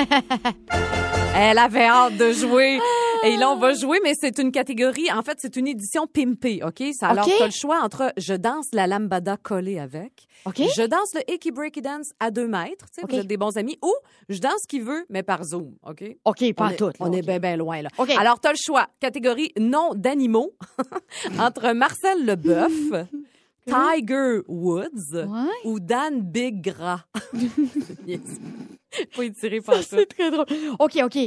Elle 1.35 1.57
avait 1.57 1.87
hâte 1.87 2.19
de 2.19 2.33
jouer. 2.33 2.79
Et 3.27 3.37
là, 3.37 3.51
on 3.51 3.57
va 3.57 3.73
jouer, 3.75 3.99
mais 4.05 4.13
c'est 4.19 4.39
une 4.39 4.51
catégorie. 4.53 5.11
En 5.13 5.23
fait, 5.23 5.39
c'est 5.41 5.57
une 5.57 5.67
édition 5.67 6.07
pimpée, 6.07 6.61
OK? 6.65 6.83
Ça, 6.99 7.09
Alors, 7.09 7.27
OK. 7.27 7.33
tu 7.37 7.43
as 7.43 7.47
le 7.47 7.53
choix 7.53 7.81
entre 7.83 8.13
je 8.17 8.35
danse 8.35 8.67
la 8.73 8.87
lambada 8.87 9.37
collée 9.37 9.79
avec, 9.79 10.27
OK? 10.45 10.57
je 10.77 10.87
danse 10.87 11.15
le 11.15 11.21
Icky 11.33 11.51
Breaky 11.51 11.81
Dance 11.83 12.11
à 12.21 12.31
deux 12.31 12.47
mètres, 12.47 12.87
tu 12.87 13.01
sais, 13.01 13.05
OK. 13.05 13.11
vous 13.13 13.19
êtes 13.19 13.27
des 13.27 13.37
bons 13.37 13.57
amis, 13.57 13.79
ou 13.83 13.93
je 14.29 14.39
danse 14.39 14.61
ce 14.63 14.69
qu'il 14.69 14.83
veut, 14.83 15.05
mais 15.11 15.23
par 15.23 15.45
Zoom, 15.45 15.75
OK? 15.87 16.05
OK, 16.25 16.55
pas 16.55 16.65
on 16.65 16.67
en 16.67 16.71
est, 16.71 16.77
tout. 16.77 16.87
là, 16.87 16.93
On 17.01 17.13
est 17.13 17.19
OK. 17.21 17.27
bien, 17.27 17.39
bien 17.39 17.57
loin, 17.57 17.83
là. 17.83 17.89
OK. 17.99 18.11
Alors, 18.19 18.41
tu 18.41 18.49
as 18.49 18.53
le 18.53 18.59
choix. 18.61 18.87
Catégorie 19.01 19.53
nom 19.59 19.93
d'animaux 19.95 20.53
entre 21.39 21.73
Marcel 21.73 22.25
Leboeuf, 22.25 22.73
Tiger 23.67 24.41
Woods 24.47 25.13
Ouais. 25.15 25.51
ou 25.65 25.81
Dan 25.81 26.21
Big 26.23 26.61
Gras. 26.63 27.01
Yes. 28.07 28.21
Faut 29.11 29.23
y 29.23 29.33
tirer 29.33 29.61
par 29.61 29.75
ça. 29.83 29.97
C'est 29.99 30.07
très 30.07 30.31
drôle. 30.31 30.47
OK, 30.79 30.97
OK. 31.05 31.19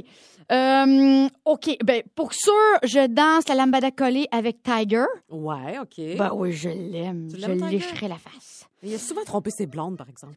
Euh, 0.51 1.27
OK, 1.45 1.77
ben 1.83 2.01
pour 2.15 2.33
sûr, 2.33 2.53
je 2.83 3.05
danse 3.07 3.47
la 3.47 3.55
lambada 3.55 3.91
collée 3.91 4.27
avec 4.31 4.63
Tiger. 4.63 5.05
Ouais, 5.29 5.77
OK. 5.79 6.17
Ben 6.17 6.31
oui, 6.33 6.51
je 6.53 6.69
l'aime. 6.69 7.27
Je 7.31 7.45
lécherai 7.69 8.07
la 8.07 8.17
face. 8.17 8.65
Il 8.81 8.93
a 8.95 8.97
souvent 8.97 9.23
trompé 9.25 9.51
ses 9.51 9.65
blondes, 9.65 9.97
par 9.97 10.07
exemple. 10.09 10.35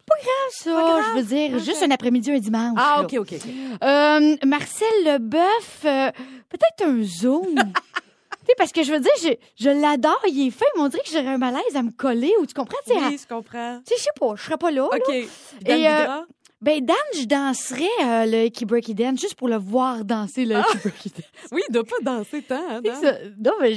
Ça, 0.51 0.71
grave. 0.71 1.05
je 1.15 1.21
veux 1.21 1.25
dire, 1.25 1.59
juste 1.61 1.83
un 1.83 1.91
après-midi, 1.93 2.31
un 2.33 2.39
dimanche. 2.41 2.77
Ah, 2.77 2.97
là. 2.99 3.05
OK, 3.05 3.15
OK. 3.21 3.35
Euh, 3.83 4.37
Marcel 4.45 4.89
Leboeuf, 5.05 5.85
euh, 5.85 6.11
peut-être 6.49 6.85
un 6.85 7.03
zoom. 7.03 7.55
tu 7.55 8.47
sais, 8.47 8.55
parce 8.59 8.73
que 8.73 8.83
je 8.83 8.93
veux 8.93 9.01
dire, 9.01 9.13
je, 9.23 9.29
je 9.65 9.71
l'adore, 9.71 10.21
il 10.29 10.49
est 10.49 10.51
fin, 10.51 10.67
mais 10.77 10.83
on 10.83 10.89
dirait 10.89 11.03
que 11.05 11.11
j'aurais 11.11 11.29
un 11.29 11.39
malaise 11.39 11.75
à 11.77 11.83
me 11.83 11.93
coller, 11.93 12.33
ou 12.41 12.47
tu 12.47 12.53
comprends? 12.55 12.77
Tu 12.87 12.93
sais, 12.93 12.99
à- 13.01 13.09
Oui, 13.09 13.19
je 13.23 13.27
comprends. 13.33 13.79
tu 13.87 13.95
sais, 13.95 13.99
je 13.99 14.03
sais 14.03 14.11
pas, 14.19 14.35
je 14.37 14.43
serais 14.43 14.59
pas 14.59 14.71
là. 14.73 14.89
là. 14.91 14.99
OK. 14.99 15.15
Dan 15.63 15.79
Et, 15.79 15.89
euh? 15.89 16.21
Ben, 16.63 16.81
Dan, 16.85 16.97
je 17.19 17.25
danserais 17.25 17.83
euh, 18.05 18.25
le 18.25 18.45
Icky 18.45 18.65
Breaky 18.65 18.95
Dance 18.95 19.21
juste 19.21 19.35
pour 19.35 19.49
le 19.49 19.57
voir 19.57 20.05
danser 20.05 20.45
le 20.45 20.61
Icky 20.61 20.79
Breaky 20.79 21.09
Dance. 21.11 21.25
Oui, 21.51 21.61
il 21.69 21.73
doit 21.73 21.83
pas 21.83 21.97
danser 22.03 22.41
tant, 22.43 22.63
hein, 22.71 22.81
Dan? 22.81 22.95
Ça- 23.03 23.19
Non, 23.37 23.53
mais 23.61 23.75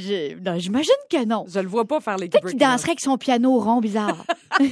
j'imagine 0.60 0.94
que 1.10 1.26
non. 1.26 1.46
Je 1.48 1.60
le 1.60 1.68
vois 1.68 1.86
pas 1.86 2.00
faire 2.00 2.18
les 2.18 2.30
Peut-être 2.30 2.48
qu'il 2.48 2.60
danserait 2.60 2.92
avec 2.92 3.00
son 3.00 3.18
piano 3.18 3.58
rond 3.60 3.80
bizarre. 3.82 4.24
OK, 4.60 4.70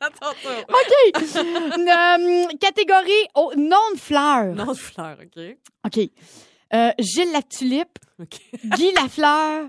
ça 0.00 0.08
t'entend. 0.18 0.60
OK. 0.66 1.22
Euh, 1.76 2.46
catégorie 2.58 3.28
oh, 3.34 3.52
non 3.58 3.76
de 3.94 4.00
fleurs. 4.00 4.54
Non, 4.54 4.72
de 4.72 4.78
fleurs, 4.78 5.18
OK. 5.22 5.56
OK. 5.84 6.10
Euh, 6.74 6.90
Gilles 6.98 7.32
Latulipe, 7.32 7.98
OK. 8.20 8.38
Guy 8.76 8.92
Lafleur. 8.96 9.68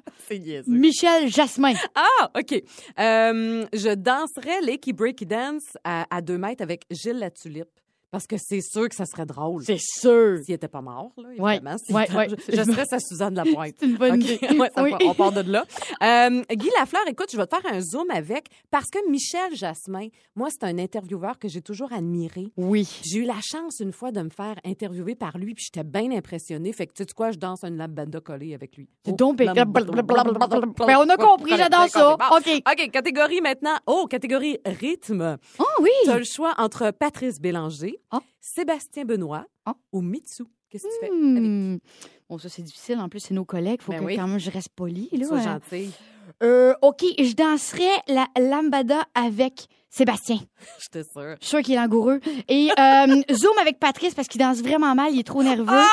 Michel 0.67 1.29
Jasmin. 1.29 1.73
Ah, 1.95 2.31
OK. 2.37 2.53
Euh, 2.99 3.65
je 3.73 3.93
danserais 3.93 4.61
l'Icky 4.61 4.93
Breaky 4.93 5.25
Dance 5.25 5.77
à, 5.83 6.05
à 6.15 6.21
deux 6.21 6.37
mètres 6.37 6.63
avec 6.63 6.83
Gilles 6.89 7.19
Latulipe. 7.19 7.69
Parce 8.09 8.25
que 8.25 8.35
c'est 8.39 8.61
sûr 8.61 8.87
que 8.87 8.95
ça 8.95 9.05
serait 9.05 9.25
drôle. 9.25 9.63
C'est 9.65 9.79
sûr. 9.79 10.39
S'il 10.43 10.53
était 10.55 10.67
pas 10.69 10.81
mort, 10.81 11.11
là, 11.17 11.27
Ouais, 11.37 11.55
évidemment. 11.57 11.75
Ouais, 11.89 12.05
était- 12.05 12.15
ouais. 12.15 12.27
Je, 12.29 12.55
je 12.55 12.63
serais 12.63 12.85
sa 12.85 12.99
Suzanne 12.99 13.35
Lapointe. 13.35 13.75
C'est 13.79 13.85
une 13.85 13.97
bonne 13.97 14.21
OK. 14.23 14.29
idée. 14.29 14.39
Ouais, 14.57 14.69
ça 14.73 14.81
Oui. 14.83 14.91
on 15.05 15.13
part 15.13 15.31
de 15.33 15.41
là. 15.41 15.65
Euh, 16.03 16.43
Guy 16.51 16.69
Lafleur, 16.77 17.01
écoute, 17.07 17.27
je 17.31 17.37
vais 17.37 17.45
te 17.47 17.55
faire 17.55 17.73
un 17.73 17.81
zoom 17.81 18.09
avec 18.11 18.45
parce 18.71 18.85
que 18.89 18.99
Michel 19.09 19.55
Jasmin, 19.55 20.07
moi, 20.35 20.47
c'est 20.51 20.63
un 20.65 20.77
intervieweur 20.77 21.37
que 21.39 21.47
j'ai 21.47 21.61
toujours 21.61 21.91
admiré. 21.91 22.47
Oui. 22.55 22.87
J'ai 23.03 23.19
eu 23.19 23.23
la 23.25 23.39
chance 23.43 23.79
une 23.79 23.91
fois 23.91 24.11
de 24.11 24.21
me 24.21 24.29
faire 24.29 24.55
interviewer 24.63 25.15
par 25.15 25.37
lui, 25.37 25.53
puis 25.55 25.65
j'étais 25.65 25.83
bien 25.83 26.11
impressionnée. 26.11 26.71
Fait 26.73 26.85
que 26.87 26.93
tu 26.93 27.03
sais 27.03 27.13
quoi, 27.15 27.31
je 27.31 27.37
danse 27.39 27.63
une 27.63 27.77
lambada 27.77 28.19
collée 28.21 28.53
avec 28.53 28.77
lui. 28.77 28.87
C'est 29.05 29.11
Oh, 29.13 29.15
donc 29.15 29.39
lambada- 29.41 29.65
Ben, 29.65 30.97
on 30.99 31.09
a 31.09 31.17
compris, 31.17 31.57
j'adore 31.57 31.87
ça. 31.89 32.13
OK. 32.13 32.61
OK, 32.71 32.91
catégorie 32.91 33.41
maintenant. 33.41 33.75
Oh, 33.87 34.05
catégorie 34.09 34.59
rythme. 34.65 35.37
Oh 35.59 35.63
oui. 35.81 35.89
Tu 36.03 36.09
as 36.11 36.17
le 36.19 36.23
choix 36.25 36.53
entre 36.57 36.91
Patrice 36.91 37.39
Bélanger, 37.39 37.96
Ah. 38.11 38.21
Sébastien 38.39 39.05
Benoît 39.05 39.45
Ah. 39.65 39.75
ou 39.91 40.01
Mitsu. 40.01 40.43
Qu'est-ce 40.69 40.83
que 40.83 40.89
tu 40.93 40.99
fais? 40.99 41.05
avec? 41.11 41.41
Hmm. 41.41 41.77
Bon, 42.29 42.37
ça, 42.37 42.49
c'est 42.49 42.61
difficile. 42.61 42.99
En 42.99 43.07
plus, 43.07 43.21
c'est 43.21 43.33
nos 43.33 43.45
collègues. 43.45 43.81
Faut 43.81 43.91
Ben 43.93 43.99
que 44.01 44.05
oui. 44.05 44.15
quand 44.17 44.27
même 44.27 44.39
je 44.39 44.51
reste 44.51 44.69
poli. 44.75 45.07
Là, 45.13 45.25
Sois 45.27 45.37
hein. 45.37 45.59
gentil. 45.71 45.91
Euh, 46.43 46.73
OK, 46.81 47.03
je 47.17 47.33
danserais 47.35 48.03
la 48.09 48.27
lambada 48.37 49.05
avec 49.15 49.67
Sébastien. 49.89 50.39
Je 50.79 50.87
te 50.89 51.03
sûre. 51.03 51.35
Je 51.39 51.45
suis 51.45 51.49
sûre 51.49 51.61
qu'il 51.61 51.73
est 51.75 51.77
langoureux. 51.77 52.19
Et 52.49 52.69
euh, 52.77 53.21
Zoom 53.33 53.57
avec 53.61 53.79
Patrice 53.79 54.13
parce 54.13 54.27
qu'il 54.27 54.39
danse 54.41 54.57
vraiment 54.57 54.93
mal, 54.93 55.13
il 55.13 55.19
est 55.21 55.23
trop 55.23 55.41
nerveux. 55.41 55.85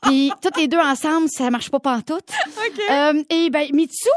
Puis 0.00 0.32
toutes 0.40 0.56
les 0.56 0.66
deux 0.66 0.78
ensemble, 0.78 1.28
ça 1.28 1.50
marche 1.50 1.70
pas 1.70 1.78
pantoute. 1.78 2.30
OK. 2.46 2.80
Euh, 2.90 3.22
et 3.28 3.50
ben 3.50 3.68
Mitsu, 3.74 4.08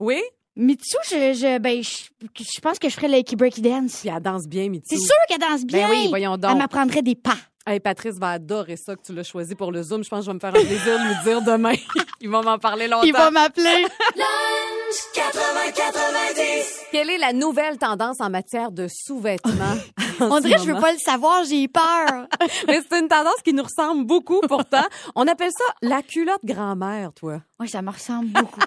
Oui? 0.00 0.20
Mitsu, 0.56 0.96
je, 1.04 1.32
je, 1.32 1.58
ben, 1.58 1.82
je, 1.82 2.42
je 2.42 2.60
pense 2.60 2.78
que 2.78 2.88
je 2.88 2.94
ferais 2.94 3.08
le 3.08 3.36
Breaky 3.36 3.62
Dance. 3.62 4.00
Puis 4.00 4.10
elle 4.14 4.20
danse 4.20 4.46
bien, 4.46 4.68
Mitsu. 4.68 4.96
C'est 4.96 5.04
sûr 5.04 5.14
qu'elle 5.28 5.38
danse 5.38 5.64
bien. 5.64 5.88
Ben 5.88 5.94
oui, 5.94 6.08
voyons 6.08 6.36
donc. 6.36 6.50
Elle 6.52 6.58
m'apprendrait 6.58 7.02
des 7.02 7.14
pas. 7.14 7.36
Hey, 7.66 7.78
Patrice 7.78 8.14
va 8.18 8.30
adorer 8.30 8.76
ça 8.76 8.96
que 8.96 9.02
tu 9.02 9.12
l'as 9.12 9.22
choisi 9.22 9.54
pour 9.54 9.70
le 9.70 9.82
Zoom. 9.82 10.02
Je 10.02 10.08
pense 10.08 10.20
que 10.20 10.24
je 10.24 10.30
vais 10.30 10.34
me 10.34 10.40
faire 10.40 10.48
un 10.48 10.64
plaisir 10.64 10.98
de 10.98 11.08
lui 11.08 11.24
dire 11.24 11.42
demain. 11.42 11.74
Il 12.20 12.30
va 12.30 12.40
m'en 12.40 12.58
parler 12.58 12.88
longtemps. 12.88 13.04
Il 13.04 13.12
va 13.12 13.30
m'appeler. 13.30 13.82
Lunch 14.16 15.14
80-90. 15.14 16.86
Quelle 16.90 17.10
est 17.10 17.18
la 17.18 17.34
nouvelle 17.34 17.76
tendance 17.78 18.20
en 18.20 18.30
matière 18.30 18.72
de 18.72 18.88
sous-vêtements? 18.88 19.76
en 20.20 20.36
On 20.36 20.40
dirait 20.40 20.56
que 20.56 20.62
je 20.62 20.72
veux 20.72 20.80
pas 20.80 20.92
le 20.92 20.98
savoir, 20.98 21.44
j'ai 21.44 21.68
peur. 21.68 22.26
Mais 22.66 22.80
c'est 22.80 22.98
une 22.98 23.08
tendance 23.08 23.40
qui 23.44 23.52
nous 23.52 23.62
ressemble 23.62 24.06
beaucoup 24.06 24.40
pourtant. 24.48 24.84
On 25.14 25.26
appelle 25.26 25.52
ça 25.52 25.64
la 25.82 26.02
culotte 26.02 26.44
grand-mère, 26.44 27.12
toi. 27.12 27.40
Oui, 27.60 27.68
ça 27.68 27.82
me 27.82 27.90
ressemble 27.90 28.28
beaucoup. 28.30 28.60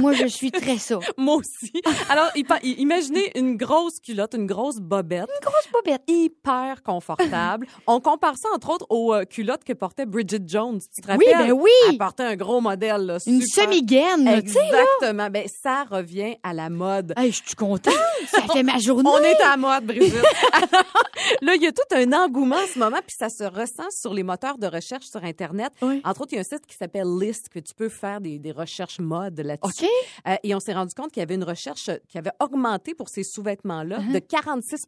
Moi, 0.00 0.12
je 0.12 0.26
suis 0.26 0.50
très 0.52 0.78
ça. 0.78 0.98
Moi 1.18 1.36
aussi. 1.36 1.72
Alors, 2.08 2.28
imaginez 2.62 3.36
une 3.36 3.56
grosse 3.56 3.98
culotte, 4.00 4.34
une 4.34 4.46
grosse 4.46 4.76
bobette. 4.76 5.28
Grosse 5.42 5.68
bobette. 5.72 6.02
hyper 6.06 6.82
confortable. 6.84 7.66
On 7.86 8.00
compare 8.00 8.34
ça, 8.38 8.48
entre 8.54 8.70
autres, 8.70 8.86
aux 8.90 9.12
euh, 9.12 9.24
culottes 9.24 9.64
que 9.64 9.72
portait 9.72 10.06
Bridget 10.06 10.42
Jones. 10.46 10.78
Tu 10.94 11.02
te 11.02 11.08
Oui, 11.16 11.26
rappelles? 11.32 11.48
ben 11.48 11.52
oui. 11.52 11.70
Elle 11.90 11.98
portait 11.98 12.22
un 12.22 12.36
gros 12.36 12.60
modèle, 12.60 13.06
là, 13.06 13.18
Une 13.26 13.42
semi-gaine, 13.42 14.18
sais. 14.20 14.24
là. 14.24 14.38
Exactement. 14.38 15.30
Ben, 15.30 15.46
ça 15.62 15.84
revient 15.84 16.36
à 16.44 16.52
la 16.54 16.70
mode. 16.70 17.12
Hey, 17.16 17.32
je 17.32 17.42
suis 17.44 17.54
contente. 17.56 17.94
Ça 18.30 18.42
fait 18.52 18.62
ma 18.62 18.78
journée. 18.78 19.10
On 19.12 19.18
est 19.18 19.40
à 19.42 19.50
la 19.50 19.56
mode, 19.56 19.84
Brigitte. 19.84 20.14
Alors, 20.52 20.84
là, 21.42 21.54
il 21.56 21.62
y 21.62 21.66
a 21.66 21.72
tout 21.72 21.82
un 21.94 22.12
engouement 22.12 22.56
en 22.56 22.66
ce 22.72 22.78
moment, 22.78 22.98
puis 23.04 23.16
ça 23.18 23.28
se 23.28 23.44
ressent 23.44 23.88
sur 23.90 24.14
les 24.14 24.22
moteurs 24.22 24.58
de 24.58 24.66
recherche 24.68 25.06
sur 25.06 25.24
Internet. 25.24 25.72
Oui. 25.82 26.00
Entre 26.04 26.20
autres, 26.20 26.32
il 26.32 26.36
y 26.36 26.38
a 26.38 26.42
un 26.42 26.44
site 26.44 26.64
qui 26.66 26.76
s'appelle 26.76 27.08
List, 27.20 27.48
que 27.48 27.58
tu 27.58 27.74
peux 27.74 27.88
faire 27.88 28.20
des, 28.20 28.37
des 28.38 28.52
recherches 28.52 28.98
mode 29.00 29.40
là-dessus. 29.40 29.84
OK. 29.84 29.90
Euh, 30.28 30.36
et 30.42 30.54
on 30.54 30.60
s'est 30.60 30.74
rendu 30.74 30.94
compte 30.94 31.12
qu'il 31.12 31.20
y 31.20 31.22
avait 31.22 31.34
une 31.34 31.44
recherche 31.44 31.90
qui 32.08 32.18
avait 32.18 32.32
augmenté 32.40 32.94
pour 32.94 33.08
ces 33.08 33.22
sous-vêtements-là 33.24 33.98
Uh-huh. 33.98 34.12
de 34.12 34.18
46 34.18 34.84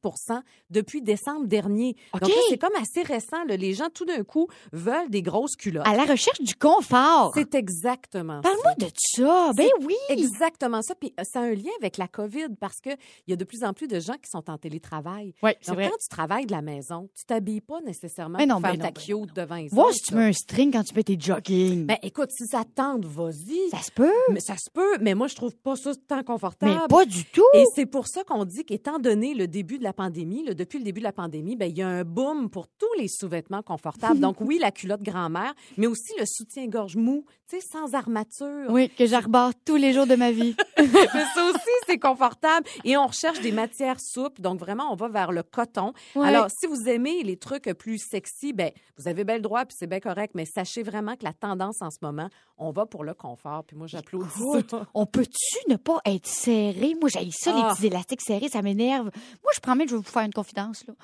depuis 0.71 1.03
décembre 1.03 1.47
dernier. 1.47 1.97
OK. 2.13 2.21
Donc 2.21 2.31
c'est 2.49 2.59
comme 2.59 2.75
assez 2.81 3.03
récent. 3.03 3.45
là. 3.47 3.57
Les 3.57 3.75
gens, 3.75 3.89
tout 3.93 4.05
d'un 4.05 4.23
coup, 4.25 4.47
veulent 4.73 5.11
des 5.11 5.23
grosses 5.23 5.57
culottes. 5.57 5.87
À 5.87 5.95
la 5.97 6.05
recherche 6.05 6.41
du 6.41 6.55
confort. 6.55 7.33
C'est 7.35 7.55
exactement 7.55 8.41
Parle-moi 8.41 8.75
de 8.79 8.87
ça. 8.97 9.53
Ben 9.57 9.69
oui. 9.85 9.97
Exactement 10.09 10.83
ça. 10.83 10.95
Puis 10.95 11.13
euh, 11.19 11.25
ça 11.25 11.41
a 11.41 11.45
un 11.45 11.55
lien 11.55 11.71
avec 11.81 11.97
la 11.97 12.09
COVID 12.09 12.49
parce 12.61 12.81
qu'il 12.81 12.97
y 13.27 13.33
a 13.33 13.37
de 13.37 13.45
plus 13.45 13.65
en 13.65 13.73
plus 13.73 13.89
de 13.89 13.99
gens 14.01 14.15
qui 14.15 14.31
sont 14.31 14.49
en 14.51 14.59
télétravail. 14.59 15.35
Oui, 15.43 15.53
c'est 15.61 15.73
vrai. 15.73 15.89
quand 15.89 15.97
tu 16.01 16.09
travailles 16.09 16.47
de 16.47 16.53
la 16.53 16.63
maison, 16.63 17.09
tu 17.15 17.25
t'habilles 17.25 17.61
pas 17.61 17.81
nécessairement 17.81 18.39
Mais 18.39 18.47
non, 18.47 18.61
pour 18.61 18.71
faire 18.71 18.79
ta 18.79 18.91
ben 18.91 18.93
cute 18.93 19.35
devant 19.35 19.57
les 19.57 19.69
si 19.93 20.03
tu 20.03 20.15
mets 20.15 20.29
un 20.29 20.33
string 20.33 20.73
quand 20.73 20.83
tu 20.85 20.95
fais 20.95 21.03
tes 21.03 21.19
jogging. 21.19 21.87
Ben, 21.87 21.99
écoute, 22.03 22.31
si 22.31 22.47
ça 22.47 22.65
tente, 22.75 23.05
vas-y. 23.05 23.40
Ça 23.71 23.83
se 23.83 23.91
peut. 23.91 24.13
Mais 24.33 24.41
ça 24.41 24.57
se 24.57 24.71
peut, 24.71 24.99
mais 25.01 25.15
moi, 25.15 25.27
je 25.27 25.35
trouve 25.35 25.57
pas 25.57 25.77
ça 25.77 25.93
tant 26.09 26.23
confortable. 26.23 26.73
Mais 26.73 26.89
pas 26.89 27.05
du 27.05 27.25
tout. 27.25 27.45
Et 27.55 27.65
c'est 27.75 27.87
pour 27.87 28.07
ça 28.07 28.25
qu'on 28.25 28.45
dit 28.45 28.65
qu'étant 28.65 28.99
donné 28.99 29.35
le 29.35 29.47
début 29.47 29.79
de 29.79 29.85
la 29.85 29.93
pandémie, 29.93 30.45
là, 30.45 30.55
depuis 30.55 30.79
le 30.79 30.85
début 30.85 31.01
de 31.01 31.05
la 31.05 31.13
pandémie, 31.13 31.57
ben, 31.57 31.67
il 31.67 31.77
y 31.79 31.83
a 31.83 31.89
un 31.89 32.05
boom 32.05 32.51
pour 32.51 32.67
tous 32.69 32.93
les 32.99 33.09
sous-vêtements 33.09 33.63
confortables. 33.63 34.21
Donc 34.21 34.37
oui, 34.41 34.59
la 34.59 34.71
culotte 34.71 35.03
grand-mère, 35.03 35.55
mais 35.77 35.87
aussi 35.87 36.13
le 36.19 36.25
soutien-gorge 36.27 36.97
mou, 36.97 37.25
tu 37.49 37.59
sais, 37.59 37.67
sans 37.67 37.95
armature. 37.95 38.67
Oui, 38.69 38.91
que 38.91 39.07
j'arbore 39.07 39.53
tous 39.65 39.77
les 39.77 39.93
jours 39.93 40.07
de 40.07 40.17
ma 40.17 40.31
vie. 40.31 40.55
mais 40.79 41.25
ça 41.35 41.45
aussi, 41.47 41.71
c'est 41.87 41.99
confortable. 41.99 42.67
Et 42.85 42.97
on 42.97 43.07
recherche 43.07 43.41
des 43.41 43.53
matières 43.53 44.01
souples. 44.01 44.41
Donc 44.41 44.59
vraiment, 44.61 44.93
on 44.93 44.97
va 44.97 45.09
vers 45.09 45.33
le 45.33 45.43
coton. 45.43 45.93
Ouais. 46.15 46.27
Alors, 46.27 46.49
si 46.51 46.67
vous 46.67 46.89
aimez 46.89 47.23
les 47.23 47.37
trucs 47.37 47.73
plus 47.75 47.99
sexy, 47.99 48.53
ben, 48.53 48.71
vous 48.97 49.09
avez 49.09 49.25
bien 49.25 49.37
le 49.37 49.43
droit, 49.43 49.65
puis 49.65 49.77
c'est 49.79 49.87
bien 49.87 50.01
correct. 50.01 50.33
Mais 50.35 50.45
sachez 50.45 50.83
vraiment 50.83 51.17
que 51.17 51.25
la 51.25 51.33
tendance 51.33 51.83
en 51.83 51.91
ce 51.91 51.99
moment, 52.03 52.29
on 52.57 52.71
va 52.71 52.87
pour 52.87 53.05
le 53.05 53.15
confort. 53.15 53.30
Puis 53.67 53.77
moi, 53.77 53.87
j'applaudis 53.87 54.31
ça. 54.69 54.87
on 54.95 55.07
peut-tu 55.07 55.57
ne 55.69 55.77
pas 55.77 55.99
être 56.05 56.27
serré? 56.27 56.95
Moi, 57.01 57.09
j'ai 57.09 57.31
ça, 57.33 57.53
les 57.53 57.61
Ah. 57.65 57.75
petits 57.75 57.87
élastiques 57.87 58.23
serrés, 58.23 58.49
ça 58.49 58.63
m'énerve. 58.63 59.07
Moi, 59.43 59.53
je 59.55 59.61
promets 59.61 59.85
je 59.91 59.97
vais 59.97 60.03
vous 60.03 60.11
faire 60.11 60.23
une 60.23 60.33
confidence. 60.33 60.85
Là. 60.87 60.95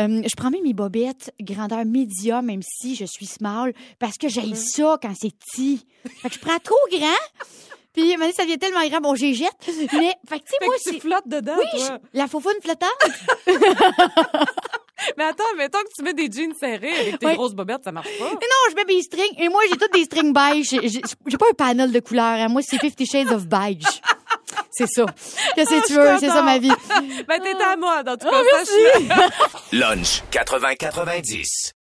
Euh, 0.00 0.22
je 0.24 0.34
prends 0.36 0.50
même 0.50 0.62
mes 0.62 0.74
bobettes 0.74 1.32
grandeur 1.40 1.84
médium, 1.84 2.44
même 2.46 2.62
si 2.62 2.94
je 2.94 3.04
suis 3.04 3.26
small, 3.26 3.72
parce 3.98 4.16
que 4.16 4.28
j'ai 4.28 4.54
ça 4.54 4.96
quand 5.02 5.12
c'est 5.20 5.32
petit. 5.34 5.84
Fait 6.22 6.28
que 6.28 6.34
je 6.36 6.40
prends 6.40 6.58
trop 6.60 6.76
grand, 6.90 7.06
puis 7.92 8.14
donné, 8.16 8.32
ça 8.32 8.44
devient 8.44 8.58
tellement 8.58 8.86
grand, 8.88 9.00
bon, 9.00 9.14
j'ai 9.16 9.34
jette. 9.34 9.50
Mais, 9.92 10.14
fait 10.28 10.38
que, 10.38 10.44
tu 10.44 10.50
sais, 10.52 10.66
moi, 10.66 10.74
que 10.84 10.90
tu 10.90 11.00
flottes 11.00 11.26
dedans, 11.26 11.56
Oui, 11.58 11.80
toi. 11.86 11.98
la 12.12 12.28
faufoune 12.28 12.52
flottante. 12.62 12.88
Mais 15.16 15.24
attends, 15.24 15.44
mettons 15.56 15.78
que 15.80 15.92
tu 15.96 16.02
mets 16.02 16.14
des 16.14 16.30
jeans 16.30 16.54
serrés 16.58 16.92
avec 17.00 17.18
tes 17.18 17.26
Ouais. 17.26 17.34
grosses 17.36 17.54
bobettes, 17.54 17.84
ça 17.84 17.92
marche 17.92 18.08
pas. 18.18 18.24
Non, 18.30 18.38
je 18.70 18.74
mets 18.74 18.84
mes 18.84 19.02
strings, 19.02 19.34
et 19.38 19.48
moi, 19.48 19.62
j'ai 19.70 19.76
toutes 19.76 19.92
des 19.92 20.04
strings 20.04 20.32
beige. 20.32 20.70
J'ai- 20.70 21.36
pas 21.38 21.46
un 21.50 21.54
panel 21.54 21.92
de 21.92 22.00
couleurs. 22.00 22.24
hein. 22.24 22.48
Moi, 22.48 22.62
c'est 22.62 22.78
Fifty 22.78 23.06
Shades 23.06 23.30
of 23.32 23.46
beige. 23.46 23.84
C'est 24.70 24.86
ça. 24.88 25.06
Qu'est-ce 25.54 25.70
que 25.70 25.86
tu 25.86 25.94
veux? 25.94 26.18
C'est 26.20 26.28
ça 26.28 26.42
ma 26.42 26.58
vie. 26.58 26.70
Ben, 27.26 27.40
t'es 27.40 27.54
à 27.62 27.76
moi, 27.76 28.00
en 28.06 28.16
tout 28.16 28.26
Ah, 28.28 28.42
cas, 28.42 28.64
sache-le. 28.64 29.78
Lunch 29.78 30.22
80-90. 30.30 31.72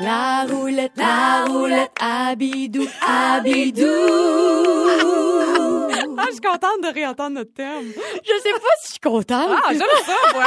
La 0.00 0.44
roulette, 0.48 0.92
la 0.96 1.44
roulette, 1.48 1.90
abidou, 2.00 2.86
abidou. 3.00 3.86
Ah, 6.18 6.24
je 6.28 6.32
suis 6.32 6.40
contente 6.40 6.82
de 6.82 6.92
réentendre 6.94 7.30
notre 7.36 7.52
thème. 7.52 7.92
Je 8.24 8.32
sais 8.42 8.52
pas 8.52 8.74
si 8.80 8.86
je 8.86 8.90
suis 8.92 9.00
contente. 9.00 9.48
Ah, 9.50 9.68
j'aime 9.70 9.80
ça, 10.04 10.14
moi. 10.34 10.44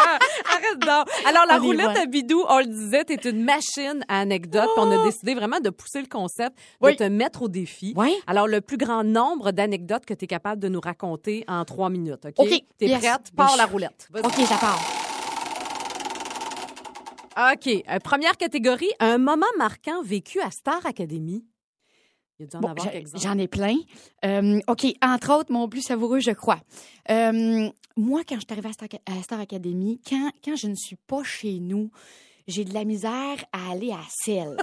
Arrête 0.53 0.79
donc. 0.79 1.08
Alors, 1.27 1.45
la 1.47 1.58
On 1.60 1.63
roulette 1.63 1.97
à 1.97 2.05
bidou, 2.05 2.43
on 2.47 2.60
le 2.60 2.65
disait, 2.65 3.03
t'es 3.05 3.29
une 3.29 3.43
machine 3.43 4.03
à 4.08 4.19
anecdotes. 4.19 4.69
On 4.77 4.91
a 4.91 5.05
décidé 5.05 5.36
vraiment 5.36 5.60
de 5.60 5.69
pousser 5.69 6.01
le 6.01 6.08
concept, 6.08 6.55
de 6.58 6.62
Oh! 6.82 6.86
Oui. 6.88 6.95
te 6.95 7.03
mettre 7.03 7.41
au 7.43 7.47
défi. 7.49 7.93
Oui. 7.95 8.15
Alors, 8.27 8.47
le 8.47 8.62
plus 8.62 8.77
grand 8.77 9.03
nombre 9.03 9.51
d'anecdotes 9.51 10.05
que 10.05 10.13
tu 10.13 10.25
es 10.25 10.27
capable 10.27 10.62
de 10.62 10.67
nous 10.69 10.79
raconter 10.82 11.43
en 11.47 11.63
trois 11.65 11.89
minutes, 11.89 12.25
OK? 12.25 12.34
OK, 12.38 12.49
T'es 12.77 12.88
yes. 12.88 12.99
prête? 12.99 13.32
Pars 13.36 13.55
la 13.58 13.65
roulette. 13.65 14.08
OK, 14.23 14.34
ça 14.47 14.55
part. 14.58 14.79
OK. 17.53 17.67
Euh, 17.67 17.99
première 17.99 18.36
catégorie, 18.38 18.89
un 18.99 19.17
moment 19.17 19.45
marquant 19.58 20.01
vécu 20.03 20.41
à 20.41 20.51
Star 20.51 20.86
Academy. 20.86 21.43
Il 22.39 22.43
y 22.43 22.45
a 22.45 22.47
dû 22.52 22.56
en 22.58 22.60
Bon, 22.62 22.67
avoir 22.69 22.86
j'a- 22.86 22.91
quelques-uns. 22.93 23.17
J'en 23.19 23.38
ai 23.38 23.47
plein. 23.47 23.75
Euh, 24.25 24.60
OK, 24.67 24.86
entre 25.02 25.34
autres, 25.38 25.52
mon 25.52 25.67
plus 25.67 25.82
savoureux, 25.82 26.19
je 26.19 26.32
crois. 26.32 26.60
Euh, 27.12 27.69
moi, 27.97 28.21
quand 28.28 28.36
je 28.36 28.39
suis 28.41 28.47
arrivée 28.52 28.69
à 28.69 28.73
Star, 28.73 28.88
à 29.06 29.21
Star 29.23 29.39
Academy, 29.41 29.99
quand, 30.08 30.32
quand 30.43 30.56
je 30.56 30.67
ne 30.67 30.75
suis 30.75 30.95
pas 31.08 31.23
chez 31.23 31.60
nous, 31.60 31.91
j'ai 32.47 32.63
de 32.65 32.73
la 32.73 32.86
misère 32.86 33.38
à 33.52 33.71
aller 33.71 33.91
à 33.91 33.99
Selle. 34.10 34.56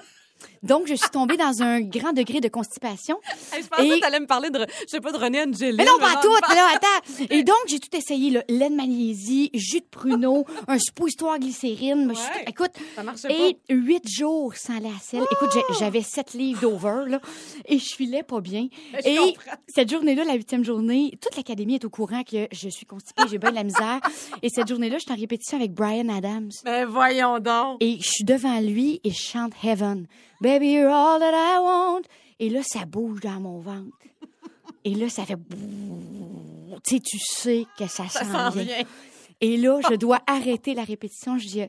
Donc, 0.63 0.87
je 0.87 0.95
suis 0.95 1.11
tombée 1.11 1.37
dans 1.37 1.63
un 1.63 1.81
grand 1.81 2.13
degré 2.13 2.41
de 2.41 2.49
constipation. 2.49 3.19
Hey, 3.53 3.63
je 3.63 3.69
pensais 3.69 3.87
Et- 3.87 3.91
que 3.91 4.01
t'allais 4.01 4.21
me 4.21 4.27
parler 4.27 4.51
de, 4.51 4.59
je 4.83 4.87
sais 4.89 5.01
pas, 5.01 5.13
de 5.13 5.17
René 5.19 5.41
Angelil. 5.41 5.77
Mais 5.77 5.85
non, 5.85 5.99
pas 5.99 6.15
non, 6.15 6.21
tout, 6.21 6.33
là, 6.55 6.67
attends. 6.75 7.25
Et 7.31 7.43
donc, 7.45 7.57
j'ai 7.69 7.79
tout 7.79 7.95
essayé, 7.97 8.31
là. 8.31 8.43
Lait 8.49 8.69
de 8.71 8.75
magnésie, 8.75 9.51
jus 9.55 9.81
de 9.81 9.87
pruneau, 9.91 10.45
un 10.69 10.79
suppositoire 10.79 11.39
glycérine. 11.39 12.09
Ouais. 12.11 12.45
Écoute, 12.49 12.73
Ça 12.97 13.03
marchait 13.03 13.29
et 13.31 13.59
huit 13.73 14.07
jours 14.09 14.55
sans 14.57 14.79
la 14.81 14.91
selle. 15.01 15.25
Écoute, 15.31 15.51
j'ai- 15.55 15.79
j'avais 15.79 16.03
sept 16.03 16.35
livres 16.35 16.61
d'over, 16.63 17.05
là, 17.09 17.21
et 17.67 17.79
je 17.79 17.95
filais 17.95 18.23
pas 18.25 18.41
bien. 18.41 18.67
Je 19.05 19.09
et 19.09 19.17
comprends. 19.17 19.53
cette 19.69 19.91
journée-là, 19.91 20.25
la 20.25 20.35
huitième 20.35 20.65
journée, 20.65 21.13
toute 21.21 21.37
l'académie 21.37 21.77
est 21.77 21.85
au 21.85 21.91
courant 21.91 22.23
que 22.25 22.49
je 22.53 22.69
suis 22.69 22.87
constipée, 22.87 23.23
j'ai 23.31 23.39
bien 23.39 23.51
de 23.51 23.55
la 23.57 23.65
misère. 23.65 24.01
Et 24.43 24.49
cette 24.49 24.69
journée-là, 24.69 24.97
je 24.99 25.03
suis 25.05 25.13
en 25.13 25.17
répétition 25.17 25.57
avec 25.59 25.73
Brian 25.73 26.09
Adams. 26.09 26.51
Mais 26.65 26.85
voyons 26.85 27.39
donc. 27.39 27.77
Et 27.81 27.99
je 28.01 28.09
suis 28.09 28.25
devant 28.25 28.61
lui 28.61 29.01
et 29.05 29.11
je 29.11 29.21
chante 29.21 29.53
Heaven. 29.63 30.07
Baby, 30.41 30.69
you're 30.73 30.91
all 30.91 31.19
that 31.19 31.33
I 31.35 31.59
want. 31.61 32.03
Et 32.39 32.51
là, 32.51 32.63
ça 32.63 32.85
bouge 32.85 33.21
dans 33.21 33.41
mon 33.41 33.59
ventre. 33.59 33.97
Et 34.85 34.95
là, 34.95 35.09
ça 35.09 35.25
fait... 35.25 35.37
Tu 36.85 36.97
sais, 36.97 37.01
tu 37.01 37.19
sais 37.19 37.67
que 37.79 37.87
ça, 37.87 38.09
Ça 38.09 38.25
s'en 38.25 38.33
s'en 38.33 38.51
vient. 38.51 38.65
vient. 38.65 38.85
Et 39.41 39.57
là, 39.57 39.81
je 39.89 39.95
dois 39.95 40.21
arrêter 40.27 40.75
la 40.75 40.85
répétition. 40.85 41.39
Je 41.39 41.47
dis, 41.47 41.63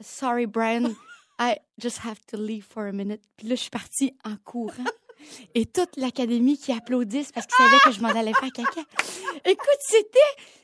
sorry, 0.00 0.46
Brian, 0.46 0.92
I 1.38 1.56
just 1.78 1.98
have 2.04 2.18
to 2.26 2.36
leave 2.36 2.64
for 2.64 2.84
a 2.84 2.92
minute. 2.92 3.22
Puis 3.36 3.48
là, 3.48 3.54
je 3.54 3.60
suis 3.62 3.70
partie 3.70 4.14
en 4.24 4.36
courant. 4.44 4.84
Et 5.54 5.66
toute 5.66 5.96
l'académie 5.96 6.58
qui 6.58 6.72
applaudissent 6.72 7.32
parce 7.32 7.46
qu'ils 7.46 7.64
savaient 7.64 7.80
que 7.84 7.92
je 7.92 8.00
m'en 8.00 8.08
allais 8.08 8.32
faire 8.32 8.52
caca. 8.52 8.80
Écoute, 9.44 9.78
c'était, 9.80 10.18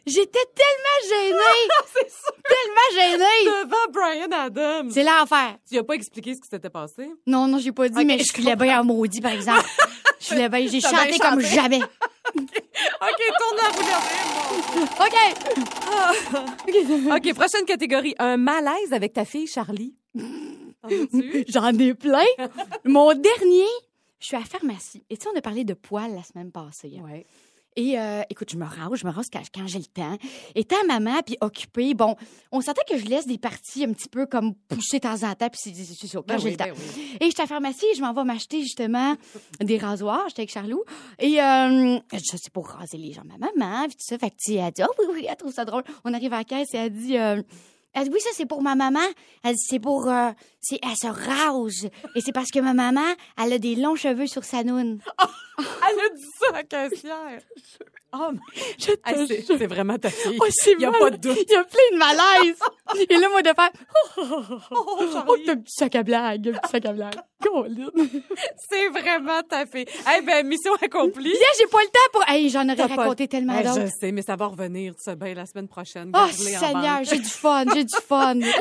j'étais 0.07 0.45
tellement 0.55 1.09
gênée. 1.11 2.05
tellement 2.49 2.90
gênée. 2.95 3.45
Devant 3.64 3.92
Brian 3.92 4.31
Adams. 4.33 4.90
C'est 4.90 5.05
l'enfer. 5.05 5.57
Tu 5.71 5.79
as 5.79 5.85
pas 5.85 5.95
expliqué 5.95 6.35
ce 6.35 6.40
qui 6.40 6.49
s'était 6.49 6.71
passé? 6.71 7.11
Non, 7.27 7.47
non, 7.47 7.59
j'ai 7.59 7.73
pas 7.73 7.88
dit, 7.88 8.05
mais 8.05 8.19
je 8.19 8.33
filais 8.33 8.57
bien 8.57 8.81
en 8.81 8.85
maudit, 8.85 9.21
par 9.21 9.33
exemple. 9.33 9.64
Je 10.19 10.29
filais 10.29 10.49
bien, 10.49 10.66
j'ai 10.66 10.81
chanté 10.81 11.19
comme 11.19 11.40
jamais. 11.40 11.83
OK, 12.35 13.21
tourne 13.38 13.59
la 13.59 13.69
roulette. 13.69 14.07
OK. 14.99 15.16
OK, 17.14 17.35
prochaine 17.35 17.64
catégorie. 17.66 18.14
Un 18.19 18.37
malaise 18.37 18.92
avec 18.92 19.12
ta 19.12 19.25
fille 19.25 19.47
Charlie. 19.47 19.95
J'en 21.49 21.79
ai 21.79 21.95
plein. 21.95 22.25
Mon 22.85 23.12
dernier, 23.14 23.66
je 24.20 24.26
suis 24.26 24.37
à 24.37 24.40
la 24.40 24.46
pharmacie. 24.46 25.05
Et 25.11 25.16
tu 25.16 25.24
sais, 25.24 25.31
on 25.35 25.38
a 25.38 25.42
parlé 25.42 25.64
de 25.64 25.74
poils 25.74 26.14
la 26.14 26.22
semaine 26.22 26.50
passée. 26.52 26.92
hein. 26.98 27.05
Ouais. 27.05 27.26
Et 27.79 27.98
euh, 28.00 28.22
écoute, 28.31 28.48
je 28.50 28.57
me 28.57 28.64
rase, 28.64 29.00
je 29.00 29.07
me 29.07 29.12
rase 29.12 29.26
quand, 29.31 29.42
quand 29.55 29.66
j'ai 29.66 29.81
le 29.81 29.85
temps. 29.85 30.16
Étant 30.55 30.83
maman 30.88 31.20
puis 31.22 31.37
occupée, 31.42 31.92
bon, 31.92 32.16
on 32.50 32.62
sentait 32.62 32.81
que 32.88 32.96
je 32.96 33.05
laisse 33.05 33.26
des 33.26 33.37
parties 33.37 33.85
un 33.85 33.92
petit 33.92 34.09
peu 34.09 34.24
comme 34.24 34.55
pousser 34.55 34.96
de 34.98 35.02
temps 35.02 35.22
en 35.29 35.35
temps, 35.35 35.50
puis 35.50 35.61
c'est 35.62 36.07
ça, 36.07 36.18
quand 36.20 36.24
Ben 36.26 36.38
j'ai 36.38 36.44
oui, 36.46 36.50
le 36.52 36.57
temps. 36.57 36.64
ben 36.64 36.74
oui. 36.96 37.16
Et 37.20 37.26
j'étais 37.26 37.40
à 37.40 37.44
la 37.44 37.48
pharmacie, 37.48 37.85
je 37.94 38.00
m'en 38.00 38.14
vais 38.14 38.24
m'acheter 38.24 38.62
justement 38.62 39.14
des 39.61 39.76
rasoirs. 39.76 40.24
J'étais 40.29 40.40
avec 40.40 40.52
Charlot. 40.52 40.87
Et 41.18 41.38
euh, 41.38 41.98
je 42.14 42.18
c'est 42.22 42.50
pour 42.50 42.66
raser 42.66 42.96
les 42.96 43.12
jambes 43.12 43.31
à 43.35 43.37
maman, 43.37 43.85
puis 43.88 43.96
tout 43.96 44.05
ça. 44.07 44.16
Fait 44.16 44.31
que, 44.31 44.37
tu 44.42 44.52
sais, 44.52 44.59
elle 44.59 44.72
dit, 44.72 44.83
oh 44.83 44.92
oui, 44.98 45.05
oui, 45.12 45.26
elle 45.29 45.37
trouve 45.37 45.52
ça 45.52 45.66
drôle. 45.66 45.83
On 46.07 46.14
arrive 46.14 46.33
à 46.33 46.38
la 46.38 46.44
caisse 46.44 46.72
et 46.72 46.79
elle 46.79 46.92
dit, 46.94 47.18
euh, 47.18 47.42
elle 47.97 48.05
dit, 48.05 48.11
oui, 48.13 48.21
ça, 48.21 48.29
c'est 48.35 48.45
pour 48.45 48.61
ma 48.61 48.75
maman. 48.75 49.01
Elle 49.43 49.55
dit, 49.55 49.67
c'est 49.67 49.81
pour, 49.81 50.09
euh, 50.09 50.31
c'est, 50.61 50.79
elle 50.83 50.97
se 50.97 51.07
rase. 51.07 51.89
Et 52.15 52.21
c'est 52.21 52.33
parce 52.33 52.51
que 52.51 52.59
ma 52.59 52.75
maman, 52.75 53.15
elle 53.43 53.55
a 53.55 53.59
des 53.59 53.75
longs 53.75 53.97
cheveux 53.97 54.27
sur 54.27 54.45
sa 54.45 54.63
noune. 54.63 55.01
Elle 55.59 56.01
a 56.01 56.15
dit 56.15 56.27
ça 56.39 56.49
à 56.49 56.53
la 56.53 56.63
caissière. 56.65 57.41
Oh, 58.12 58.29
mais- 58.33 58.38
Je 58.79 58.92
te 58.92 59.01
Hey, 59.05 59.45
c'est 59.47 59.66
vraiment 59.66 59.99
ta 59.99 60.11
fille. 60.11 60.38
Oh, 60.40 60.47
c'est 60.51 60.73
Il 60.73 60.81
y 60.81 60.85
a 60.85 60.90
mal. 60.90 61.01
pas 61.01 61.11
de 61.11 61.16
doute. 61.16 61.38
Il 61.49 61.53
y 61.53 61.57
a 61.57 61.64
plein 61.64 61.90
de 61.92 61.97
malaise. 61.99 62.57
Et 63.11 63.16
là, 63.16 63.29
moi, 63.29 63.42
de 63.42 63.49
faire, 63.49 63.71
Oh, 64.16 64.61
oh, 64.71 65.05
Charlie. 65.12 65.45
t'as 65.45 65.53
un 65.53 65.57
petit 65.57 65.75
sac 65.77 65.95
à 65.97 66.03
blague, 66.03 66.49
un 66.49 66.53
petit 66.59 66.71
sac 66.71 66.87
à 66.87 66.92
blague. 66.92 67.14
Colin. 67.42 67.90
C'est 68.71 68.88
vraiment 68.88 69.42
ta 69.42 69.66
fille. 69.66 69.85
Eh 70.16 70.23
ben, 70.23 70.47
mission 70.47 70.73
accomplie. 70.81 71.31
Hier, 71.31 71.49
j'ai 71.59 71.66
pas 71.66 71.81
le 71.83 71.87
temps 71.88 71.99
pour. 72.12 72.23
Hey, 72.29 72.49
j'en 72.49 72.64
aurais 72.64 72.77
T'as 72.77 72.88
pas- 72.88 72.95
raconté 72.97 73.29
tellement 73.29 73.57
Eh, 73.61 73.64
d'autres. 73.64 73.81
je 73.83 73.87
sais, 74.01 74.12
mais 74.12 74.23
ça 74.23 74.37
va 74.37 74.47
revenir, 74.47 74.95
tu 74.95 75.03
sais 75.03 75.16
bien, 75.16 75.35
la 75.35 75.45
semaine 75.45 75.69
prochaine. 75.69 76.11
Oh, 76.14 76.27
Seigneur, 76.33 77.01
j'ai 77.03 77.19
du 77.19 77.29
fun, 77.29 77.64
j'ai 77.75 77.85
du 77.85 77.95
fun. 78.09 78.35
Lunch 78.35 78.53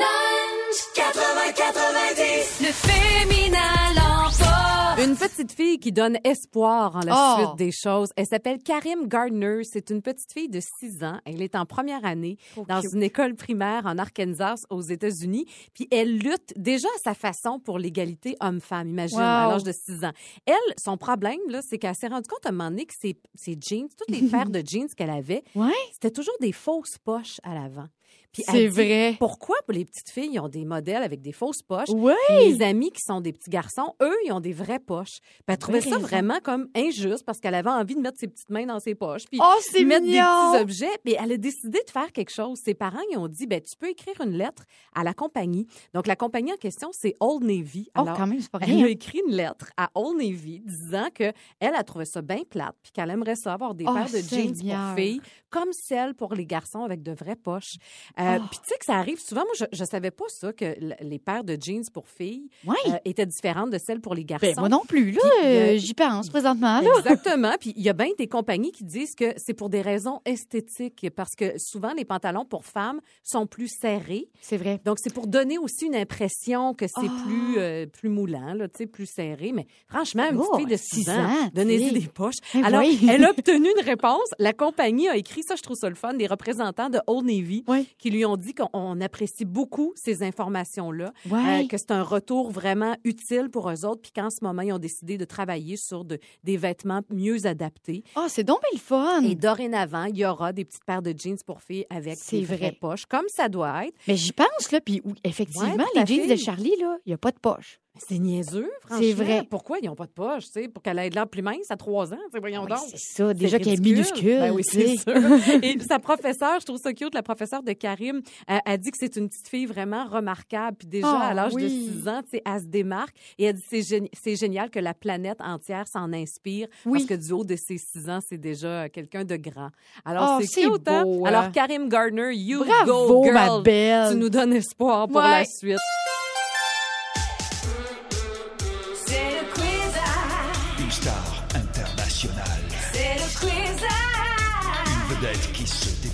80-90. 0.94 2.60
Le 2.60 2.72
féminin 2.72 3.58
l'emporte. 3.94 4.75
Une 4.98 5.14
petite 5.14 5.52
fille 5.52 5.78
qui 5.78 5.92
donne 5.92 6.18
espoir 6.24 6.96
en 6.96 7.00
la 7.00 7.12
Oh. 7.14 7.38
suite 7.44 7.56
des 7.58 7.70
choses. 7.70 8.10
Elle 8.16 8.26
s'appelle 8.26 8.62
Karim 8.62 9.06
Gardner. 9.06 9.62
C'est 9.62 9.90
une 9.90 10.00
petite 10.00 10.32
fille 10.32 10.48
de 10.48 10.58
6 10.60 11.04
ans. 11.04 11.20
Elle 11.26 11.42
est 11.42 11.54
en 11.54 11.66
première 11.66 12.04
année 12.06 12.38
dans 12.68 12.80
cute. 12.80 12.92
une 12.94 13.02
école 13.02 13.34
primaire 13.34 13.84
en 13.84 13.98
Arkansas 13.98 14.64
aux 14.70 14.80
États-Unis. 14.80 15.44
Puis 15.74 15.86
elle 15.90 16.16
lutte 16.18 16.54
déjà 16.56 16.88
à 16.96 16.98
sa 17.04 17.14
façon 17.14 17.60
pour 17.60 17.78
l'égalité 17.78 18.36
homme-femme, 18.40 18.88
imagine, 18.88 19.18
à 19.20 19.48
l'âge 19.48 19.64
de 19.64 19.72
6 19.72 20.02
ans. 20.04 20.12
Elle, 20.46 20.54
son 20.78 20.96
problème, 20.96 21.40
là, 21.48 21.60
c'est 21.62 21.76
qu'elle 21.78 21.94
s'est 21.94 22.08
rendue 22.08 22.28
compte 22.28 22.46
à 22.46 22.48
un 22.48 22.52
moment 22.52 22.70
donné 22.70 22.86
que 22.86 22.94
ses, 22.98 23.18
ses 23.34 23.56
jeans, 23.60 23.88
toutes 23.98 24.10
les 24.16 24.26
paires 24.26 24.48
de 24.48 24.62
jeans 24.66 24.88
qu'elle 24.96 25.10
avait, 25.10 25.44
Ouais. 25.54 25.72
c'était 25.92 26.10
toujours 26.10 26.36
des 26.40 26.52
fausses 26.52 26.96
poches 26.98 27.38
à 27.42 27.54
l'avant. 27.54 27.86
Puis 28.32 28.42
elle 28.48 28.54
C'est 28.54 28.66
vrai. 28.68 29.16
Pourquoi 29.18 29.56
pour 29.66 29.72
les 29.74 29.84
petites 29.84 30.10
filles, 30.10 30.30
ils 30.32 30.40
ont 30.40 30.48
des 30.48 30.64
modèles 30.64 31.02
avec 31.02 31.20
des 31.22 31.32
fausses 31.32 31.62
poches? 31.62 31.88
Puis 31.88 32.36
Les 32.46 32.62
amis 32.62 32.90
qui 32.90 33.00
sont 33.00 33.20
des 33.20 33.32
petits 33.32 33.50
garçons, 33.50 33.94
eux, 34.02 34.14
ils 34.26 34.32
ont 34.32 34.40
des 34.40 34.52
vraies 34.52 34.78
poches. 34.78 35.20
Puis 35.20 35.42
elle 35.48 35.58
trouvait 35.58 35.80
ça 35.80 35.96
raison. 35.96 36.00
vraiment 36.06 36.38
comme 36.42 36.68
injuste 36.76 37.24
parce 37.24 37.40
qu'elle 37.40 37.54
avait 37.54 37.70
envie 37.70 37.94
de 37.94 38.00
mettre 38.00 38.18
ses 38.18 38.28
petites 38.28 38.50
mains 38.50 38.66
dans 38.66 38.80
ses 38.80 38.94
poches. 38.94 39.24
Puis 39.30 39.40
Oh, 39.42 39.54
c'est 39.60 39.84
mettre 39.84 40.04
mignon. 40.04 40.52
des 40.52 40.58
petits 40.58 40.62
objets. 40.62 40.98
Mais 41.04 41.16
elle 41.22 41.32
a 41.32 41.36
décidé 41.36 41.80
de 41.86 41.90
faire 41.90 42.12
quelque 42.12 42.32
chose. 42.32 42.58
Ses 42.64 42.74
parents, 42.74 43.00
ils 43.12 43.18
ont 43.18 43.28
dit, 43.28 43.46
ben, 43.46 43.60
tu 43.60 43.76
peux 43.76 43.88
écrire 43.88 44.20
une 44.20 44.32
lettre 44.36 44.64
à 44.94 45.04
la 45.04 45.14
compagnie. 45.14 45.66
Donc, 45.94 46.06
la 46.06 46.16
compagnie 46.16 46.52
en 46.52 46.56
question, 46.56 46.90
c'est 46.92 47.14
Old 47.20 47.44
Navy. 47.44 47.88
Oh, 47.98 48.04
quand 48.04 48.26
même, 48.26 48.40
c'est 48.40 48.50
pas 48.50 48.58
Elle 48.62 48.70
rien. 48.74 48.84
a 48.86 48.88
écrit 48.88 49.20
une 49.26 49.34
lettre 49.34 49.70
à 49.76 49.90
Old 49.94 50.18
Navy 50.18 50.60
disant 50.64 51.08
que 51.14 51.32
elle 51.60 51.74
a 51.74 51.82
trouvé 51.84 52.04
ça 52.04 52.22
bien 52.22 52.42
plate 52.48 52.74
puis 52.82 52.92
qu'elle 52.92 53.10
aimerait 53.10 53.36
ça 53.36 53.52
avoir 53.54 53.74
des 53.74 53.84
Oh, 53.88 53.92
paires 53.94 54.10
de 54.10 54.18
jeans 54.18 54.52
pour 54.54 54.96
filles 54.96 55.20
comme 55.50 55.72
celles 55.72 56.14
pour 56.14 56.34
les 56.34 56.44
garçons 56.44 56.82
avec 56.82 57.02
de 57.02 57.12
vraies 57.12 57.36
poches. 57.36 57.76
Euh, 58.18 58.38
Oh. 58.38 58.44
Puis 58.50 58.58
tu 58.60 58.64
sais 58.68 58.78
que 58.78 58.84
ça 58.86 58.94
arrive 58.96 59.20
souvent. 59.20 59.42
Moi, 59.42 59.52
je, 59.58 59.64
je 59.72 59.84
savais 59.84 60.10
pas 60.10 60.24
ça 60.28 60.52
que 60.52 60.74
les 61.00 61.18
paires 61.18 61.44
de 61.44 61.56
jeans 61.60 61.82
pour 61.92 62.08
filles 62.08 62.48
euh, 62.66 62.72
étaient 63.04 63.26
différentes 63.26 63.70
de 63.70 63.78
celles 63.78 64.00
pour 64.00 64.14
les 64.14 64.24
garçons. 64.24 64.46
Ben, 64.46 64.54
moi 64.58 64.68
non 64.68 64.82
plus, 64.86 65.10
là. 65.12 65.20
Euh, 65.44 65.76
J'y 65.78 65.94
pense 65.94 66.28
présentement, 66.30 66.80
là. 66.80 66.88
Exactement. 66.98 67.52
Puis 67.60 67.72
il 67.76 67.82
y 67.82 67.88
a 67.88 67.92
bien 67.92 68.08
des 68.18 68.26
compagnies 68.26 68.72
qui 68.72 68.84
disent 68.84 69.14
que 69.14 69.32
c'est 69.36 69.54
pour 69.54 69.68
des 69.68 69.80
raisons 69.82 70.20
esthétiques 70.24 71.06
parce 71.14 71.34
que 71.36 71.54
souvent 71.58 71.92
les 71.94 72.04
pantalons 72.04 72.44
pour 72.44 72.64
femmes 72.64 73.00
sont 73.22 73.46
plus 73.46 73.68
serrés. 73.68 74.28
C'est 74.40 74.56
vrai. 74.56 74.80
Donc 74.84 74.98
c'est 75.00 75.12
pour 75.12 75.26
donner 75.26 75.58
aussi 75.58 75.86
une 75.86 75.96
impression 75.96 76.74
que 76.74 76.86
c'est 76.86 77.06
Ah. 77.08 77.24
plus 77.26 77.86
plus 77.92 78.08
moulant 78.08 78.54
là, 78.54 78.68
tu 78.68 78.78
sais, 78.78 78.86
plus 78.86 79.06
serré, 79.06 79.52
mais 79.52 79.66
franchement 79.88 80.24
une 80.30 80.36
petite 80.38 80.48
Oh, 80.52 80.56
fille 80.56 80.66
de 80.66 80.76
6 80.76 80.84
six 81.04 81.10
ans, 81.10 81.24
ans, 81.24 81.50
donnez-y 81.54 81.92
des 81.92 82.08
poches. 82.08 82.34
Eh 82.54 82.62
Alors 82.62 82.80
oui. 82.80 82.98
elle 83.10 83.24
a 83.24 83.30
obtenu 83.30 83.68
une 83.76 83.84
réponse, 83.84 84.28
la 84.38 84.52
compagnie 84.52 85.08
a 85.08 85.16
écrit 85.16 85.42
ça 85.46 85.54
je 85.56 85.62
trouve 85.62 85.76
ça 85.76 85.88
le 85.88 85.94
fun 85.94 86.14
des 86.14 86.26
représentants 86.26 86.88
de 86.90 86.98
Old 87.06 87.26
Navy 87.26 87.64
Oui. 87.68 87.86
qui 87.98 88.05
lui 88.10 88.24
ont 88.24 88.36
dit 88.36 88.54
qu'on 88.54 88.68
on 88.72 89.00
apprécie 89.00 89.44
beaucoup 89.44 89.92
ces 89.96 90.22
informations 90.22 90.90
là, 90.90 91.12
Ouais. 91.30 91.66
que 91.68 91.76
c'est 91.78 91.90
un 91.90 92.02
retour 92.02 92.50
vraiment 92.50 92.96
utile 93.04 93.48
pour 93.50 93.70
eux 93.70 93.84
autres 93.84 94.02
puis 94.02 94.12
qu'en 94.12 94.30
ce 94.30 94.38
moment 94.42 94.62
ils 94.62 94.72
ont 94.72 94.78
décidé 94.78 95.18
de 95.18 95.24
travailler 95.24 95.76
sur 95.76 96.04
de- 96.04 96.18
des 96.44 96.56
vêtements 96.56 97.00
mieux 97.10 97.46
adaptés. 97.46 98.04
Oh, 98.16 98.26
c'est 98.28 98.44
donc 98.44 98.60
bien 98.60 98.70
le 98.74 98.78
fun. 98.78 99.22
Et 99.22 99.34
dorénavant, 99.34 100.04
il 100.04 100.18
y 100.18 100.24
aura 100.24 100.52
des 100.52 100.64
petites 100.64 100.84
paires 100.84 101.02
de 101.02 101.14
jeans 101.16 101.36
pour 101.46 101.62
filles 101.62 101.86
avec 101.90 102.18
des 102.30 102.44
vraies 102.44 102.56
vrai. 102.56 102.78
poches, 102.80 103.06
comme 103.06 103.26
ça 103.28 103.48
doit 103.48 103.86
être. 103.86 103.94
Mais 104.08 104.16
j'y 104.16 104.32
pense, 104.32 104.70
là. 104.72 104.80
Puis 104.80 105.02
effectivement, 105.24 105.74
Ouais, 105.74 105.84
les 105.94 106.06
jeans 106.06 106.28
de 106.28 106.36
Charlie, 106.36 106.74
là, 106.80 106.96
il 107.06 107.10
n'y 107.10 107.14
a 107.14 107.18
pas 107.18 107.30
de 107.30 107.38
poche. 107.38 107.80
C'est 108.08 108.18
niaiseux, 108.18 108.70
franchement. 108.82 109.02
C'est 109.02 109.12
vrai. 109.12 109.42
Pourquoi 109.48 109.78
ils 109.80 109.86
n'ont 109.86 109.94
pas 109.94 110.06
de 110.06 110.10
poche, 110.10 110.44
tu 110.46 110.52
sais, 110.62 110.68
pour 110.68 110.82
qu'elle 110.82 110.98
ait 110.98 111.08
de 111.10 111.14
l'air 111.14 111.26
plus 111.28 111.42
mince 111.42 111.70
à 111.70 111.76
trois 111.76 112.12
ans, 112.12 112.18
tu 112.32 112.40
voyons 112.40 112.62
Oui, 112.62 112.68
donc. 112.68 112.78
c'est 112.90 112.98
ça. 112.98 113.32
Déjà 113.34 113.58
qu'elle 113.58 113.74
est 113.74 113.80
minuscule. 113.82 114.38
Ben 114.38 114.52
oui, 114.52 114.62
c'est 114.64 114.96
sûr. 114.96 115.14
Et 115.62 115.78
sa 115.80 115.98
professeure, 115.98 116.60
je 116.60 116.66
trouve 116.66 116.78
ça 116.78 116.92
cute, 116.92 117.14
la 117.14 117.22
professeure 117.22 117.62
de 117.62 117.72
Karim, 117.72 118.20
euh, 118.50 118.58
a 118.64 118.76
dit 118.76 118.90
que 118.90 118.96
c'est 119.00 119.16
une 119.16 119.28
petite 119.28 119.48
fille 119.48 119.66
vraiment 119.66 120.04
remarquable. 120.06 120.76
Puis 120.78 120.88
déjà, 120.88 121.06
Oh, 121.10 121.18
à 121.22 121.34
l'âge 121.34 121.52
de 121.52 121.56
oui. 121.56 121.90
6 122.02 122.08
ans, 122.08 122.20
tu 122.22 122.30
sais, 122.36 122.42
elle 122.44 122.60
se 122.60 122.66
démarque. 122.66 123.14
Et 123.38 123.44
elle 123.44 123.54
dit 123.54 123.62
c'est 123.70 123.82
c'est 124.12 124.36
génial 124.36 124.70
que 124.70 124.78
la 124.78 124.92
planète 124.94 125.38
entière 125.40 125.86
s'en 125.88 126.12
inspire. 126.12 126.68
Oui. 126.84 126.98
Parce 127.06 127.06
que 127.20 127.26
du 127.26 127.32
haut 127.32 127.44
de 127.44 127.56
ses 127.56 127.78
6 127.78 128.08
ans, 128.10 128.18
c'est 128.28 128.38
déjà 128.38 128.88
quelqu'un 128.88 129.24
de 129.24 129.36
grand. 129.36 129.70
Alors, 130.04 130.36
Oh, 130.36 130.38
c'est 130.40 130.46
c'est 130.48 130.62
cute, 130.68 130.88
hein? 130.88 131.02
beau, 131.04 131.24
hein? 131.24 131.28
Alors, 131.28 131.52
Karim 131.52 131.88
Gardner, 131.88 132.34
you 132.34 132.64
Bravo, 132.64 133.06
go, 133.08 133.24
girl. 133.24 133.34
ma 133.34 133.60
belle. 133.60 134.12
Tu 134.12 134.16
nous 134.18 134.28
donnes 134.28 134.52
espoir 134.52 135.06
pour 135.08 135.16
Ouais. 135.18 135.30
la 135.30 135.44
suite. 135.44 135.78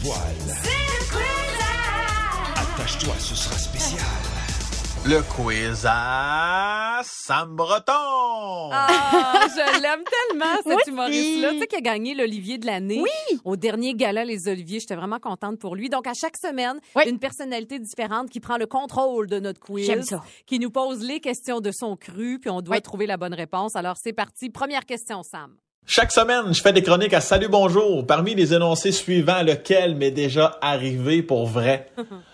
C'est 0.03 0.11
le 0.11 1.05
quiz 1.11 1.59
à. 1.61 2.61
Attache-toi, 2.61 3.15
ce 3.19 3.35
sera 3.37 3.57
spécial. 3.57 4.01
Le 5.05 5.21
quiz 5.23 5.85
à 5.89 7.01
Sam 7.05 7.57
Breton. 7.57 8.71
Ah, 8.73 9.47
je 9.49 9.81
l'aime 9.83 10.03
tellement, 10.29 10.55
cet 10.65 10.87
humoriste-là. 10.89 11.51
Tu 11.53 11.59
sais, 11.61 11.67
qui 11.67 11.77
a 11.77 11.81
gagné 11.81 12.15
l'Olivier 12.15 12.59
de 12.59 12.67
l'année. 12.67 13.01
Oui. 13.03 13.39
Au 13.45 13.57
dernier 13.57 13.95
gala 13.95 14.25
Les 14.25 14.49
Oliviers. 14.49 14.79
J'étais 14.81 14.95
vraiment 14.97 15.19
contente 15.19 15.59
pour 15.59 15.75
lui. 15.77 15.89
Donc, 15.89 16.07
à 16.07 16.15
chaque 16.15 16.37
semaine, 16.37 16.81
Oui. 16.97 17.05
une 17.09 17.19
personnalité 17.19 17.79
différente 17.81 18.31
qui 18.31 18.39
prend 18.41 18.57
le 18.59 18.67
contrôle 18.67 19.27
de 19.29 19.41
notre 19.41 19.61
quiz. 19.61 19.87
J'aime 19.87 20.03
ça. 20.03 20.23
Qui 20.47 20.59
nous 20.61 20.71
pose 20.71 21.01
les 21.03 21.21
questions 21.21 21.61
de 21.61 21.71
son 21.73 21.97
cru, 21.97 22.39
puis 22.41 22.51
on 22.51 22.61
doit 22.61 22.77
Oui. 22.77 22.83
trouver 22.83 23.07
la 23.07 23.17
bonne 23.17 23.35
réponse. 23.35 23.75
Alors, 23.77 23.97
c'est 24.03 24.13
parti. 24.13 24.51
Première 24.51 24.85
question, 24.87 25.23
Sam. 25.25 25.57
Chaque 25.85 26.13
semaine, 26.13 26.55
je 26.55 26.63
fais 26.63 26.73
des 26.73 26.83
chroniques 26.83 27.13
à 27.13 27.21
Salut 27.21 27.49
Bonjour. 27.49 28.07
Parmi 28.07 28.35
les 28.35 28.55
énoncés 28.55 28.93
suivants, 28.93 29.43
lequel 29.43 29.97
m'est 29.97 30.13
déjà 30.13 30.57
arrivé 30.63 31.23
pour 31.23 31.47
vrai? 31.47 31.89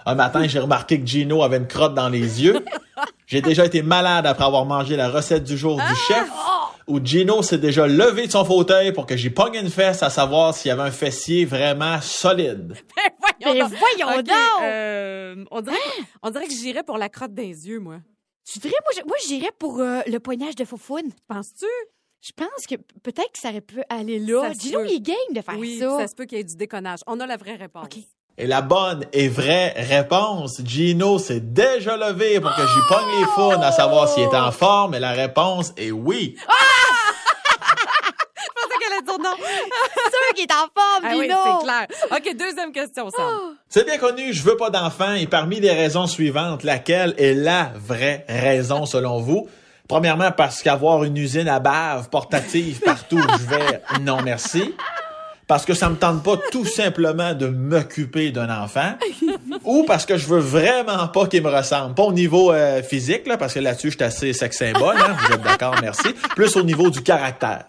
Un 0.05 0.15
matin, 0.15 0.47
j'ai 0.47 0.59
remarqué 0.59 1.01
que 1.01 1.07
Gino 1.07 1.43
avait 1.43 1.57
une 1.57 1.67
crotte 1.67 1.95
dans 1.95 2.09
les 2.11 2.43
yeux. 2.45 2.63
J'ai 3.27 3.41
déjà 3.41 3.65
été 3.65 3.83
malade 3.83 4.27
après 4.27 4.45
avoir 4.45 4.65
mangé 4.67 4.97
la 4.97 5.09
recette 5.09 5.45
du 5.45 5.57
jour 5.57 5.77
du 5.77 5.95
chef. 6.07 6.29
Où 6.87 7.01
Gino 7.05 7.43
s'est 7.43 7.59
déjà 7.59 7.87
levé 7.87 8.27
de 8.27 8.33
son 8.33 8.45
fauteuil 8.45 8.93
pour 8.93 9.07
que 9.07 9.17
j'y 9.17 9.31
pogne 9.31 9.57
une 9.57 9.71
fesse 9.71 10.03
à 10.03 10.11
savoir 10.11 10.55
s'il 10.55 10.69
y 10.69 10.73
avait 10.73 10.83
un 10.83 10.91
fessier 10.91 11.45
vraiment 11.45 12.01
solide. 12.01 12.75
Mais 13.45 13.53
voyons 13.61 14.19
OK, 14.19 14.25
donc! 14.25 14.35
euh, 14.63 15.45
on, 15.51 15.61
dirait, 15.61 15.77
on 16.23 16.31
dirait 16.31 16.47
que 16.47 16.53
j'irais 16.55 16.83
pour 16.83 16.97
la 16.99 17.09
crotte 17.09 17.35
des 17.35 17.69
yeux, 17.69 17.79
moi. 17.81 17.97
Tu 18.51 18.59
dirais, 18.59 18.75
moi, 18.85 18.93
je- 18.97 19.07
moi, 19.07 19.17
j'irais 19.27 19.53
pour 19.59 19.81
euh, 19.81 20.01
le 20.07 20.19
poignage 20.19 20.55
de 20.55 20.65
Foufoune. 20.65 21.11
Penses-tu? 21.29 21.67
Je 22.21 22.33
pense 22.37 22.67
que 22.69 22.75
peut-être 23.03 23.33
que 23.33 23.39
ça 23.39 23.51
aurait 23.51 23.61
pu 23.61 23.81
aller 23.89 24.19
là. 24.19 24.43
Ça 24.49 24.53
Gino, 24.59 24.81
il 24.85 24.97
est 24.97 25.01
game 25.01 25.17
de 25.35 25.41
faire 25.41 25.57
Oui, 25.59 25.79
ça. 25.79 25.99
ça 25.99 26.09
se 26.09 26.15
peut 26.15 26.25
qu'il 26.25 26.39
y 26.39 26.41
ait 26.41 26.45
du 26.45 26.57
déconnage. 26.57 27.01
On 27.07 27.21
a 27.21 27.27
la 27.27 27.37
vraie 27.37 27.55
réponse. 27.55 27.87
Et 28.37 28.47
la 28.47 28.61
bonne 28.61 29.05
et 29.13 29.29
vraie 29.29 29.71
réponse, 29.77 30.61
Gino 30.65 31.19
s'est 31.19 31.41
déjà 31.41 31.97
levé 31.97 32.41
pour 32.41 32.55
que 32.55 32.63
j'y 32.63 32.81
pogne 32.89 33.21
les 33.21 33.27
founes 33.35 33.63
à 33.63 33.73
savoir 33.73 34.09
s'il 34.09 34.25
était 34.25 34.37
en 34.37 34.53
forme. 34.53 34.95
Et 34.95 35.01
la 35.01 35.13
réponse 35.13 35.73
est 35.77 35.91
oui. 35.91 36.37
Je 38.41 38.49
pensais 38.55 38.79
qu'elle 38.81 38.93
allait 38.93 39.03
dire 39.03 39.19
non. 39.19 39.37
C'est 39.95 40.11
sûr 40.11 40.35
qu'il 40.35 40.45
est 40.45 40.53
en 40.53 40.69
forme, 40.81 41.05
Ah 41.05 41.13
oui, 41.17 41.23
Gino. 41.29 41.37
c'est 41.61 41.65
clair. 41.65 41.87
OK, 42.13 42.37
deuxième 42.37 42.73
question, 42.73 43.11
Sam. 43.11 43.57
C'est 43.69 43.85
bien 43.85 43.99
connu, 43.99 44.33
je 44.33 44.43
veux 44.43 44.57
pas 44.57 44.71
d'enfant 44.71 45.15
et 45.15 45.27
parmi 45.27 45.61
les 45.61 45.73
raisons 45.73 46.07
suivantes, 46.07 46.63
laquelle 46.65 47.15
est 47.19 47.35
la 47.35 47.73
vraie 47.77 48.25
raison 48.29 48.87
selon 48.87 49.21
vous? 49.21 49.49
Premièrement, 49.89 50.31
parce 50.33 50.63
qu'avoir 50.63 51.03
une 51.05 51.17
usine 51.17 51.49
à 51.49 51.61
bave 51.61 52.11
portative 52.11 52.81
partout 52.81 53.17
où 53.17 53.39
je 53.41 53.47
vais, 53.47 53.83
non 54.03 54.19
merci. 54.23 54.75
Parce 55.47 55.65
que 55.65 55.73
ça 55.73 55.89
me 55.89 55.97
tente 55.97 56.23
pas 56.23 56.37
tout 56.53 56.67
simplement 56.67 57.33
de 57.33 57.47
m'occuper 57.47 58.31
d'un 58.31 58.51
enfant. 58.63 58.93
Ou 59.65 59.85
parce 59.87 60.05
que 60.05 60.19
je 60.19 60.27
veux 60.27 60.41
vraiment 60.41 61.09
pas 61.09 61.27
qu'il 61.27 61.43
me 61.43 61.49
ressemble. 61.49 61.95
Pas 61.95 62.03
au 62.03 62.13
niveau 62.13 62.53
euh, 62.53 62.83
physique, 62.83 63.27
là, 63.27 63.39
parce 63.39 63.55
que 63.55 63.61
là-dessus, 63.61 63.91
je 63.93 63.97
suis 63.97 64.05
assez 64.05 64.33
sex 64.35 64.59
symbole, 64.59 64.97
hein, 64.99 65.17
vous 65.19 65.33
êtes 65.35 65.41
d'accord, 65.43 65.75
merci. 65.81 66.09
Plus 66.37 66.55
au 66.57 66.63
niveau 66.63 66.91
du 66.91 67.03
caractère. 67.03 67.65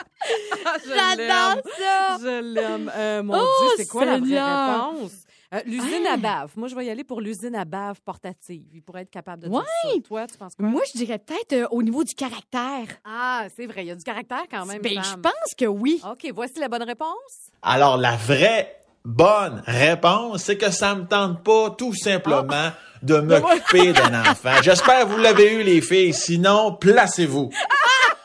Ah, 0.65 0.73
J'adore 0.85 1.63
ça. 1.77 2.17
Je 2.21 2.41
l'aime. 2.53 2.91
Euh, 2.97 3.23
mon 3.23 3.35
Oh, 3.37 3.45
Dieu, 3.61 3.69
c'est 3.77 3.87
quoi 3.87 4.03
la 4.03 4.17
vraie 4.17 4.25
Seigneur. 4.27 4.91
réponse? 4.91 5.11
Euh, 5.53 5.61
l'usine 5.65 6.05
à 6.05 6.15
bave. 6.17 6.51
Moi, 6.55 6.67
je 6.67 6.75
vais 6.75 6.85
y 6.85 6.89
aller 6.91 7.03
pour 7.03 7.21
l'usine 7.21 7.55
à 7.55 7.65
bave 7.65 7.99
portative. 8.05 8.65
Il 8.73 8.81
pourrait 8.83 9.01
être 9.01 9.09
capable 9.09 9.43
de 9.43 9.47
dire 9.47 9.57
Ouais. 9.57 9.63
ça. 9.95 9.99
Toi, 10.07 10.27
tu 10.27 10.37
penses 10.37 10.53
quoi? 10.55 10.67
Moi, 10.67 10.81
je 10.93 10.97
dirais 10.99 11.17
peut-être 11.17 11.53
euh, 11.53 11.67
au 11.71 11.81
niveau 11.81 12.03
du 12.03 12.13
caractère. 12.13 12.85
Ah, 13.03 13.45
c'est 13.55 13.65
vrai. 13.65 13.83
Il 13.83 13.87
y 13.87 13.91
a 13.91 13.95
du 13.95 14.03
caractère 14.03 14.43
quand 14.51 14.65
même, 14.67 14.79
Ben, 14.81 15.01
je 15.03 15.15
pense 15.15 15.55
que 15.57 15.65
oui. 15.65 16.01
OK, 16.09 16.31
voici 16.35 16.59
la 16.59 16.67
bonne 16.69 16.83
réponse. 16.83 17.49
Alors, 17.63 17.97
la 17.97 18.15
vraie 18.15 18.75
bonne 19.03 19.63
réponse, 19.65 20.43
c'est 20.43 20.57
que 20.57 20.69
ça 20.69 20.93
me 20.93 21.05
tente 21.07 21.43
pas 21.43 21.71
tout 21.71 21.95
simplement 21.95 22.71
de 23.01 23.15
m'occuper 23.19 23.91
d'un 23.93 24.21
enfant. 24.29 24.61
J'espère 24.61 25.05
que 25.05 25.07
vous 25.13 25.17
l'avez 25.17 25.53
eu, 25.53 25.63
les 25.63 25.81
filles. 25.81 26.13
Sinon, 26.13 26.73
placez-vous. 26.79 27.49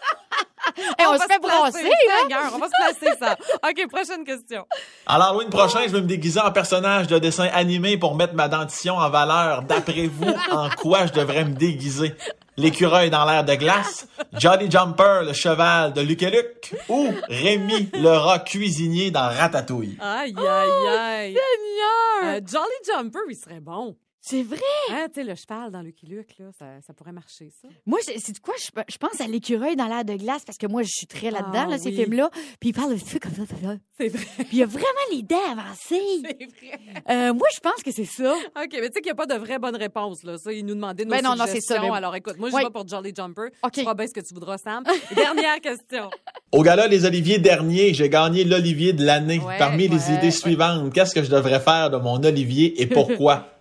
Hey, 0.98 1.07
on, 1.07 1.12
va 1.12 1.18
se 1.18 1.27
fait 1.27 1.38
brasser, 1.38 1.83
là. 1.83 1.90
Seigneur, 2.22 2.53
On 2.55 2.59
va 2.59 2.66
se 2.66 2.98
placer 2.98 3.18
ça. 3.18 3.37
OK, 3.68 3.88
prochaine 3.90 4.24
question. 4.24 4.66
Alors, 5.07 5.29
Halloween 5.29 5.50
prochain, 5.50 5.81
je 5.87 5.92
vais 5.92 6.00
me 6.00 6.07
déguiser 6.07 6.40
en 6.40 6.53
personnage 6.53 7.07
de 7.07 7.18
dessin 7.18 7.48
animé 7.53 7.98
pour 7.98 8.14
mettre 8.14 8.35
ma 8.35 8.48
dentition 8.48 8.96
en 8.96 9.11
valeur. 9.11 9.62
D'après 9.62 10.07
vous, 10.07 10.33
en 10.50 10.68
quoi 10.70 11.07
je 11.07 11.12
devrais 11.12 11.44
me 11.44 11.55
déguiser? 11.55 12.14
L'écureuil 12.57 13.11
dans 13.11 13.24
l'air 13.24 13.44
de 13.44 13.55
glace, 13.57 14.07
Jolly 14.35 14.70
Jumper, 14.70 15.22
le 15.27 15.33
cheval 15.33 15.92
de 15.92 16.00
Luke 16.00 16.22
et 16.22 16.31
Luke, 16.31 16.74
ou 16.88 17.12
Rémi, 17.29 17.90
le 17.94 18.11
rat 18.11 18.38
cuisinier 18.38 19.11
dans 19.11 19.29
Ratatouille? 19.29 19.98
Aïe, 20.00 20.35
aïe, 20.38 20.88
aïe. 20.88 21.35
Seigneur! 21.35 22.37
Euh, 22.37 22.40
Jolly 22.46 22.79
Jumper, 22.87 23.18
il 23.29 23.37
serait 23.37 23.61
bon. 23.61 23.96
C'est 24.27 24.43
vrai? 24.43 24.57
Hein, 24.91 25.07
tu 25.13 25.21
sais, 25.21 25.25
le 25.25 25.35
cheval 25.35 25.71
dans 25.71 25.83
Lucky 25.83 26.07
Luke, 26.07 26.39
là, 26.39 26.47
ça, 26.59 26.65
ça 26.87 26.95
pourrait 26.95 27.13
marcher, 27.13 27.51
ça. 27.61 27.69
Moi, 27.85 27.99
c'est 28.03 28.19
c'est 28.19 28.39
quoi? 28.41 28.55
Je, 28.59 28.71
je 28.91 28.97
pense 28.97 29.21
à 29.21 29.27
l'écureuil 29.27 29.77
dans 29.77 29.87
l'air 29.87 30.03
de 30.03 30.15
glace 30.15 30.45
parce 30.47 30.57
que 30.57 30.67
moi, 30.67 30.83
je 30.83 30.89
suis 30.89 31.07
très 31.07 31.31
là-dedans, 31.31 31.65
Ah, 31.67 31.71
là, 31.73 31.77
ces 31.79 31.91
oui. 31.91 31.97
films-là. 31.97 32.31
Puis 32.59 32.71
il 32.71 32.73
parle 32.73 32.95
de 32.95 32.99
trucs 33.05 33.23
comme 33.23 33.35
ça, 33.35 33.43
comme 33.47 33.61
ça. 33.63 33.77
C'est 33.99 34.09
vrai. 34.09 34.25
Puis 34.39 34.47
il 34.53 34.59
y 34.61 34.63
a 34.63 34.67
vraiment 34.67 34.85
les 35.13 35.23
dents 35.23 35.37
avancées. 35.53 36.23
C'est 36.25 36.47
vrai. 36.47 36.81
Euh, 37.11 37.35
moi, 37.35 37.49
je 37.55 37.61
pense 37.61 37.83
que 37.83 37.91
c'est 37.93 38.07
ça. 38.07 38.33
OK, 38.35 38.71
mais 38.73 38.89
tu 38.89 38.95
sais 38.95 39.01
qu'il 39.03 39.05
n'y 39.05 39.11
a 39.11 39.15
pas 39.15 39.27
de 39.27 39.35
vraie 39.35 39.59
bonne 39.59 39.77
réponse, 39.77 40.23
là. 40.23 40.39
Ça, 40.39 40.53
il 40.55 40.65
nous 40.65 40.75
demandait 40.75 41.05
nos 41.05 41.11
Ben 41.11 41.23
non, 41.23 41.31
non, 41.37 41.45
c'est 41.45 41.61
suggestions. 41.61 41.77
ça, 41.77 41.83
mais- 41.83 41.91
Alors, 41.97 42.17
écoute, 42.17 42.39
moi, 42.39 42.49
je 42.49 42.57
vais 42.57 42.71
pour 42.73 42.89
Jolly 42.89 43.13
Jumper. 43.15 43.49
OK. 43.63 43.73
Tu 43.73 43.81
feras 43.83 43.93
bien 43.95 44.07
ce 44.07 44.15
que 44.15 44.21
tu 44.21 44.33
voudras, 44.33 44.57
Sam. 44.57 44.85
Dernière 45.15 45.61
question. 45.61 46.09
Au 46.51 46.63
gala 46.63 46.87
Les 46.87 47.05
Oliviers 47.05 47.39
dernier, 47.39 47.93
j'ai 47.93 48.09
gagné 48.09 48.45
l'Olivier 48.45 48.95
de 48.95 49.05
l'année. 49.05 49.39
Ouais, 49.39 49.59
Parmi 49.59 49.87
les 49.87 50.11
idées 50.13 50.23
ouais. 50.27 50.31
suivantes, 50.31 50.93
qu'est-ce 50.95 51.15
que 51.15 51.23
je 51.23 51.31
devrais 51.31 51.61
faire 51.61 51.91
de 51.91 51.99
mon 51.99 52.23
Olivier 52.25 52.81
et 52.81 52.87
pourquoi? 52.87 53.51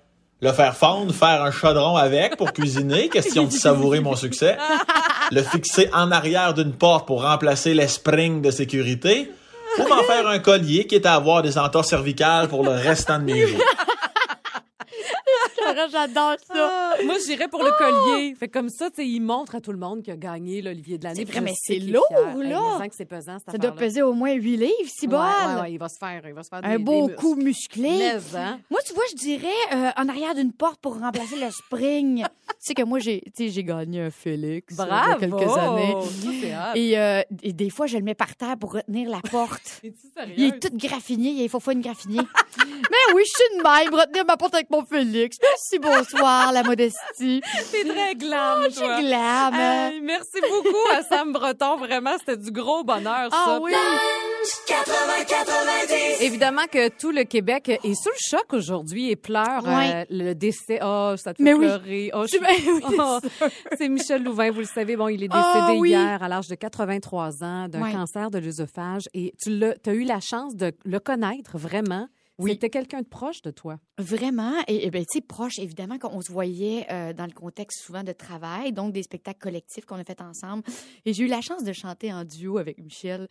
Le 0.44 0.52
faire 0.52 0.76
fondre, 0.76 1.16
faire 1.16 1.42
un 1.42 1.52
chaudron 1.52 1.96
avec 1.96 2.36
pour 2.36 2.52
cuisiner, 2.54 3.08
question 3.08 3.46
de 3.46 3.52
savourer 3.52 4.02
mon 4.02 4.18
succès? 4.18 4.58
Le 5.32 5.42
fixer 5.42 5.90
en 5.94 6.12
arrière 6.12 6.54
d'une 6.54 6.74
porte 6.74 7.08
pour 7.08 7.24
remplacer 7.24 7.74
les 7.74 7.88
springs 7.88 8.42
de 8.42 8.52
sécurité. 8.52 9.32
Ou 9.80 9.88
m'en 9.88 10.04
faire 10.04 10.28
un 10.28 10.40
collier 10.40 10.86
qui 10.86 10.96
est 10.96 11.06
à 11.06 11.14
avoir 11.14 11.44
des 11.44 11.58
entorses 11.58 11.88
cervicales 11.88 12.50
pour 12.50 12.64
le 12.64 12.72
restant 12.72 13.20
de 13.20 13.24
mes 13.24 13.48
jours. 13.48 13.60
J'adore 15.92 16.36
ça. 16.54 16.93
Ah, 17.00 17.04
moi, 17.06 17.16
j'irais 17.26 17.48
pour 17.48 17.64
le 17.64 17.72
collier. 17.78 18.36
Fait 18.36 18.48
comme 18.48 18.70
ça, 18.70 18.90
tu 18.90 18.98
sais, 18.98 19.08
il 19.08 19.22
montre 19.22 19.56
à 19.56 19.62
tout 19.62 19.72
le 19.72 19.78
monde 19.78 20.02
qu'il 20.04 20.14
a 20.14 20.18
gagné 20.18 20.62
l'Olivier 20.62 20.98
de 20.98 21.04
l'année. 21.04 21.26
C'est 21.26 21.32
vrai, 21.32 21.42
mais 21.42 21.54
c'est 21.56 21.80
lourd. 21.80 22.06
Hey, 22.12 22.50
là. 22.50 22.60
je 22.74 22.78
sens 22.80 22.88
que 22.90 22.96
c'est 22.96 23.06
pesant, 23.06 23.38
cette 23.40 23.52
Ça 23.52 23.58
doit 23.58 23.72
peser 23.72 24.02
au 24.02 24.14
moins 24.14 24.34
8 24.34 24.58
livres, 24.58 24.72
si 24.88 25.08
bon. 25.08 25.18
ouais, 25.18 25.62
ouais, 25.62 25.74
il 25.74 25.78
va 25.78 25.90
se 25.90 25.98
faire, 25.98 26.22
il 26.26 26.34
va 26.34 26.44
se 26.44 26.50
faire 26.50 26.60
Un 26.64 26.80
beau 26.80 27.08
des 27.08 27.16
coup 27.16 27.36
musclé. 27.36 27.90
Mais, 27.90 28.38
hein? 28.38 28.60
Moi, 28.70 28.80
tu 28.86 28.94
vois, 28.94 29.04
je 29.12 29.16
dirais 29.16 29.48
euh, 29.74 29.90
en 29.98 30.08
arrière 30.10 30.36
d'une 30.36 30.54
porte 30.54 30.80
pour 30.80 31.00
remplacer 31.00 31.36
le 31.36 31.50
spring. 31.52 32.24
tu 32.48 32.56
sais 32.60 32.74
que 32.74 32.84
moi, 32.84 33.00
j'ai 33.00 33.22
gagné 33.64 34.02
un 34.02 34.12
Félix 34.12 34.80
euh, 34.80 34.86
il 34.86 34.90
y 34.90 35.14
a 35.14 35.16
quelques 35.16 35.58
années. 35.58 35.96
Ça. 36.42 36.72
Et, 36.76 36.98
euh, 36.98 37.22
et 37.42 37.54
des 37.54 37.70
fois, 37.70 37.88
je 37.88 37.98
le 37.98 38.04
mets 38.04 38.16
par 38.16 38.36
terre 38.36 38.58
pour 38.58 38.74
retenir 38.74 39.10
la 39.10 39.22
porte. 39.22 39.82
Il 40.38 40.46
est 40.46 40.60
tout 40.60 40.76
graffiné, 40.76 41.30
il 41.44 41.50
faut 41.50 41.60
faire 41.60 41.74
une 41.74 41.82
graffiné. 41.82 42.18
Mais 42.18 43.14
oui, 43.16 43.24
je 43.26 43.30
suis 43.30 43.58
de 43.58 43.64
même, 43.64 44.00
retenir 44.00 44.26
ma 44.26 44.38
porte 44.38 44.54
avec 44.54 44.70
mon 44.70 44.86
Félix. 44.86 45.38
Merci, 45.42 45.80
bonsoir, 45.80 46.52
la 46.52 46.64
modestie. 46.84 47.42
T'es 47.72 47.84
très 47.90 48.16
glam, 48.16 48.64
Je 48.66 48.70
suis 48.72 48.80
toi. 48.82 49.00
glam. 49.02 49.54
Hey, 49.54 50.02
merci 50.02 50.40
beaucoup 50.42 50.92
à 50.94 51.04
Sam 51.04 51.32
Breton. 51.34 51.78
Vraiment, 51.78 52.16
c'était 52.20 52.38
du 52.38 52.52
gros 52.52 52.84
bonheur, 52.84 53.30
ça. 53.32 53.46
ah 53.46 53.60
oui. 53.62 53.72
Évidemment 56.22 56.66
que 56.72 56.90
tout 56.90 57.12
le 57.12 57.24
Québec 57.24 57.70
est 57.70 57.94
sous 57.96 58.10
le 58.10 58.16
choc 58.38 58.54
aujourd'hui 58.54 59.10
et 59.10 59.16
pleure 59.16 59.64
euh, 59.66 60.04
le 60.10 60.34
décès. 60.34 60.80
Oh, 60.84 61.14
ça 61.18 61.34
te 61.34 61.38
fait 61.38 61.44
Mais 61.44 61.54
oui. 61.54 61.66
pleurer. 61.66 62.12
Oh, 62.14 62.26
je 62.28 62.38
oui, 62.38 62.82
Oh, 63.00 63.20
c'est 63.78 63.90
Michel 63.90 64.24
Louvain, 64.24 64.52
vous 64.52 64.60
le 64.62 64.66
savez. 64.66 64.96
Bon, 64.96 65.08
il 65.08 65.24
est 65.24 65.28
décédé 65.28 65.88
hier 65.88 66.22
à 66.22 66.28
l'âge 66.28 66.48
de 66.48 66.56
83 66.56 67.44
ans 67.44 67.68
d'un 67.68 67.92
cancer 67.92 68.30
de 68.30 68.40
l'œsophage 68.40 69.04
et 69.14 69.34
tu 69.42 69.64
as 69.64 69.94
eu 69.94 70.04
la 70.04 70.20
chance 70.20 70.56
de 70.56 70.72
le 70.86 71.00
connaître 71.00 71.58
vraiment? 71.58 72.08
Oui. 72.40 72.52
C'était 72.54 72.70
quelqu'un 72.72 73.02
de 73.02 73.08
proche 73.08 73.42
de 73.44 73.52
toi? 73.52 73.78
Vraiment. 74.00 74.54
Et, 74.68 74.86
et 74.88 74.90
ben, 74.92 75.06
tu 75.06 75.20
sais, 75.20 75.22
proche, 75.22 75.60
évidemment, 75.60 76.00
qu'on 76.00 76.20
se 76.22 76.32
voyait 76.32 76.88
euh, 76.92 77.14
dans 77.14 77.26
le 77.28 77.32
contexte 77.32 77.84
souvent 77.84 78.04
de 78.04 78.12
travail, 78.12 78.74
donc 78.74 78.92
des 78.92 79.04
spectacles 79.04 79.40
collectifs 79.40 79.86
qu'on 79.86 79.98
a 79.98 80.04
fait 80.04 80.20
ensemble. 80.20 80.64
Et 81.06 81.14
j'ai 81.14 81.24
eu 81.26 81.28
la 81.28 81.42
chance 81.42 81.64
de 81.64 81.72
chanter 81.74 82.12
en 82.12 82.24
duo 82.26 82.58
avec 82.58 82.80
Michel. 82.80 83.28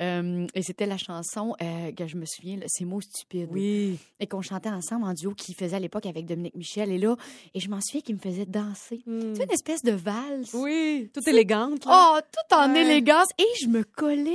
Euh, 0.00 0.46
et 0.54 0.62
c'était 0.62 0.86
la 0.86 0.96
chanson 0.96 1.54
euh, 1.60 1.92
que 1.92 2.06
je 2.06 2.16
me 2.16 2.24
souviens, 2.24 2.56
là, 2.56 2.64
Ces 2.68 2.84
mots 2.86 3.00
stupides. 3.02 3.48
Oui. 3.50 3.98
Et 4.20 4.26
qu'on 4.26 4.40
chantait 4.42 4.70
ensemble 4.70 5.04
en 5.04 5.12
duo, 5.12 5.34
qu'il 5.34 5.54
faisait 5.54 5.76
à 5.76 5.80
l'époque 5.80 6.06
avec 6.06 6.24
Dominique 6.26 6.56
Michel. 6.56 6.90
Et 6.92 6.98
là, 6.98 7.14
et 7.54 7.60
je 7.60 7.68
m'en 7.68 7.80
souviens 7.82 8.00
qu'il 8.00 8.14
me 8.14 8.20
faisait 8.20 8.46
danser. 8.46 9.02
Tu 9.04 9.34
sais, 9.36 9.44
une 9.44 9.50
espèce 9.52 9.82
de 9.82 9.92
valse. 9.92 10.54
Oui, 10.54 11.10
tout 11.12 11.28
élégante. 11.28 11.84
là. 11.84 12.14
Oh, 12.16 12.20
tout 12.32 12.54
en 12.56 12.72
Ouais. 12.72 12.82
élégance. 12.82 13.28
Et 13.38 13.44
je 13.60 13.66
me 13.68 13.84
collais 13.84 14.32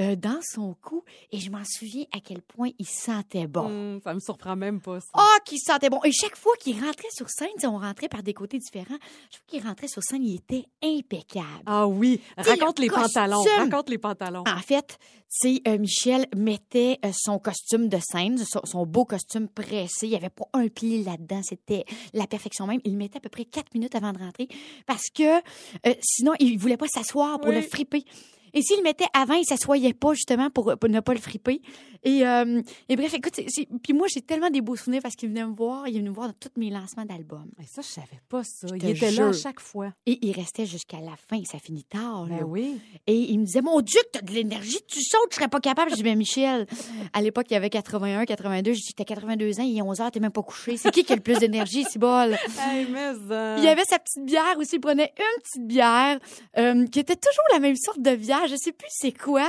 euh, 0.00 0.16
dans 0.16 0.40
son 0.42 0.74
cou. 0.82 1.04
Et 1.32 1.38
je 1.38 1.50
m'en 1.50 1.64
souviens 1.64 2.04
à 2.12 2.20
quel 2.20 2.42
point 2.42 2.70
il 2.78 2.86
sentait 2.86 3.46
bon. 3.46 3.66
Hum, 3.66 4.00
ça 4.02 4.14
me 4.14 4.20
surprend 4.20 4.56
même 4.56 4.80
pas, 4.80 5.00
ça. 5.00 5.08
Ah, 5.14 5.36
qu'il 5.44 5.58
sentait 5.58 5.90
bon. 5.90 6.00
Et 6.04 6.12
chaque 6.12 6.36
fois 6.36 6.52
qu'il 6.60 6.74
rentrait 6.82 7.08
sur 7.12 7.28
scène, 7.30 7.48
on 7.64 7.78
rentrait 7.78 8.08
par 8.08 8.22
des 8.22 8.34
côtés 8.34 8.58
différents. 8.58 8.98
Chaque 9.30 9.40
fois 9.40 9.46
qu'il 9.46 9.62
rentrait 9.62 9.88
sur 9.88 10.02
scène, 10.02 10.24
il 10.24 10.36
était 10.36 10.64
impeccable. 10.82 11.62
Ah 11.66 11.86
oui. 11.86 12.20
Raconte 12.36 12.78
le 12.78 12.84
les 12.84 12.90
pantalons. 12.90 13.42
Raconte 13.58 13.88
les 13.90 13.98
pantalons. 13.98 14.44
En 14.46 14.60
fait, 14.60 14.98
sais, 15.28 15.60
euh, 15.68 15.78
Michel 15.78 16.26
mettait 16.36 16.98
euh, 17.04 17.10
son 17.14 17.38
costume 17.38 17.88
de 17.88 17.98
scène, 18.00 18.38
son, 18.38 18.60
son 18.64 18.86
beau 18.86 19.04
costume 19.04 19.48
pressé. 19.48 20.06
Il 20.06 20.10
n'y 20.10 20.16
avait 20.16 20.30
pas 20.30 20.44
un 20.52 20.68
pli 20.68 21.02
là-dedans. 21.02 21.40
C'était 21.42 21.84
la 22.12 22.26
perfection 22.26 22.66
même. 22.66 22.80
Il 22.84 22.96
mettait 22.96 23.18
à 23.18 23.20
peu 23.20 23.28
près 23.28 23.44
quatre 23.44 23.72
minutes 23.74 23.94
avant 23.94 24.12
de 24.12 24.18
rentrer 24.18 24.48
parce 24.86 25.08
que 25.14 25.38
euh, 25.86 25.94
sinon, 26.02 26.32
il 26.40 26.58
voulait 26.58 26.76
pas 26.76 26.88
s'asseoir 26.88 27.40
pour 27.40 27.50
Oui. 27.50 27.56
le 27.56 27.62
friper. 27.62 28.04
Et 28.54 28.62
s'il 28.62 28.78
le 28.78 28.82
mettait 28.82 29.04
avant, 29.12 29.34
il 29.34 29.44
s'assoyait 29.44 29.92
pas 29.92 30.14
justement 30.14 30.48
pour, 30.48 30.76
pour 30.78 30.88
ne 30.88 31.00
pas 31.00 31.12
le 31.12 31.20
friper. 31.20 31.60
Et, 32.04 32.26
euh, 32.26 32.60
et 32.88 32.96
bref, 32.96 33.14
écoute, 33.14 33.40
puis 33.82 33.92
moi 33.94 34.06
j'ai 34.12 34.20
tellement 34.20 34.50
des 34.50 34.60
beaux 34.60 34.76
souvenirs 34.76 35.00
parce 35.02 35.16
qu'il 35.16 35.30
venait 35.30 35.44
me 35.44 35.54
voir, 35.54 35.88
il 35.88 35.98
venait 35.98 36.10
me 36.10 36.14
voir 36.14 36.28
dans 36.28 36.34
tous 36.34 36.50
mes 36.60 36.70
lancements 36.70 37.04
d'albums. 37.04 37.50
Mais 37.58 37.64
ça, 37.66 37.80
je 37.82 37.88
savais 37.88 38.20
pas 38.28 38.44
ça. 38.44 38.66
Je 38.68 38.74
Il 38.76 38.90
était 38.90 39.10
là 39.10 39.28
à 39.28 39.32
chaque 39.32 39.60
fois. 39.60 39.92
Et 40.06 40.18
il 40.26 40.32
restait 40.32 40.66
jusqu'à 40.66 41.00
la 41.00 41.14
fin, 41.16 41.42
ça 41.44 41.58
finit 41.58 41.84
tard. 41.84 42.26
Ben 42.26 42.38
là. 42.40 42.44
oui. 42.44 42.78
Et 43.06 43.16
il 43.16 43.38
me 43.40 43.46
disait, 43.46 43.62
mon 43.62 43.80
Dieu, 43.80 44.00
que 44.12 44.18
t'as 44.18 44.24
de 44.24 44.32
l'énergie, 44.32 44.80
tu 44.86 45.02
sautes, 45.02 45.30
je 45.30 45.36
serais 45.36 45.48
pas 45.48 45.60
capable. 45.60 45.90
Je 45.90 45.96
dis, 45.96 46.02
ben 46.02 46.16
Michel, 46.16 46.66
à 47.12 47.22
l'époque, 47.22 47.46
il 47.50 47.54
y 47.54 47.56
avait 47.56 47.70
81, 47.70 48.26
82. 48.26 48.72
Je 48.74 48.80
dis, 48.80 48.94
t'as 48.94 49.04
82 49.04 49.60
ans, 49.60 49.62
il 49.62 49.78
est 49.78 49.82
11 49.82 50.00
heures, 50.00 50.10
t'es 50.10 50.20
même 50.20 50.30
pas 50.30 50.42
couché. 50.42 50.76
C'est 50.76 50.90
qui 50.90 51.04
qui 51.04 51.12
a 51.12 51.16
le 51.16 51.22
plus 51.22 51.38
d'énergie, 51.38 51.84
c'est 51.90 51.98
bol? 51.98 52.36
Hey, 52.60 52.86
mais, 52.90 53.12
euh, 53.30 53.56
Il 53.58 53.64
y 53.64 53.68
avait 53.68 53.84
sa 53.84 53.98
petite 53.98 54.24
bière 54.24 54.56
aussi. 54.58 54.76
Il 54.76 54.80
prenait 54.80 55.12
une 55.16 55.42
petite 55.42 55.66
bière 55.66 56.18
euh, 56.58 56.86
qui 56.86 56.98
était 56.98 57.16
toujours 57.16 57.44
la 57.52 57.60
même 57.60 57.76
sorte 57.76 58.00
de 58.00 58.14
bière. 58.14 58.43
Je 58.46 58.56
sais 58.56 58.72
plus 58.72 58.88
c'est 58.90 59.12
quoi. 59.12 59.48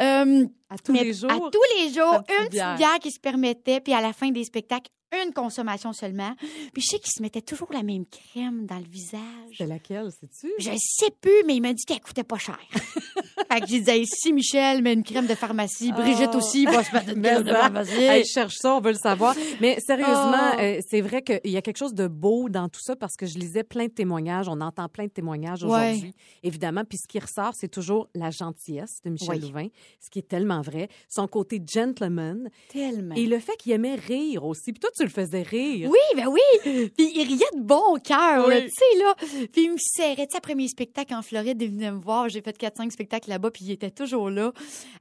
Euh, 0.00 0.46
à 0.68 0.78
tous 0.78 0.92
mais 0.92 1.04
les 1.04 1.12
jours. 1.12 1.30
À 1.30 1.38
tous 1.38 1.62
les 1.78 1.92
jours, 1.92 2.14
une 2.14 2.22
petite 2.22 2.50
bière. 2.50 2.76
bière 2.76 2.98
qui 3.00 3.10
se 3.10 3.20
permettait. 3.20 3.80
Puis 3.80 3.92
à 3.92 4.00
la 4.00 4.12
fin 4.12 4.30
des 4.30 4.44
spectacles, 4.44 4.90
une 5.12 5.32
consommation 5.32 5.92
seulement. 5.92 6.34
Puis 6.72 6.82
je 6.82 6.88
sais 6.90 6.98
qu'il 6.98 7.10
se 7.12 7.22
mettait 7.22 7.40
toujours 7.40 7.72
la 7.72 7.82
même 7.82 8.04
crème 8.06 8.66
dans 8.66 8.78
le 8.78 8.84
visage. 8.88 9.20
C'est 9.56 9.66
laquelle, 9.66 10.10
sais-tu? 10.10 10.52
Je 10.58 10.70
sais 10.78 11.10
plus, 11.20 11.42
mais 11.46 11.54
il 11.56 11.60
m'a 11.60 11.72
dit 11.72 11.84
qu'elle 11.84 12.00
coûtait 12.00 12.24
pas 12.24 12.38
cher. 12.38 12.58
fait 12.72 13.60
que 13.60 13.66
j'ai 13.66 13.80
dit, 13.80 13.90
Hey, 13.90 14.06
si 14.06 14.32
Michel 14.32 14.82
met 14.82 14.92
une 14.92 15.04
crème 15.04 15.26
de 15.26 15.34
pharmacie, 15.34 15.92
Brigitte 15.92 16.30
Oh. 16.34 16.38
aussi 16.38 16.64
va 16.66 16.82
se 16.84 16.92
mettre 16.92 17.10
une 17.16 17.22
crème 17.22 17.42
de 17.44 17.52
pharmacie. 17.52 17.92
Je 18.24 18.24
cherche 18.24 18.54
ça, 18.56 18.74
on 18.76 18.80
veut 18.80 18.92
le 18.92 18.98
savoir. 18.98 19.34
Mais 19.60 19.78
sérieusement, 19.80 20.50
Oh. 20.54 20.60
euh, 20.60 20.80
c'est 20.88 21.00
vrai 21.00 21.22
qu'il 21.22 21.40
y 21.52 21.56
a 21.56 21.62
quelque 21.62 21.78
chose 21.78 21.94
de 21.94 22.08
beau 22.08 22.48
dans 22.48 22.68
tout 22.68 22.80
ça 22.82 22.96
parce 22.96 23.16
que 23.16 23.26
je 23.26 23.38
lisais 23.38 23.64
plein 23.64 23.86
de 23.86 23.92
témoignages, 23.92 24.48
on 24.48 24.60
entend 24.60 24.88
plein 24.88 25.04
de 25.04 25.10
témoignages 25.10 25.62
Ouais. 25.62 25.70
aujourd'hui, 25.92 26.14
évidemment. 26.42 26.82
Puis 26.88 26.98
ce 26.98 27.06
qui 27.08 27.18
ressort, 27.18 27.52
c'est 27.54 27.68
toujours 27.68 28.08
la 28.14 28.30
gentillesse 28.30 28.98
de 29.04 29.10
Michel 29.10 29.36
Oui. 29.36 29.40
Louvain, 29.40 29.68
ce 30.00 30.10
qui 30.10 30.18
est 30.18 30.28
tellement 30.28 30.60
vrai. 30.60 30.88
Son 31.08 31.26
côté 31.28 31.62
gentleman 31.66 32.50
Tellement. 32.70 33.14
et 33.14 33.26
le 33.26 33.38
fait 33.38 33.56
qu'il 33.56 33.72
aimait 33.72 33.94
rire 33.94 34.44
aussi. 34.44 34.72
Puis 34.72 34.80
toi, 34.80 34.90
tu 34.96 35.02
le 35.04 35.08
faisais 35.10 35.42
rire. 35.42 35.90
Oui, 35.90 35.98
ben 36.16 36.26
oui. 36.28 36.40
Puis 36.62 37.10
il 37.14 37.26
riait 37.26 37.50
de 37.56 37.60
bon 37.62 37.98
cœur, 38.02 38.46
Oui. 38.48 38.64
tu 38.64 38.70
sais, 38.70 38.98
là. 39.02 39.14
Puis 39.52 39.64
il 39.64 39.72
me 39.72 39.76
serrait. 39.78 40.26
Tu 40.26 40.32
sais, 40.32 40.36
après 40.38 40.54
mes 40.54 40.68
spectacles 40.68 41.14
en 41.14 41.22
Floride, 41.22 41.60
il 41.60 41.70
venait 41.70 41.90
me 41.90 42.00
voir. 42.00 42.28
J'ai 42.28 42.40
fait 42.42 42.56
4-5 42.58 42.90
spectacles 42.90 43.28
là-bas, 43.30 43.50
puis 43.50 43.64
il 43.66 43.70
était 43.72 43.90
toujours 43.90 44.30
là. 44.30 44.52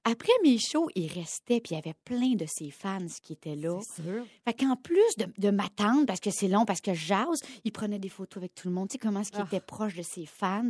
Après 0.03 0.31
mes 0.43 0.57
shows, 0.57 0.89
il 0.95 1.07
restait, 1.07 1.59
puis 1.61 1.71
il 1.71 1.75
y 1.75 1.77
avait 1.77 1.95
plein 2.05 2.33
de 2.35 2.45
ses 2.47 2.71
fans 2.71 2.99
qui 3.23 3.33
étaient 3.33 3.55
là. 3.55 3.79
C'est 3.95 4.03
sûr. 4.03 4.25
Fait 4.45 4.53
qu'en 4.53 4.75
plus 4.75 5.15
de, 5.17 5.25
de 5.37 5.49
m'attendre, 5.51 6.05
parce 6.05 6.19
que 6.19 6.29
c'est 6.31 6.47
long, 6.47 6.65
parce 6.65 6.81
que 6.81 6.93
je 6.93 7.05
jase, 7.05 7.39
il 7.63 7.71
prenait 7.71 7.99
des 7.99 8.09
photos 8.09 8.37
avec 8.37 8.53
tout 8.55 8.67
le 8.67 8.73
monde. 8.73 8.89
Tu 8.89 8.93
sais 8.93 8.97
comment 8.99 9.21
est-ce 9.21 9.31
qu'il 9.31 9.41
Ah. 9.41 9.47
était 9.47 9.59
proche 9.65 9.95
de 9.95 10.01
ses 10.03 10.25
fans? 10.25 10.63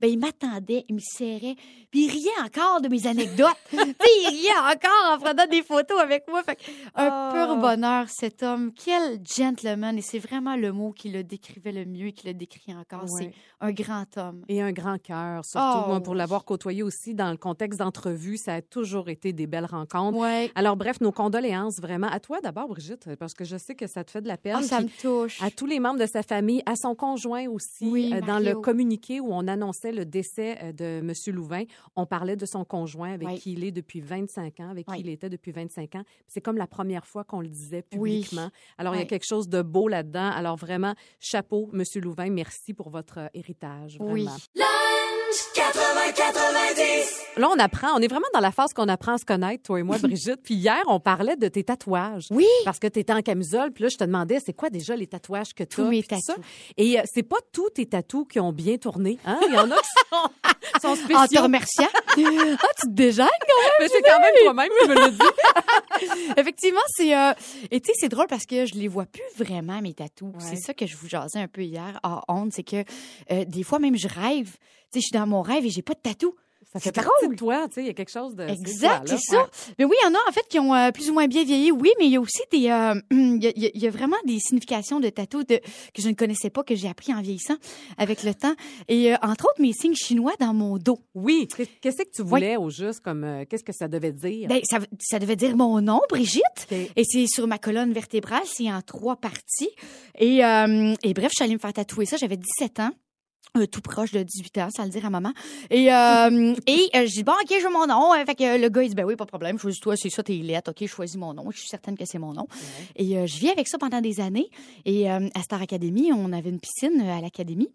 Ben, 0.00 0.08
il 0.10 0.18
m'attendait, 0.18 0.84
il 0.88 0.94
me 0.96 1.00
serrait, 1.00 1.56
puis 1.90 2.04
il 2.04 2.10
riait 2.10 2.40
encore 2.44 2.80
de 2.80 2.88
mes 2.88 3.06
anecdotes. 3.06 3.56
puis 3.70 4.10
il 4.22 4.28
riait 4.28 4.58
encore 4.74 5.12
en 5.12 5.18
prenant 5.18 5.46
des 5.46 5.62
photos 5.62 5.98
avec 6.00 6.26
moi. 6.28 6.42
Fait 6.42 6.56
que 6.56 6.62
un 6.94 7.08
Ah. 7.10 7.30
pur 7.32 7.56
bonheur, 7.56 8.06
cet 8.08 8.42
homme. 8.42 8.61
Quel 8.70 9.18
gentleman. 9.26 9.98
Et 9.98 10.02
c'est 10.02 10.18
vraiment 10.18 10.54
le 10.56 10.72
mot 10.72 10.92
qui 10.92 11.10
le 11.10 11.24
décrivait 11.24 11.72
le 11.72 11.84
mieux 11.84 12.08
et 12.08 12.12
qui 12.12 12.26
le 12.26 12.34
décrit 12.34 12.74
encore. 12.74 13.04
Ouais. 13.12 13.24
C'est 13.24 13.32
un 13.60 13.72
grand 13.72 14.06
homme. 14.16 14.44
Et 14.48 14.62
un 14.62 14.72
grand 14.72 14.98
cœur, 15.02 15.44
surtout 15.44 15.66
Oh, 15.84 15.88
moi, 15.88 16.00
pour 16.00 16.12
oui. 16.12 16.18
l'avoir 16.18 16.44
côtoyé 16.44 16.82
aussi 16.82 17.14
dans 17.14 17.30
le 17.30 17.36
contexte 17.36 17.78
d'entrevue, 17.78 18.36
ça 18.36 18.54
a 18.54 18.62
toujours 18.62 19.08
été 19.08 19.32
des 19.32 19.46
belles 19.46 19.64
rencontres. 19.66 20.18
Ouais. 20.18 20.50
Alors 20.54 20.76
bref, 20.76 21.00
nos 21.00 21.12
condoléances 21.12 21.80
vraiment 21.80 22.08
à 22.08 22.20
toi 22.20 22.40
d'abord, 22.40 22.68
Brigitte, 22.68 23.16
parce 23.16 23.34
que 23.34 23.44
je 23.44 23.56
sais 23.56 23.74
que 23.74 23.86
ça 23.86 24.04
te 24.04 24.10
fait 24.10 24.20
de 24.20 24.28
la 24.28 24.36
peine. 24.36 24.56
Ah, 24.58 24.62
ça 24.62 24.80
me 24.80 24.88
touche. 25.00 25.42
à 25.42 25.50
tous 25.50 25.66
les 25.66 25.80
membres 25.80 25.98
de 26.00 26.06
sa 26.06 26.22
famille, 26.22 26.62
à 26.66 26.76
son 26.76 26.94
conjoint 26.94 27.48
aussi. 27.48 27.88
Oui, 27.88 28.12
Euh, 28.12 28.20
dans 28.20 28.38
le 28.38 28.54
communiqué 28.54 29.20
où 29.20 29.28
on 29.32 29.48
annonçait 29.48 29.92
le 29.92 30.04
décès 30.04 30.58
euh, 30.62 30.72
de 30.72 30.84
M. 31.00 31.12
Louvain, 31.34 31.64
on 31.96 32.04
parlait 32.06 32.36
de 32.36 32.44
son 32.46 32.64
conjoint 32.64 33.12
avec 33.12 33.28
Oui. 33.28 33.38
qui 33.38 33.52
il 33.54 33.64
est 33.64 33.70
depuis 33.72 34.00
25 34.00 34.60
ans, 34.60 34.68
avec 34.70 34.86
qui 34.86 35.00
il 35.00 35.08
était 35.08 35.30
depuis 35.30 35.52
25 35.52 35.94
ans. 35.96 36.02
C'est 36.28 36.40
comme 36.40 36.56
la 36.56 36.66
première 36.66 37.06
fois 37.06 37.24
qu'on 37.24 37.40
le 37.40 37.48
disait 37.48 37.82
publiquement. 37.82 38.50
Alors, 38.78 38.94
il 38.94 38.98
y 38.98 39.02
a 39.02 39.06
quelque 39.06 39.26
chose 39.26 39.48
de 39.48 39.62
beau 39.62 39.88
là-dedans. 39.88 40.30
Alors, 40.30 40.56
vraiment, 40.56 40.94
chapeau, 41.20 41.70
M. 41.72 41.82
Louvain, 42.02 42.30
merci 42.30 42.74
pour 42.74 42.90
votre 42.90 43.18
euh, 43.18 43.26
héritage. 43.34 43.96
Oui. 44.00 44.24
Vraiment. 44.24 45.91
Là, 47.38 47.48
on 47.50 47.58
apprend, 47.58 47.88
on 47.96 47.98
est 48.00 48.08
vraiment 48.08 48.26
dans 48.34 48.40
la 48.40 48.52
phase 48.52 48.74
qu'on 48.74 48.88
apprend 48.88 49.14
à 49.14 49.18
se 49.18 49.24
connaître, 49.24 49.62
toi 49.62 49.80
et 49.80 49.82
moi, 49.82 49.96
Brigitte. 50.02 50.40
Puis 50.42 50.54
hier, 50.54 50.82
on 50.86 51.00
parlait 51.00 51.36
de 51.36 51.48
tes 51.48 51.64
tatouages. 51.64 52.26
Oui. 52.30 52.46
Parce 52.66 52.78
que 52.78 52.86
tu 52.86 52.98
étais 53.00 53.12
en 53.12 53.22
camisole, 53.22 53.72
puis 53.72 53.84
là, 53.84 53.88
je 53.90 53.96
te 53.96 54.04
demandais, 54.04 54.38
c'est 54.44 54.52
quoi 54.52 54.68
déjà 54.68 54.94
les 54.96 55.06
tatouages 55.06 55.54
que 55.54 55.64
tu 55.64 55.76
Tous 55.76 55.82
as? 55.82 55.88
mes 55.88 56.02
ça? 56.02 56.16
tatous. 56.16 56.44
Et 56.76 56.98
euh, 56.98 57.02
c'est 57.12 57.22
pas 57.22 57.38
tous 57.52 57.70
tes 57.70 57.86
tatous 57.86 58.26
qui 58.30 58.38
ont 58.38 58.52
bien 58.52 58.76
tourné. 58.76 59.18
Hein? 59.24 59.40
Il 59.48 59.54
y 59.54 59.58
en 59.58 59.70
a 59.70 59.76
qui 59.76 59.88
sont, 60.10 60.28
sont 60.82 60.88
En 60.88 60.94
te 60.94 61.00
spéciaux. 61.28 61.42
remerciant. 61.42 61.88
ah, 61.94 62.14
tu 62.16 62.86
te 62.88 62.90
déjeunes 62.92 63.26
Mais 63.80 63.88
c'est 63.88 64.02
quand 64.02 64.20
même 64.20 64.34
toi-même 64.42 64.70
qui 64.82 64.88
me 64.88 64.94
le 64.94 65.10
dis. 65.12 66.32
Effectivement, 66.36 66.80
c'est 66.96 67.16
euh, 67.16 67.32
et 67.70 67.80
tu 67.80 67.86
sais 67.88 67.92
c'est 67.98 68.08
drôle 68.08 68.26
parce 68.28 68.44
que 68.44 68.66
je 68.66 68.74
les 68.74 68.88
vois 68.88 69.06
plus 69.06 69.22
vraiment 69.36 69.80
mes 69.80 69.94
tatous. 69.94 70.28
Ouais. 70.34 70.40
C'est 70.40 70.56
ça 70.56 70.74
que 70.74 70.86
je 70.86 70.96
vous 70.96 71.08
jasais 71.08 71.38
un 71.38 71.48
peu 71.48 71.62
hier 71.62 71.98
à 72.02 72.22
honte, 72.28 72.52
c'est 72.52 72.62
que 72.62 72.84
euh, 73.30 73.44
des 73.46 73.62
fois 73.62 73.78
même 73.78 73.96
je 73.96 74.08
rêve, 74.08 74.56
je 75.00 75.06
suis 75.06 75.12
dans 75.12 75.26
mon 75.26 75.42
rêve 75.42 75.64
et 75.66 75.70
j'ai 75.70 75.82
pas 75.82 75.94
de 75.94 76.00
tatou. 76.00 76.34
Ça 76.72 76.80
fait 76.80 76.90
partie 76.92 77.10
drôle. 77.20 77.34
de 77.34 77.38
toi, 77.38 77.68
tu 77.68 77.74
sais, 77.74 77.80
il 77.82 77.86
y 77.88 77.90
a 77.90 77.92
quelque 77.92 78.10
chose 78.10 78.34
de... 78.34 78.44
Exact, 78.48 79.06
c'est 79.06 79.18
ça. 79.18 79.46
Mais 79.78 79.84
oui, 79.84 79.94
il 80.00 80.06
y 80.06 80.08
en 80.10 80.14
a 80.14 80.18
en 80.26 80.32
fait 80.32 80.46
qui 80.48 80.58
ont 80.58 80.74
euh, 80.74 80.90
plus 80.90 81.10
ou 81.10 81.12
moins 81.12 81.26
bien 81.26 81.44
vieilli, 81.44 81.70
oui, 81.70 81.90
mais 81.98 82.06
il 82.06 82.12
y 82.12 82.16
a 82.16 82.20
aussi 82.20 82.40
des, 82.50 82.70
euh, 82.70 82.94
il 83.10 83.42
y, 83.44 83.46
a- 83.46 83.52
il 83.54 83.62
y 83.62 83.66
a- 83.66 83.70
il 83.74 83.82
y 83.82 83.86
a 83.86 83.90
vraiment 83.90 84.16
des 84.24 84.38
significations 84.38 84.98
de 84.98 85.10
tatou 85.10 85.42
de, 85.44 85.56
que 85.56 86.00
je 86.00 86.08
ne 86.08 86.14
connaissais 86.14 86.48
pas, 86.48 86.62
que 86.64 86.74
j'ai 86.74 86.88
appris 86.88 87.12
en 87.12 87.20
vieillissant 87.20 87.56
avec 87.98 88.22
le 88.22 88.32
temps. 88.34 88.54
Et 88.88 89.12
euh, 89.12 89.16
entre 89.20 89.44
autres, 89.50 89.60
mes 89.60 89.74
signes 89.74 89.94
chinois 89.96 90.32
dans 90.40 90.54
mon 90.54 90.78
dos. 90.78 90.98
Oui. 91.14 91.46
Qu'est-ce 91.82 91.98
que 92.04 92.10
tu 92.10 92.22
voulais 92.22 92.56
au 92.56 92.70
juste 92.70 93.00
comme... 93.00 93.44
Qu'est-ce 93.50 93.64
que 93.64 93.74
ça 93.74 93.86
devait 93.86 94.12
dire? 94.12 94.48
Ben, 94.48 94.62
ça, 94.64 94.78
ça 94.98 95.18
devait 95.18 95.36
dire 95.36 95.54
mon 95.58 95.78
nom, 95.82 96.00
Brigitte. 96.08 96.42
Et 96.70 97.04
c'est 97.04 97.26
sur 97.26 97.46
ma 97.48 97.58
colonne 97.58 97.92
vertébrale, 97.92 98.44
c'est 98.46 98.72
en 98.72 98.80
trois 98.80 99.16
parties. 99.16 99.68
Et, 100.18 100.38
et 100.38 101.12
bref, 101.14 101.32
je 101.32 101.34
suis 101.36 101.44
allée 101.44 101.52
me 101.54 101.58
faire 101.58 101.74
tatouer 101.74 102.06
ça, 102.06 102.16
j'avais 102.16 102.38
17 102.38 102.80
ans. 102.80 102.92
Euh, 103.58 103.66
tout 103.66 103.82
proche 103.82 104.12
de 104.12 104.22
18 104.22 104.58
ans, 104.58 104.68
sans 104.74 104.84
le 104.84 104.88
dire 104.88 105.04
à 105.04 105.10
maman. 105.10 105.32
Et, 105.68 105.92
euh, 105.92 106.54
et 106.66 106.88
euh, 106.94 107.06
je 107.06 107.12
dis, 107.12 107.22
bon, 107.22 107.32
OK, 107.32 107.48
je 107.50 107.62
veux 107.62 107.72
mon 107.72 107.86
nom. 107.86 108.10
Fait 108.24 108.34
que 108.34 108.58
le 108.58 108.68
gars, 108.70 108.82
il 108.82 108.88
dit, 108.88 108.94
ben 108.94 109.04
oui, 109.04 109.14
pas 109.14 109.24
de 109.24 109.28
problème, 109.28 109.58
choisis-toi, 109.58 109.94
c'est 109.96 110.08
ça 110.08 110.22
tes 110.22 110.38
lettres. 110.38 110.70
OK, 110.70 110.78
je 110.80 110.86
choisis 110.86 111.16
mon 111.16 111.34
nom. 111.34 111.50
Je 111.50 111.58
suis 111.58 111.68
certaine 111.68 111.98
que 111.98 112.06
c'est 112.06 112.18
mon 112.18 112.32
nom. 112.32 112.46
Et 112.96 113.26
je 113.26 113.38
vis 113.38 113.50
avec 113.50 113.68
ça 113.68 113.76
pendant 113.76 114.00
des 114.00 114.20
années. 114.20 114.48
Et 114.86 115.10
à 115.10 115.42
Star 115.42 115.60
Academy, 115.60 116.12
on 116.14 116.32
avait 116.32 116.48
une 116.48 116.60
piscine 116.60 117.00
à 117.02 117.20
l'académie 117.20 117.68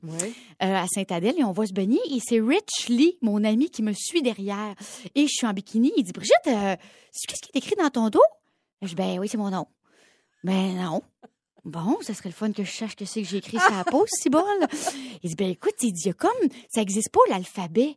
à 0.60 0.86
Saint-Adèle 0.88 1.36
et 1.38 1.44
on 1.44 1.52
va 1.52 1.66
se 1.68 1.74
baigner. 1.74 2.00
Et 2.10 2.20
c'est 2.26 2.40
Rich 2.40 2.90
Lee, 2.90 3.18
mon 3.22 3.44
ami, 3.44 3.70
qui 3.70 3.84
me 3.84 3.94
suit 3.94 4.24
derrière. 4.24 4.74
Et 5.14 5.28
je 5.28 5.32
suis 5.32 5.46
en 5.46 5.54
bikini. 5.54 5.92
Il 5.96 6.04
dit 6.04 6.12
Brigitte, 6.12 6.44
qu'est-ce 6.44 7.42
qui 7.42 7.52
est 7.54 7.58
écrit 7.58 7.76
dans 7.78 7.90
ton 7.90 8.10
dos? 8.10 8.24
Je 8.82 8.88
dis 8.88 8.96
Ben 8.96 9.20
oui, 9.20 9.28
c'est 9.28 9.38
mon 9.38 9.52
nom. 9.52 9.68
Ben 10.44 10.76
non. 10.76 11.02
Bon, 11.68 11.98
ça 12.02 12.14
serait 12.14 12.30
le 12.30 12.34
fun 12.36 12.52
que 12.52 12.64
je 12.64 12.72
cherche 12.72 12.96
que 12.96 13.06
c'est 13.06 13.22
que 13.22 13.28
j'ai 13.28 13.38
écrit 13.38 13.60
sur 13.60 13.72
la 13.76 13.84
pause, 13.84 14.08
si 14.22 14.30
bol. 14.30 14.42
Il 15.22 15.30
dit 15.30 15.36
Ben 15.36 15.50
écoute, 15.50 15.74
il 15.82 15.92
dit, 15.92 16.02
il 16.06 16.08
y 16.08 16.12
a 16.12 16.14
comme 16.14 16.32
ça 16.70 16.80
n'existe 16.82 17.10
pas 17.12 17.20
l'alphabet 17.30 17.96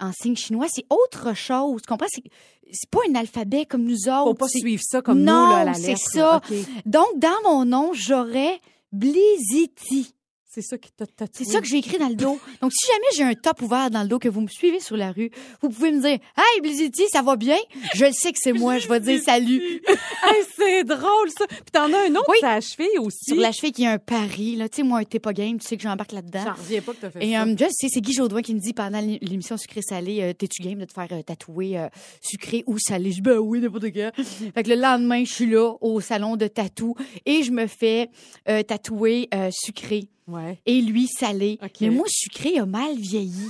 en 0.00 0.12
signe 0.12 0.34
chinois, 0.36 0.66
c'est 0.70 0.86
autre 0.90 1.34
chose. 1.36 1.82
Tu 1.82 1.86
comprends? 1.88 2.06
C'est 2.08 2.24
c'est 2.72 2.88
pas 2.88 3.00
un 3.10 3.14
alphabet 3.16 3.66
comme 3.66 3.82
nous 3.84 4.08
autres. 4.08 4.24
Faut 4.24 4.34
pas 4.34 4.48
c'est- 4.48 4.60
suivre 4.60 4.82
ça 4.84 5.02
comme 5.02 5.20
Non, 5.22 5.44
nous, 5.46 5.50
là, 5.50 5.56
à 5.58 5.64
la 5.64 5.74
c'est 5.74 5.88
lettre. 5.88 6.00
ça. 6.10 6.18
là. 6.18 6.36
OK. 6.36 6.56
Donc, 6.86 7.06
dans 7.18 7.42
mon 7.44 7.64
nom, 7.64 7.90
j'aurais 7.92 8.60
Bliziti. 8.92 10.14
C'est 10.52 10.62
ça 10.62 10.76
qui 10.78 10.90
t'a 10.90 11.06
tatoué. 11.06 11.44
C'est 11.44 11.52
ça 11.52 11.60
que 11.60 11.66
j'ai 11.68 11.76
écrit 11.76 11.96
dans 11.98 12.08
le 12.08 12.16
dos. 12.16 12.40
Donc, 12.60 12.72
si 12.72 12.88
jamais 12.88 13.06
j'ai 13.14 13.22
un 13.22 13.34
top 13.40 13.62
ouvert 13.62 13.88
dans 13.88 14.02
le 14.02 14.08
dos, 14.08 14.18
que 14.18 14.28
vous 14.28 14.40
me 14.40 14.48
suivez 14.48 14.80
sur 14.80 14.96
la 14.96 15.12
rue, 15.12 15.30
vous 15.62 15.68
pouvez 15.68 15.92
me 15.92 16.00
dire 16.00 16.18
Hey, 16.36 16.60
Bliziti, 16.60 17.04
ça 17.12 17.22
va 17.22 17.36
bien? 17.36 17.56
Je 17.94 18.06
le 18.06 18.10
sais 18.12 18.32
que 18.32 18.38
c'est 18.42 18.52
moi, 18.52 18.78
je 18.78 18.88
vais 18.88 18.98
dire 18.98 19.22
salut. 19.22 19.80
Hey, 20.24 20.42
c'est 20.56 20.82
drôle, 20.82 21.30
ça. 21.38 21.46
Puis 21.46 21.60
t'en 21.72 21.92
as 21.92 22.08
un 22.08 22.14
autre 22.16 22.26
Oui. 22.28 22.38
sur 22.40 22.48
la 22.48 22.60
cheville 22.60 22.98
aussi. 22.98 23.26
Sur 23.30 23.36
la 23.36 23.52
cheville, 23.52 23.70
qui 23.70 23.82
y 23.82 23.86
a 23.86 23.92
un 23.92 23.98
pari. 23.98 24.56
Là. 24.56 24.68
Tu 24.68 24.78
sais, 24.78 24.82
moi, 24.82 24.98
un 24.98 25.04
t'es 25.04 25.20
pas 25.20 25.32
game, 25.32 25.56
tu 25.60 25.68
sais 25.68 25.76
que 25.76 25.84
j'embarque 25.84 26.10
là-dedans. 26.10 26.42
J'en 26.44 26.54
reviens 26.54 26.80
pas 26.80 26.94
que 26.94 26.98
t'as 27.00 27.10
fait 27.10 27.24
Et 27.24 27.32
ça. 27.34 27.42
euh, 27.44 27.54
je 27.56 27.64
sais, 27.70 27.86
c'est 27.88 28.00
Guy 28.00 28.12
Jodoin 28.12 28.42
qui 28.42 28.52
me 28.56 28.60
dit 28.60 28.72
pendant 28.72 29.00
l'é- 29.00 29.20
l'émission 29.22 29.56
Sucré-Salé, 29.56 30.20
euh, 30.20 30.32
t'es-tu 30.32 30.62
game 30.62 30.80
de 30.80 30.84
te 30.84 30.92
faire 30.92 31.06
euh, 31.12 31.22
tatouer 31.22 31.78
euh, 31.78 31.86
sucré 32.20 32.64
ou 32.66 32.76
salé? 32.78 33.10
Je 33.10 33.16
dis, 33.16 33.20
ben 33.22 33.38
oui, 33.38 33.60
n'importe 33.60 33.92
quoi. 33.92 34.10
fait 34.54 34.62
que 34.64 34.68
le 34.68 34.74
lendemain, 34.74 35.24
je 35.24 35.32
suis 35.32 35.46
là 35.46 35.74
au 35.80 36.00
salon 36.00 36.34
de 36.36 36.48
tatou 36.48 36.96
et 37.24 37.44
je 37.44 37.52
me 37.52 37.68
fais 37.68 38.08
euh, 38.48 38.64
tatouer 38.64 39.28
sucré 39.52 40.08
Ouais. 40.26 40.58
et 40.66 40.80
lui 40.80 41.08
salé. 41.08 41.58
Ok. 41.62 41.72
Mais 41.80 41.90
moi, 41.90 42.06
sucré 42.08 42.58
a 42.58 42.66
mal 42.66 42.96
vieilli. 42.96 43.48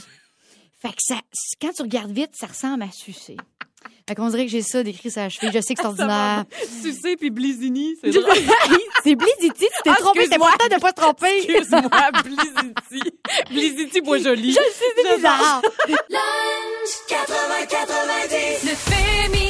Fait 0.81 0.89
que 0.89 0.95
ça, 1.01 1.17
quand 1.61 1.73
tu 1.75 1.83
regardes 1.83 2.13
vite, 2.13 2.31
ça 2.35 2.47
ressemble 2.47 2.83
à 2.83 2.91
sucer. 2.91 3.37
Fait 4.09 4.15
qu'on 4.15 4.29
dirait 4.29 4.47
que 4.47 4.51
j'ai 4.51 4.63
ça 4.63 4.83
décrit 4.83 5.11
sur 5.11 5.21
la 5.21 5.29
cheville. 5.29 5.51
Je 5.53 5.61
sais 5.61 5.75
que 5.75 5.83
c'est 5.83 5.87
ordinaire. 5.87 6.45
Sucé 6.83 7.17
puis 7.17 7.31
Blizini, 7.31 7.95
c'est 8.03 8.11
drôle. 8.11 8.35
c'est 9.05 9.15
Bliziti, 9.15 9.67
tu 9.67 9.83
t'es 9.85 9.91
Ah, 9.91 9.95
trompé. 9.99 10.27
C'est 10.27 10.35
important 10.35 10.67
de 10.75 10.81
pas 10.81 10.89
se 10.89 10.95
tromper. 10.95 11.39
Excuse-moi, 11.39 12.11
Bliziti. 12.25 13.11
Bliziti, 13.51 14.01
bois 14.01 14.19
joli. 14.19 14.53
Je 14.53 14.59
le 14.59 14.65
sais, 14.65 14.85
c'est 14.97 15.17
bizarre. 15.17 15.63
Le 18.65 18.75
féminin 18.75 19.50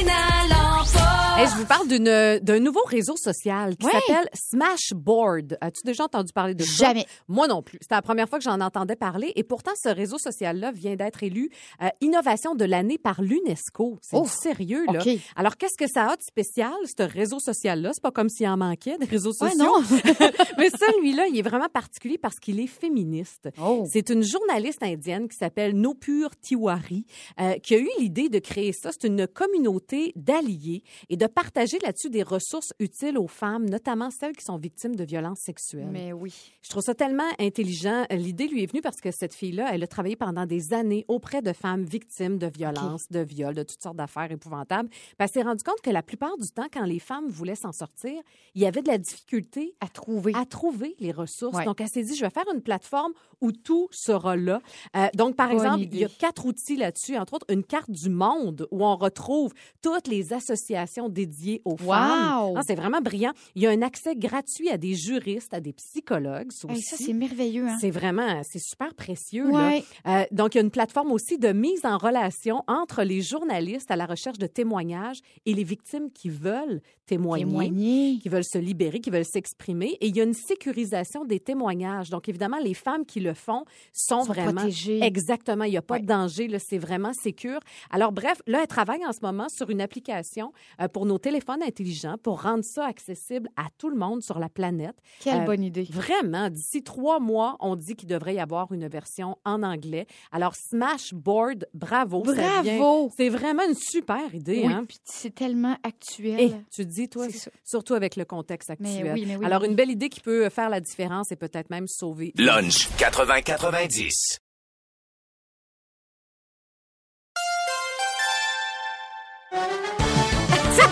Hey, 1.41 1.47
je 1.47 1.55
vous 1.57 1.65
parle 1.65 1.87
d'une- 1.87 2.39
d'un 2.43 2.59
nouveau 2.59 2.83
réseau 2.85 3.15
social 3.17 3.75
qui 3.75 3.87
Ouais. 3.87 3.91
s'appelle 3.93 4.29
Smashboard. 4.33 5.57
As-tu 5.59 5.81
déjà 5.83 6.03
entendu 6.03 6.31
parler 6.33 6.53
de 6.53 6.61
ça? 6.63 6.89
Jamais. 6.89 7.05
Moi 7.27 7.47
non 7.47 7.63
plus. 7.63 7.79
C'était 7.81 7.95
la 7.95 8.03
première 8.03 8.29
fois 8.29 8.37
que 8.37 8.43
j'en 8.43 8.61
entendais 8.61 8.95
parler. 8.95 9.31
Et 9.35 9.43
pourtant, 9.43 9.71
ce 9.81 9.89
réseau 9.89 10.19
social-là 10.19 10.71
vient 10.71 10.95
d'être 10.95 11.23
élu 11.23 11.49
euh, 11.81 11.87
Innovation 12.01 12.53
de 12.53 12.63
l'année 12.65 12.99
par 12.99 13.23
l'UNESCO. 13.23 13.97
C'est 14.03 14.17
Oh, 14.17 14.25
sérieux, 14.27 14.85
là. 14.93 14.99
Alors, 15.35 15.57
qu'est-ce 15.57 15.77
que 15.83 15.89
ça 15.91 16.11
a 16.11 16.15
de 16.15 16.21
spécial, 16.21 16.73
ce 16.85 17.01
réseau 17.03 17.39
social-là? 17.39 17.89
C'est 17.93 18.03
pas 18.03 18.11
comme 18.11 18.29
s'il 18.29 18.47
en 18.47 18.57
manquait, 18.57 18.97
des 18.99 19.05
réseaux 19.07 19.31
Ouais, 19.41 19.49
sociaux. 19.49 19.63
non. 19.65 19.81
Mais 20.59 20.69
celui-là, 20.69 21.25
il 21.27 21.39
est 21.39 21.41
vraiment 21.41 21.69
particulier 21.69 22.19
parce 22.19 22.35
qu'il 22.39 22.59
est 22.59 22.67
féministe. 22.67 23.49
Oh. 23.59 23.83
C'est 23.91 24.09
une 24.09 24.21
journaliste 24.23 24.83
indienne 24.83 25.27
qui 25.27 25.37
s'appelle 25.37 25.73
Nopur 25.75 26.29
Tiwari 26.39 27.05
euh, 27.39 27.53
qui 27.63 27.73
a 27.73 27.77
eu 27.79 27.89
l'idée 27.99 28.29
de 28.29 28.37
créer 28.37 28.73
ça. 28.73 28.91
C'est 28.91 29.07
une 29.07 29.25
communauté 29.27 30.11
d'alliés 30.15 30.83
et 31.09 31.17
de 31.17 31.25
partager 31.31 31.79
là-dessus 31.79 32.09
des 32.09 32.23
ressources 32.23 32.73
utiles 32.79 33.17
aux 33.17 33.27
femmes, 33.27 33.69
notamment 33.69 34.09
celles 34.11 34.35
qui 34.35 34.45
sont 34.45 34.57
victimes 34.57 34.95
de 34.95 35.03
violences 35.03 35.39
sexuelles. 35.39 35.89
Mais 35.91 36.13
oui. 36.13 36.33
Je 36.61 36.69
trouve 36.69 36.83
ça 36.83 36.93
tellement 36.93 37.27
intelligent. 37.39 38.05
L'idée 38.11 38.47
lui 38.47 38.63
est 38.63 38.67
venue 38.67 38.81
parce 38.81 39.01
que 39.01 39.09
cette 39.11 39.33
fille-là, 39.33 39.69
elle 39.73 39.83
a 39.83 39.87
travaillé 39.87 40.15
pendant 40.15 40.45
des 40.45 40.73
années 40.73 41.05
auprès 41.07 41.41
de 41.41 41.53
femmes 41.53 41.83
victimes 41.83 42.37
de 42.37 42.47
violences, 42.47 43.03
de 43.09 43.19
viols, 43.21 43.55
de 43.55 43.63
toutes 43.63 43.81
sortes 43.81 43.95
d'affaires 43.97 44.31
épouvantables. 44.31 44.89
Puis 44.89 45.15
elle 45.19 45.29
s'est 45.29 45.41
rendue 45.41 45.63
compte 45.63 45.81
que 45.81 45.89
la 45.89 46.03
plupart 46.03 46.37
du 46.37 46.49
temps, 46.49 46.67
quand 46.71 46.85
les 46.85 46.99
femmes 46.99 47.27
voulaient 47.29 47.55
s'en 47.55 47.71
sortir, 47.71 48.13
il 48.55 48.61
y 48.61 48.65
avait 48.65 48.81
de 48.81 48.87
la 48.89 48.97
difficulté 48.97 49.73
À 49.79 49.87
trouver. 49.87 50.33
à 50.35 50.45
trouver 50.45 50.95
les 50.99 51.11
ressources. 51.11 51.57
Ouais. 51.57 51.65
Donc, 51.65 51.81
elle 51.81 51.87
s'est 51.89 52.03
dit, 52.03 52.15
je 52.15 52.23
vais 52.23 52.29
faire 52.29 52.45
une 52.53 52.61
plateforme 52.61 53.13
où 53.39 53.51
tout 53.51 53.87
sera 53.91 54.35
là. 54.35 54.61
Euh, 54.95 55.07
donc, 55.15 55.35
par 55.35 55.47
Bonne 55.49 55.57
exemple, 55.57 55.81
idée. 55.81 55.97
il 55.97 56.01
y 56.01 56.05
a 56.05 56.09
quatre 56.09 56.45
outils 56.45 56.75
là-dessus, 56.75 57.17
entre 57.17 57.33
autres 57.35 57.45
une 57.49 57.63
carte 57.63 57.89
du 57.89 58.09
monde 58.09 58.67
où 58.71 58.85
on 58.85 58.95
retrouve 58.95 59.53
toutes 59.81 60.07
les 60.07 60.33
associations 60.33 61.09
dédiées 61.25 61.61
aux 61.65 61.71
Wow! 61.71 61.77
femmes. 61.87 62.53
Non, 62.55 62.61
C'est 62.65 62.75
vraiment 62.75 63.01
brillant. 63.01 63.33
Il 63.55 63.61
y 63.61 63.67
a 63.67 63.69
un 63.71 63.81
accès 63.81 64.15
gratuit 64.15 64.69
à 64.69 64.77
des 64.77 64.93
juristes, 64.95 65.53
à 65.53 65.59
des 65.59 65.73
psychologues. 65.73 66.51
ça 66.51 66.67
Hey, 66.69 66.81
ça, 66.81 66.95
c'est 66.97 67.13
merveilleux. 67.13 67.67
Hein? 67.67 67.77
C'est 67.79 67.89
vraiment, 67.91 68.41
c'est 68.43 68.59
super 68.61 68.93
précieux. 68.95 69.49
là. 69.51 69.79
Euh, 70.07 70.23
donc, 70.31 70.55
il 70.55 70.57
y 70.57 70.61
a 70.61 70.63
une 70.63 70.71
plateforme 70.71 71.11
aussi 71.11 71.37
de 71.37 71.49
mise 71.51 71.85
en 71.85 71.97
relation 71.97 72.63
entre 72.67 73.03
les 73.03 73.21
journalistes 73.21 73.91
à 73.91 73.95
la 73.95 74.05
recherche 74.05 74.37
de 74.37 74.47
témoignages 74.47 75.19
et 75.45 75.53
les 75.53 75.63
victimes 75.63 76.09
qui 76.11 76.29
veulent 76.29 76.81
témoigner 77.05 77.45
Témoigner. 77.45 78.19
qui 78.21 78.29
veulent 78.29 78.43
se 78.45 78.57
libérer, 78.57 78.99
qui 78.99 79.09
veulent 79.09 79.25
s'exprimer. 79.25 79.97
Et 79.99 80.07
il 80.07 80.15
y 80.15 80.21
a 80.21 80.23
une 80.23 80.33
sécurisation 80.33 81.25
des 81.25 81.39
témoignages. 81.39 82.09
Donc, 82.09 82.29
évidemment, 82.29 82.57
les 82.63 82.73
femmes 82.73 83.05
qui 83.05 83.19
le 83.19 83.33
font 83.33 83.65
sont, 83.93 84.21
Sont 84.21 84.27
vraiment... 84.31 84.53
protégées. 84.61 85.03
Exactement. 85.03 85.65
Il 85.65 85.71
n'y 85.71 85.77
a 85.77 85.81
pas 85.81 85.95
Ouais. 85.95 85.99
de 86.01 86.05
danger. 86.07 86.47
C'est 86.59 86.77
vraiment 86.77 87.11
sécure. 87.13 87.59
Alors, 87.89 88.11
bref, 88.11 88.41
là, 88.47 88.59
elle 88.61 88.67
travaille 88.67 89.05
en 89.05 89.11
ce 89.11 89.19
moment 89.21 89.49
sur 89.49 89.69
une 89.69 89.81
application 89.81 90.53
euh, 90.79 90.87
pour 90.87 91.05
nos 91.05 91.10
téléphones 91.19 91.63
intelligents 91.63 92.17
pour 92.21 92.41
rendre 92.41 92.63
ça 92.63 92.85
accessible 92.85 93.49
à 93.55 93.67
tout 93.77 93.89
le 93.89 93.95
monde 93.97 94.21
sur 94.23 94.39
la 94.39 94.49
planète. 94.49 94.95
Quelle 95.19 95.41
Euh, 95.41 95.45
bonne 95.45 95.63
idée. 95.63 95.87
Vraiment, 95.89 96.49
d'ici 96.49 96.83
trois 96.83 97.19
mois, 97.19 97.55
on 97.59 97.75
dit 97.75 97.95
qu'il 97.95 98.07
devrait 98.09 98.35
y 98.35 98.39
avoir 98.39 98.71
une 98.71 98.87
version 98.87 99.37
en 99.45 99.63
anglais. 99.63 100.07
Alors, 100.31 100.55
Smashboard, 100.55 101.67
bravo. 101.73 102.21
Bravo! 102.21 103.11
C'est 103.15 103.29
vraiment 103.29 103.63
une 103.67 103.75
super 103.75 104.33
idée. 104.33 104.63
Oui, 104.65 104.71
hein? 104.73 104.85
puis 104.87 104.97
c'est 105.03 105.33
tellement 105.33 105.77
actuel. 105.83 106.39
Et 106.39 106.53
tu 106.73 106.85
dis, 106.85 107.09
toi, 107.09 107.27
surtout 107.63 107.93
avec 107.93 108.15
le 108.15 108.25
contexte 108.25 108.69
Mais 108.79 108.89
actuel. 108.97 109.13
oui, 109.13 109.25
mais 109.27 109.35
oui, 109.37 109.45
Alors, 109.45 109.61
mais 109.61 109.67
une 109.67 109.75
belle 109.75 109.91
idée 109.91 110.09
qui 110.09 110.19
peut 110.21 110.49
faire 110.49 110.69
la 110.69 110.79
différence 110.79 111.31
et 111.31 111.35
peut-être 111.35 111.69
même 111.69 111.87
sauver. 111.87 112.33
Lunch 112.37 112.89
80-90. 112.97 114.39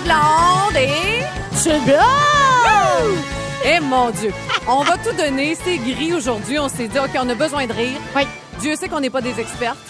Blonde 0.10 0.76
et... 0.76 1.24
C'est! 1.52 1.80
Eh 3.66 3.80
mon 3.80 4.10
Dieu! 4.10 4.34
On 4.68 4.84
va 4.84 4.98
tout 4.98 5.16
donner. 5.16 5.56
C'est 5.56 5.78
gris 5.78 6.14
aujourd'hui. 6.14 6.58
On 6.58 6.70
s'est 6.70 6.88
dit, 6.88 6.98
OK, 6.98 7.12
on 7.16 7.30
a 7.30 7.36
besoin 7.36 7.68
de 7.68 7.74
rire. 7.74 8.00
Oui. 8.16 8.24
Dieu 8.60 8.76
sait 8.76 8.90
qu'on 8.90 9.00
n'est 9.00 9.10
pas 9.10 9.22
des 9.22 9.40
expertes. 9.40 9.78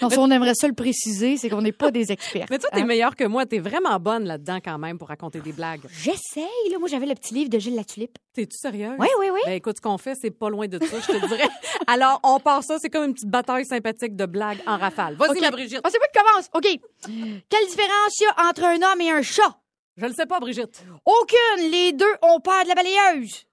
Non, 0.00 0.10
si 0.10 0.18
on 0.18 0.30
aimerait 0.30 0.54
ça 0.54 0.68
le 0.68 0.74
préciser, 0.74 1.36
c'est 1.36 1.48
qu'on 1.50 1.60
n'est 1.60 1.72
pas 1.72 1.90
des 1.90 2.12
experts. 2.12 2.46
Mais 2.50 2.60
toi, 2.60 2.70
t'es 2.72 2.82
hein. 2.82 2.84
meilleure 2.84 3.16
que 3.16 3.24
moi. 3.24 3.46
T'es 3.46 3.58
vraiment 3.58 3.98
bonne 3.98 4.26
là-dedans 4.26 4.58
quand 4.64 4.78
même 4.78 4.96
pour 4.96 5.08
raconter 5.08 5.40
des 5.40 5.50
blagues. 5.50 5.80
J'essaye, 5.90 6.70
là. 6.70 6.78
Moi, 6.78 6.88
j'avais 6.88 7.06
le 7.06 7.16
petit 7.16 7.34
livre 7.34 7.50
de 7.50 7.58
Gilles 7.58 7.74
Latulippe. 7.74 8.16
T'es-tu 8.32 8.56
sérieuse? 8.56 8.94
Oui, 8.96 9.08
oui, 9.18 9.26
oui. 9.32 9.40
Ben, 9.44 9.54
écoute, 9.54 9.76
ce 9.76 9.80
qu'on 9.80 9.98
fait, 9.98 10.14
c'est 10.14 10.30
pas 10.30 10.50
loin 10.50 10.68
de 10.68 10.78
ça, 10.78 11.00
je 11.00 11.06
te 11.18 11.26
dirais. 11.26 11.48
Alors, 11.88 12.20
on 12.22 12.38
part 12.38 12.62
ça, 12.62 12.76
c'est 12.78 12.90
comme 12.90 13.06
une 13.06 13.14
petite 13.14 13.28
bataille 13.28 13.64
sympathique 13.64 14.14
de 14.14 14.26
blagues 14.26 14.60
en 14.68 14.78
rafale. 14.78 15.16
Vas-y, 15.16 15.30
OK. 15.30 15.40
ma 15.40 15.50
Brigitte. 15.50 15.80
C'est 15.90 15.98
moi 15.98 16.06
qui 16.12 16.20
commence. 16.20 16.48
OK. 16.54 17.42
Quelle 17.48 17.66
différence 17.66 18.20
y 18.20 18.24
a 18.26 18.48
entre 18.48 18.62
un 18.62 18.76
homme 18.76 19.00
et 19.00 19.10
un 19.10 19.22
chat? 19.22 19.58
Je 19.96 20.06
le 20.06 20.12
sais 20.12 20.26
pas, 20.26 20.38
Brigitte. 20.38 20.84
Aucune. 21.04 21.70
Les 21.72 21.92
deux 21.92 22.14
ont 22.22 22.38
peur 22.38 22.62
de 22.62 22.68
la 22.68 22.74
balayeuse. 22.76 23.46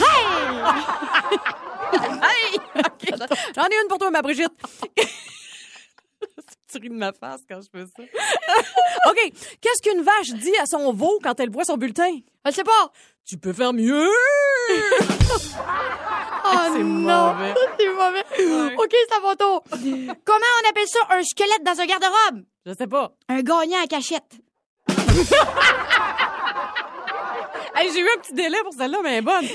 Hey! 0.00 1.38
OK. 2.76 3.10
J'en 3.56 3.64
ai 3.66 3.80
une 3.82 3.88
pour 3.88 3.98
toi, 3.98 4.10
ma 4.10 4.22
Brigitte. 4.22 4.52
tu 6.72 6.78
ris 6.80 6.88
de 6.88 6.94
ma 6.94 7.12
face 7.12 7.40
quand 7.48 7.60
je 7.60 7.68
fais 7.70 7.84
ça. 7.86 8.02
OK. 9.10 9.32
Qu'est-ce 9.60 9.82
qu'une 9.82 10.02
vache 10.02 10.32
dit 10.40 10.56
à 10.60 10.66
son 10.66 10.92
veau 10.92 11.18
quand 11.22 11.38
elle 11.40 11.50
boit 11.50 11.64
son 11.64 11.76
bulletin? 11.76 12.18
Je 12.46 12.50
sais 12.50 12.64
pas. 12.64 12.90
Tu 13.26 13.38
peux 13.38 13.52
faire 13.52 13.72
mieux! 13.72 14.08
Oh 16.46 16.58
C'est 16.74 16.82
non, 16.82 17.32
mauvais. 17.32 17.54
c'est 17.78 17.88
mauvais. 17.88 18.74
OK, 18.76 18.94
c'est 19.08 19.14
à 19.16 19.20
mon 19.20 19.34
tour. 19.34 19.62
Comment 20.24 20.46
on 20.62 20.68
appelle 20.68 20.86
ça 20.88 20.98
un 21.10 21.22
squelette 21.22 21.62
dans 21.64 21.80
un 21.80 21.86
garde-robe? 21.86 22.42
Je 22.66 22.74
sais 22.74 22.86
pas. 22.86 23.12
Un 23.28 23.40
gagnant 23.40 23.82
à 23.82 23.86
cachette. 23.86 24.34
Hey, 27.76 27.90
j'ai 27.92 28.00
eu 28.00 28.08
un 28.08 28.20
petit 28.20 28.32
délai 28.34 28.58
pour 28.62 28.72
celle-là, 28.72 28.98
mais 29.02 29.20
bonne. 29.20 29.44
OK, 29.44 29.50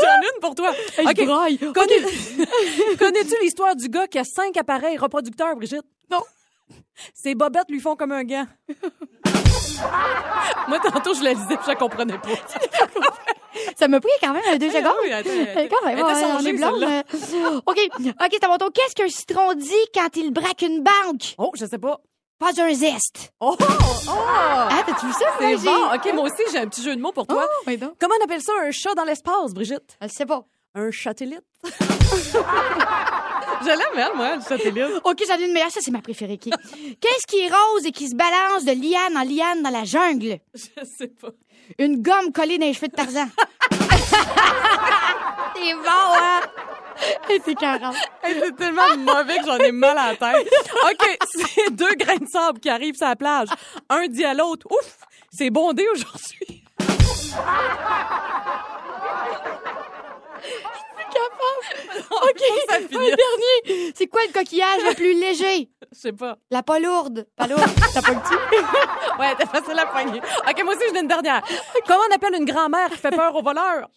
j'en 0.00 0.22
ai 0.22 0.30
une 0.34 0.40
pour 0.40 0.54
toi. 0.54 0.72
Hey, 0.96 1.06
OK. 1.06 1.16
Connais- 1.72 2.96
Connais-tu 2.98 3.34
l'histoire 3.42 3.74
du 3.76 3.88
gars 3.88 4.06
qui 4.06 4.18
a 4.18 4.24
cinq 4.24 4.56
appareils 4.56 4.96
reproducteurs, 4.98 5.56
Brigitte? 5.56 5.82
Non. 6.10 6.20
Ses 7.14 7.34
bobettes 7.34 7.68
lui 7.70 7.80
font 7.80 7.96
comme 7.96 8.12
un 8.12 8.24
gant. 8.24 8.46
Moi, 10.68 10.78
tantôt, 10.80 11.14
je 11.14 11.22
la 11.24 11.32
lisais 11.32 11.46
puis 11.56 11.58
je 11.64 11.68
la 11.68 11.74
comprenais 11.76 12.18
pas. 12.18 12.28
Ça 13.76 13.88
m'a 13.88 13.98
pris 14.00 14.10
quand 14.22 14.32
même 14.32 14.58
deux 14.58 14.70
secondes. 14.70 14.92
oui, 15.02 15.12
attends, 15.12 15.30
Euh, 15.30 15.68
Quand 15.68 15.86
même, 15.86 15.98
ouais, 16.04 16.12
euh. 17.34 17.60
OK, 17.66 17.78
OK, 17.96 18.28
c'est 18.30 18.44
à 18.44 18.48
mon 18.48 18.58
tour. 18.58 18.68
Qu'est-ce 18.72 18.94
qu'un 18.94 19.08
citron 19.08 19.54
dit 19.54 19.72
quand 19.94 20.16
il 20.16 20.30
braque 20.32 20.62
une 20.62 20.82
banque? 20.82 21.34
Oh, 21.38 21.50
je 21.58 21.64
sais 21.66 21.78
pas. 21.78 21.98
Pas 22.40 22.52
un 22.58 22.72
zeste. 22.72 23.34
Oh! 23.38 23.54
Oh! 23.60 23.66
Ah, 24.08 24.82
t'as-tu 24.86 25.12
ça? 25.12 25.26
C'est 25.38 25.56
bon. 25.58 25.92
OK, 25.94 26.14
moi 26.14 26.24
aussi, 26.24 26.42
j'ai 26.50 26.56
un 26.58 26.66
petit 26.66 26.82
jeu 26.82 26.96
de 26.96 27.00
mots 27.00 27.12
pour 27.12 27.26
toi. 27.26 27.46
Oh, 27.46 27.70
donc. 27.76 27.92
Comment 28.00 28.14
on 28.18 28.24
appelle 28.24 28.40
ça 28.40 28.52
un 28.62 28.70
chat 28.70 28.94
dans 28.94 29.04
l'espace, 29.04 29.52
Brigitte? 29.52 29.98
Je 30.00 30.08
sais 30.08 30.24
pas. 30.24 30.46
Un 30.74 30.90
satellite? 30.90 31.44
je 31.62 31.68
l'aime, 33.66 33.94
elle, 33.94 34.16
moi, 34.16 34.36
le 34.36 34.40
satellite. 34.40 35.02
OK, 35.04 35.22
j'en 35.28 35.38
ai 35.38 35.44
une 35.44 35.52
meilleure. 35.52 35.70
Ça, 35.70 35.80
c'est 35.82 35.90
ma 35.90 36.00
préférée. 36.00 36.40
OK. 36.42 36.50
Qu'est-ce 36.98 37.26
qui 37.28 37.40
est 37.40 37.50
rose 37.50 37.84
et 37.84 37.92
qui 37.92 38.08
se 38.08 38.14
balance 38.14 38.64
de 38.64 38.72
liane 38.72 39.18
en 39.18 39.24
liane 39.24 39.62
dans 39.62 39.68
la 39.68 39.84
jungle? 39.84 40.38
Je 40.54 40.82
sais 40.86 41.08
pas. 41.08 41.32
Une 41.78 42.00
gomme 42.00 42.32
collée 42.32 42.56
dans 42.56 42.64
les 42.64 42.72
cheveux 42.72 42.88
de 42.88 42.96
Tarzan. 42.96 43.28
c'est 45.54 45.74
bon, 45.74 46.14
hein? 46.16 46.40
C'est 47.44 47.54
carré. 47.54 47.84
Hey, 48.22 48.36
c'est 48.40 48.56
tellement 48.56 48.96
mauvais 48.98 49.38
que 49.38 49.46
j'en 49.46 49.58
ai 49.58 49.72
mal 49.72 49.96
à 49.96 50.12
la 50.12 50.16
tête. 50.16 50.48
OK, 50.84 51.18
c'est 51.54 51.70
deux 51.70 51.94
grains 51.94 52.16
de 52.16 52.28
sable 52.28 52.60
qui 52.60 52.68
arrivent 52.68 52.96
sur 52.96 53.06
la 53.06 53.16
plage. 53.16 53.48
Un 53.88 54.06
dit 54.08 54.24
à 54.24 54.34
l'autre, 54.34 54.66
ouf, 54.70 54.96
c'est 55.30 55.50
bondé 55.50 55.86
aujourd'hui. 55.92 56.64
OK, 62.10 62.42
ça 62.68 62.76
un 62.76 62.80
dernier. 62.80 63.92
C'est 63.94 64.06
quoi 64.06 64.20
le 64.26 64.32
coquillage 64.32 64.82
le 64.88 64.94
plus 64.94 65.18
léger? 65.18 65.68
Je 65.92 65.98
sais 65.98 66.12
pas. 66.12 66.36
La 66.50 66.62
pas 66.62 66.78
lourde. 66.78 67.26
Pas 67.36 67.46
lourde. 67.46 67.62
T'as 67.94 68.02
pas 68.02 68.12
le 68.12 68.20
petit? 68.20 68.34
Ouais, 69.18 69.34
t'as 69.38 69.46
facile 69.46 69.78
à 69.78 69.84
poigner. 69.84 70.18
OK, 70.48 70.64
moi 70.64 70.74
aussi, 70.74 70.84
j'en 70.88 70.94
ai 70.96 71.00
une 71.00 71.08
dernière. 71.08 71.42
Comment 71.86 72.00
on 72.10 72.14
appelle 72.14 72.34
une 72.38 72.46
grand-mère 72.46 72.88
qui 72.88 72.96
fait 72.96 73.10
peur 73.10 73.34
aux 73.36 73.42
voleurs? 73.42 73.90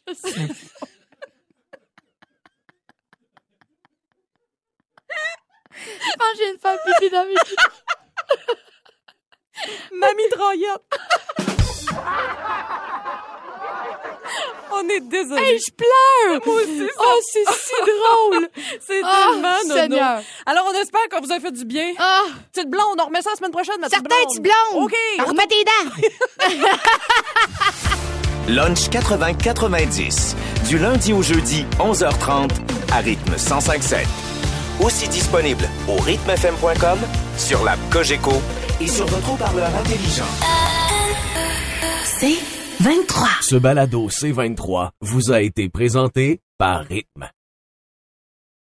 Je 5.76 6.18
pense 6.18 6.32
que 6.32 6.38
j'ai 6.38 6.50
une 6.52 6.60
femme 6.60 6.78
pipi 6.86 7.10
dans 7.10 7.26
mes 7.26 7.36
Mamie 9.92 10.30
Droyette. 10.32 10.82
On 14.76 14.90
est 14.90 15.02
désolé. 15.02 15.42
Hey, 15.42 15.60
je 15.60 15.72
pleure! 15.72 16.42
Moi 16.46 16.56
aussi, 16.56 16.88
ça- 16.88 16.94
Oh, 16.98 17.20
c'est 17.32 17.46
si 17.54 17.76
drôle! 17.86 18.50
c'est 18.82 19.02
Ah, 19.04 19.28
tellement 19.32 19.58
nono. 19.68 19.74
Seigneur. 19.76 20.22
Alors, 20.48 20.66
on 20.70 20.74
espère 20.82 21.08
qu'on 21.12 21.22
vous 21.22 21.32
a 21.32 21.40
fait 21.40 21.52
du 21.52 21.64
bien. 21.66 21.94
Ah, 22.00 22.24
Petite 22.52 22.70
blonde, 22.70 23.00
on 23.00 23.06
remet 23.06 23.22
ça 23.22 23.30
la 23.32 23.36
semaine 23.36 23.52
prochaine, 23.52 23.80
ma 23.80 23.88
petite 23.90 24.00
certains 24.10 24.26
petits 24.26 24.40
blondes! 24.42 24.84
OK. 24.86 24.96
Remets 25.28 25.48
tes 25.48 25.64
dents! 25.64 25.92
Lunch 28.48 28.90
80-90. 28.90 30.36
Du 30.68 30.78
lundi 30.80 31.14
au 31.14 31.22
jeudi, 31.22 31.66
11h30, 31.80 32.50
à 32.92 32.98
rythme 32.98 33.36
105.7. 33.36 34.06
Aussi 34.82 35.08
disponible 35.08 35.70
au 35.88 35.96
rythmefm.com, 36.02 37.00
sur 37.38 37.64
l'app 37.64 37.80
Cogeco 37.92 38.34
et 38.82 38.88
sur 38.88 39.06
votre 39.06 39.34
haut-parleur 39.34 39.70
intelligent. 39.76 40.26
C'est 42.06 42.38
23. 42.84 43.28
Ce 43.42 43.56
balado 43.56 44.10
C23 44.10 44.90
vous 45.02 45.32
a 45.32 45.42
été 45.42 45.70
présenté 45.70 46.42
par 46.58 46.82
Rythme. 46.86 47.30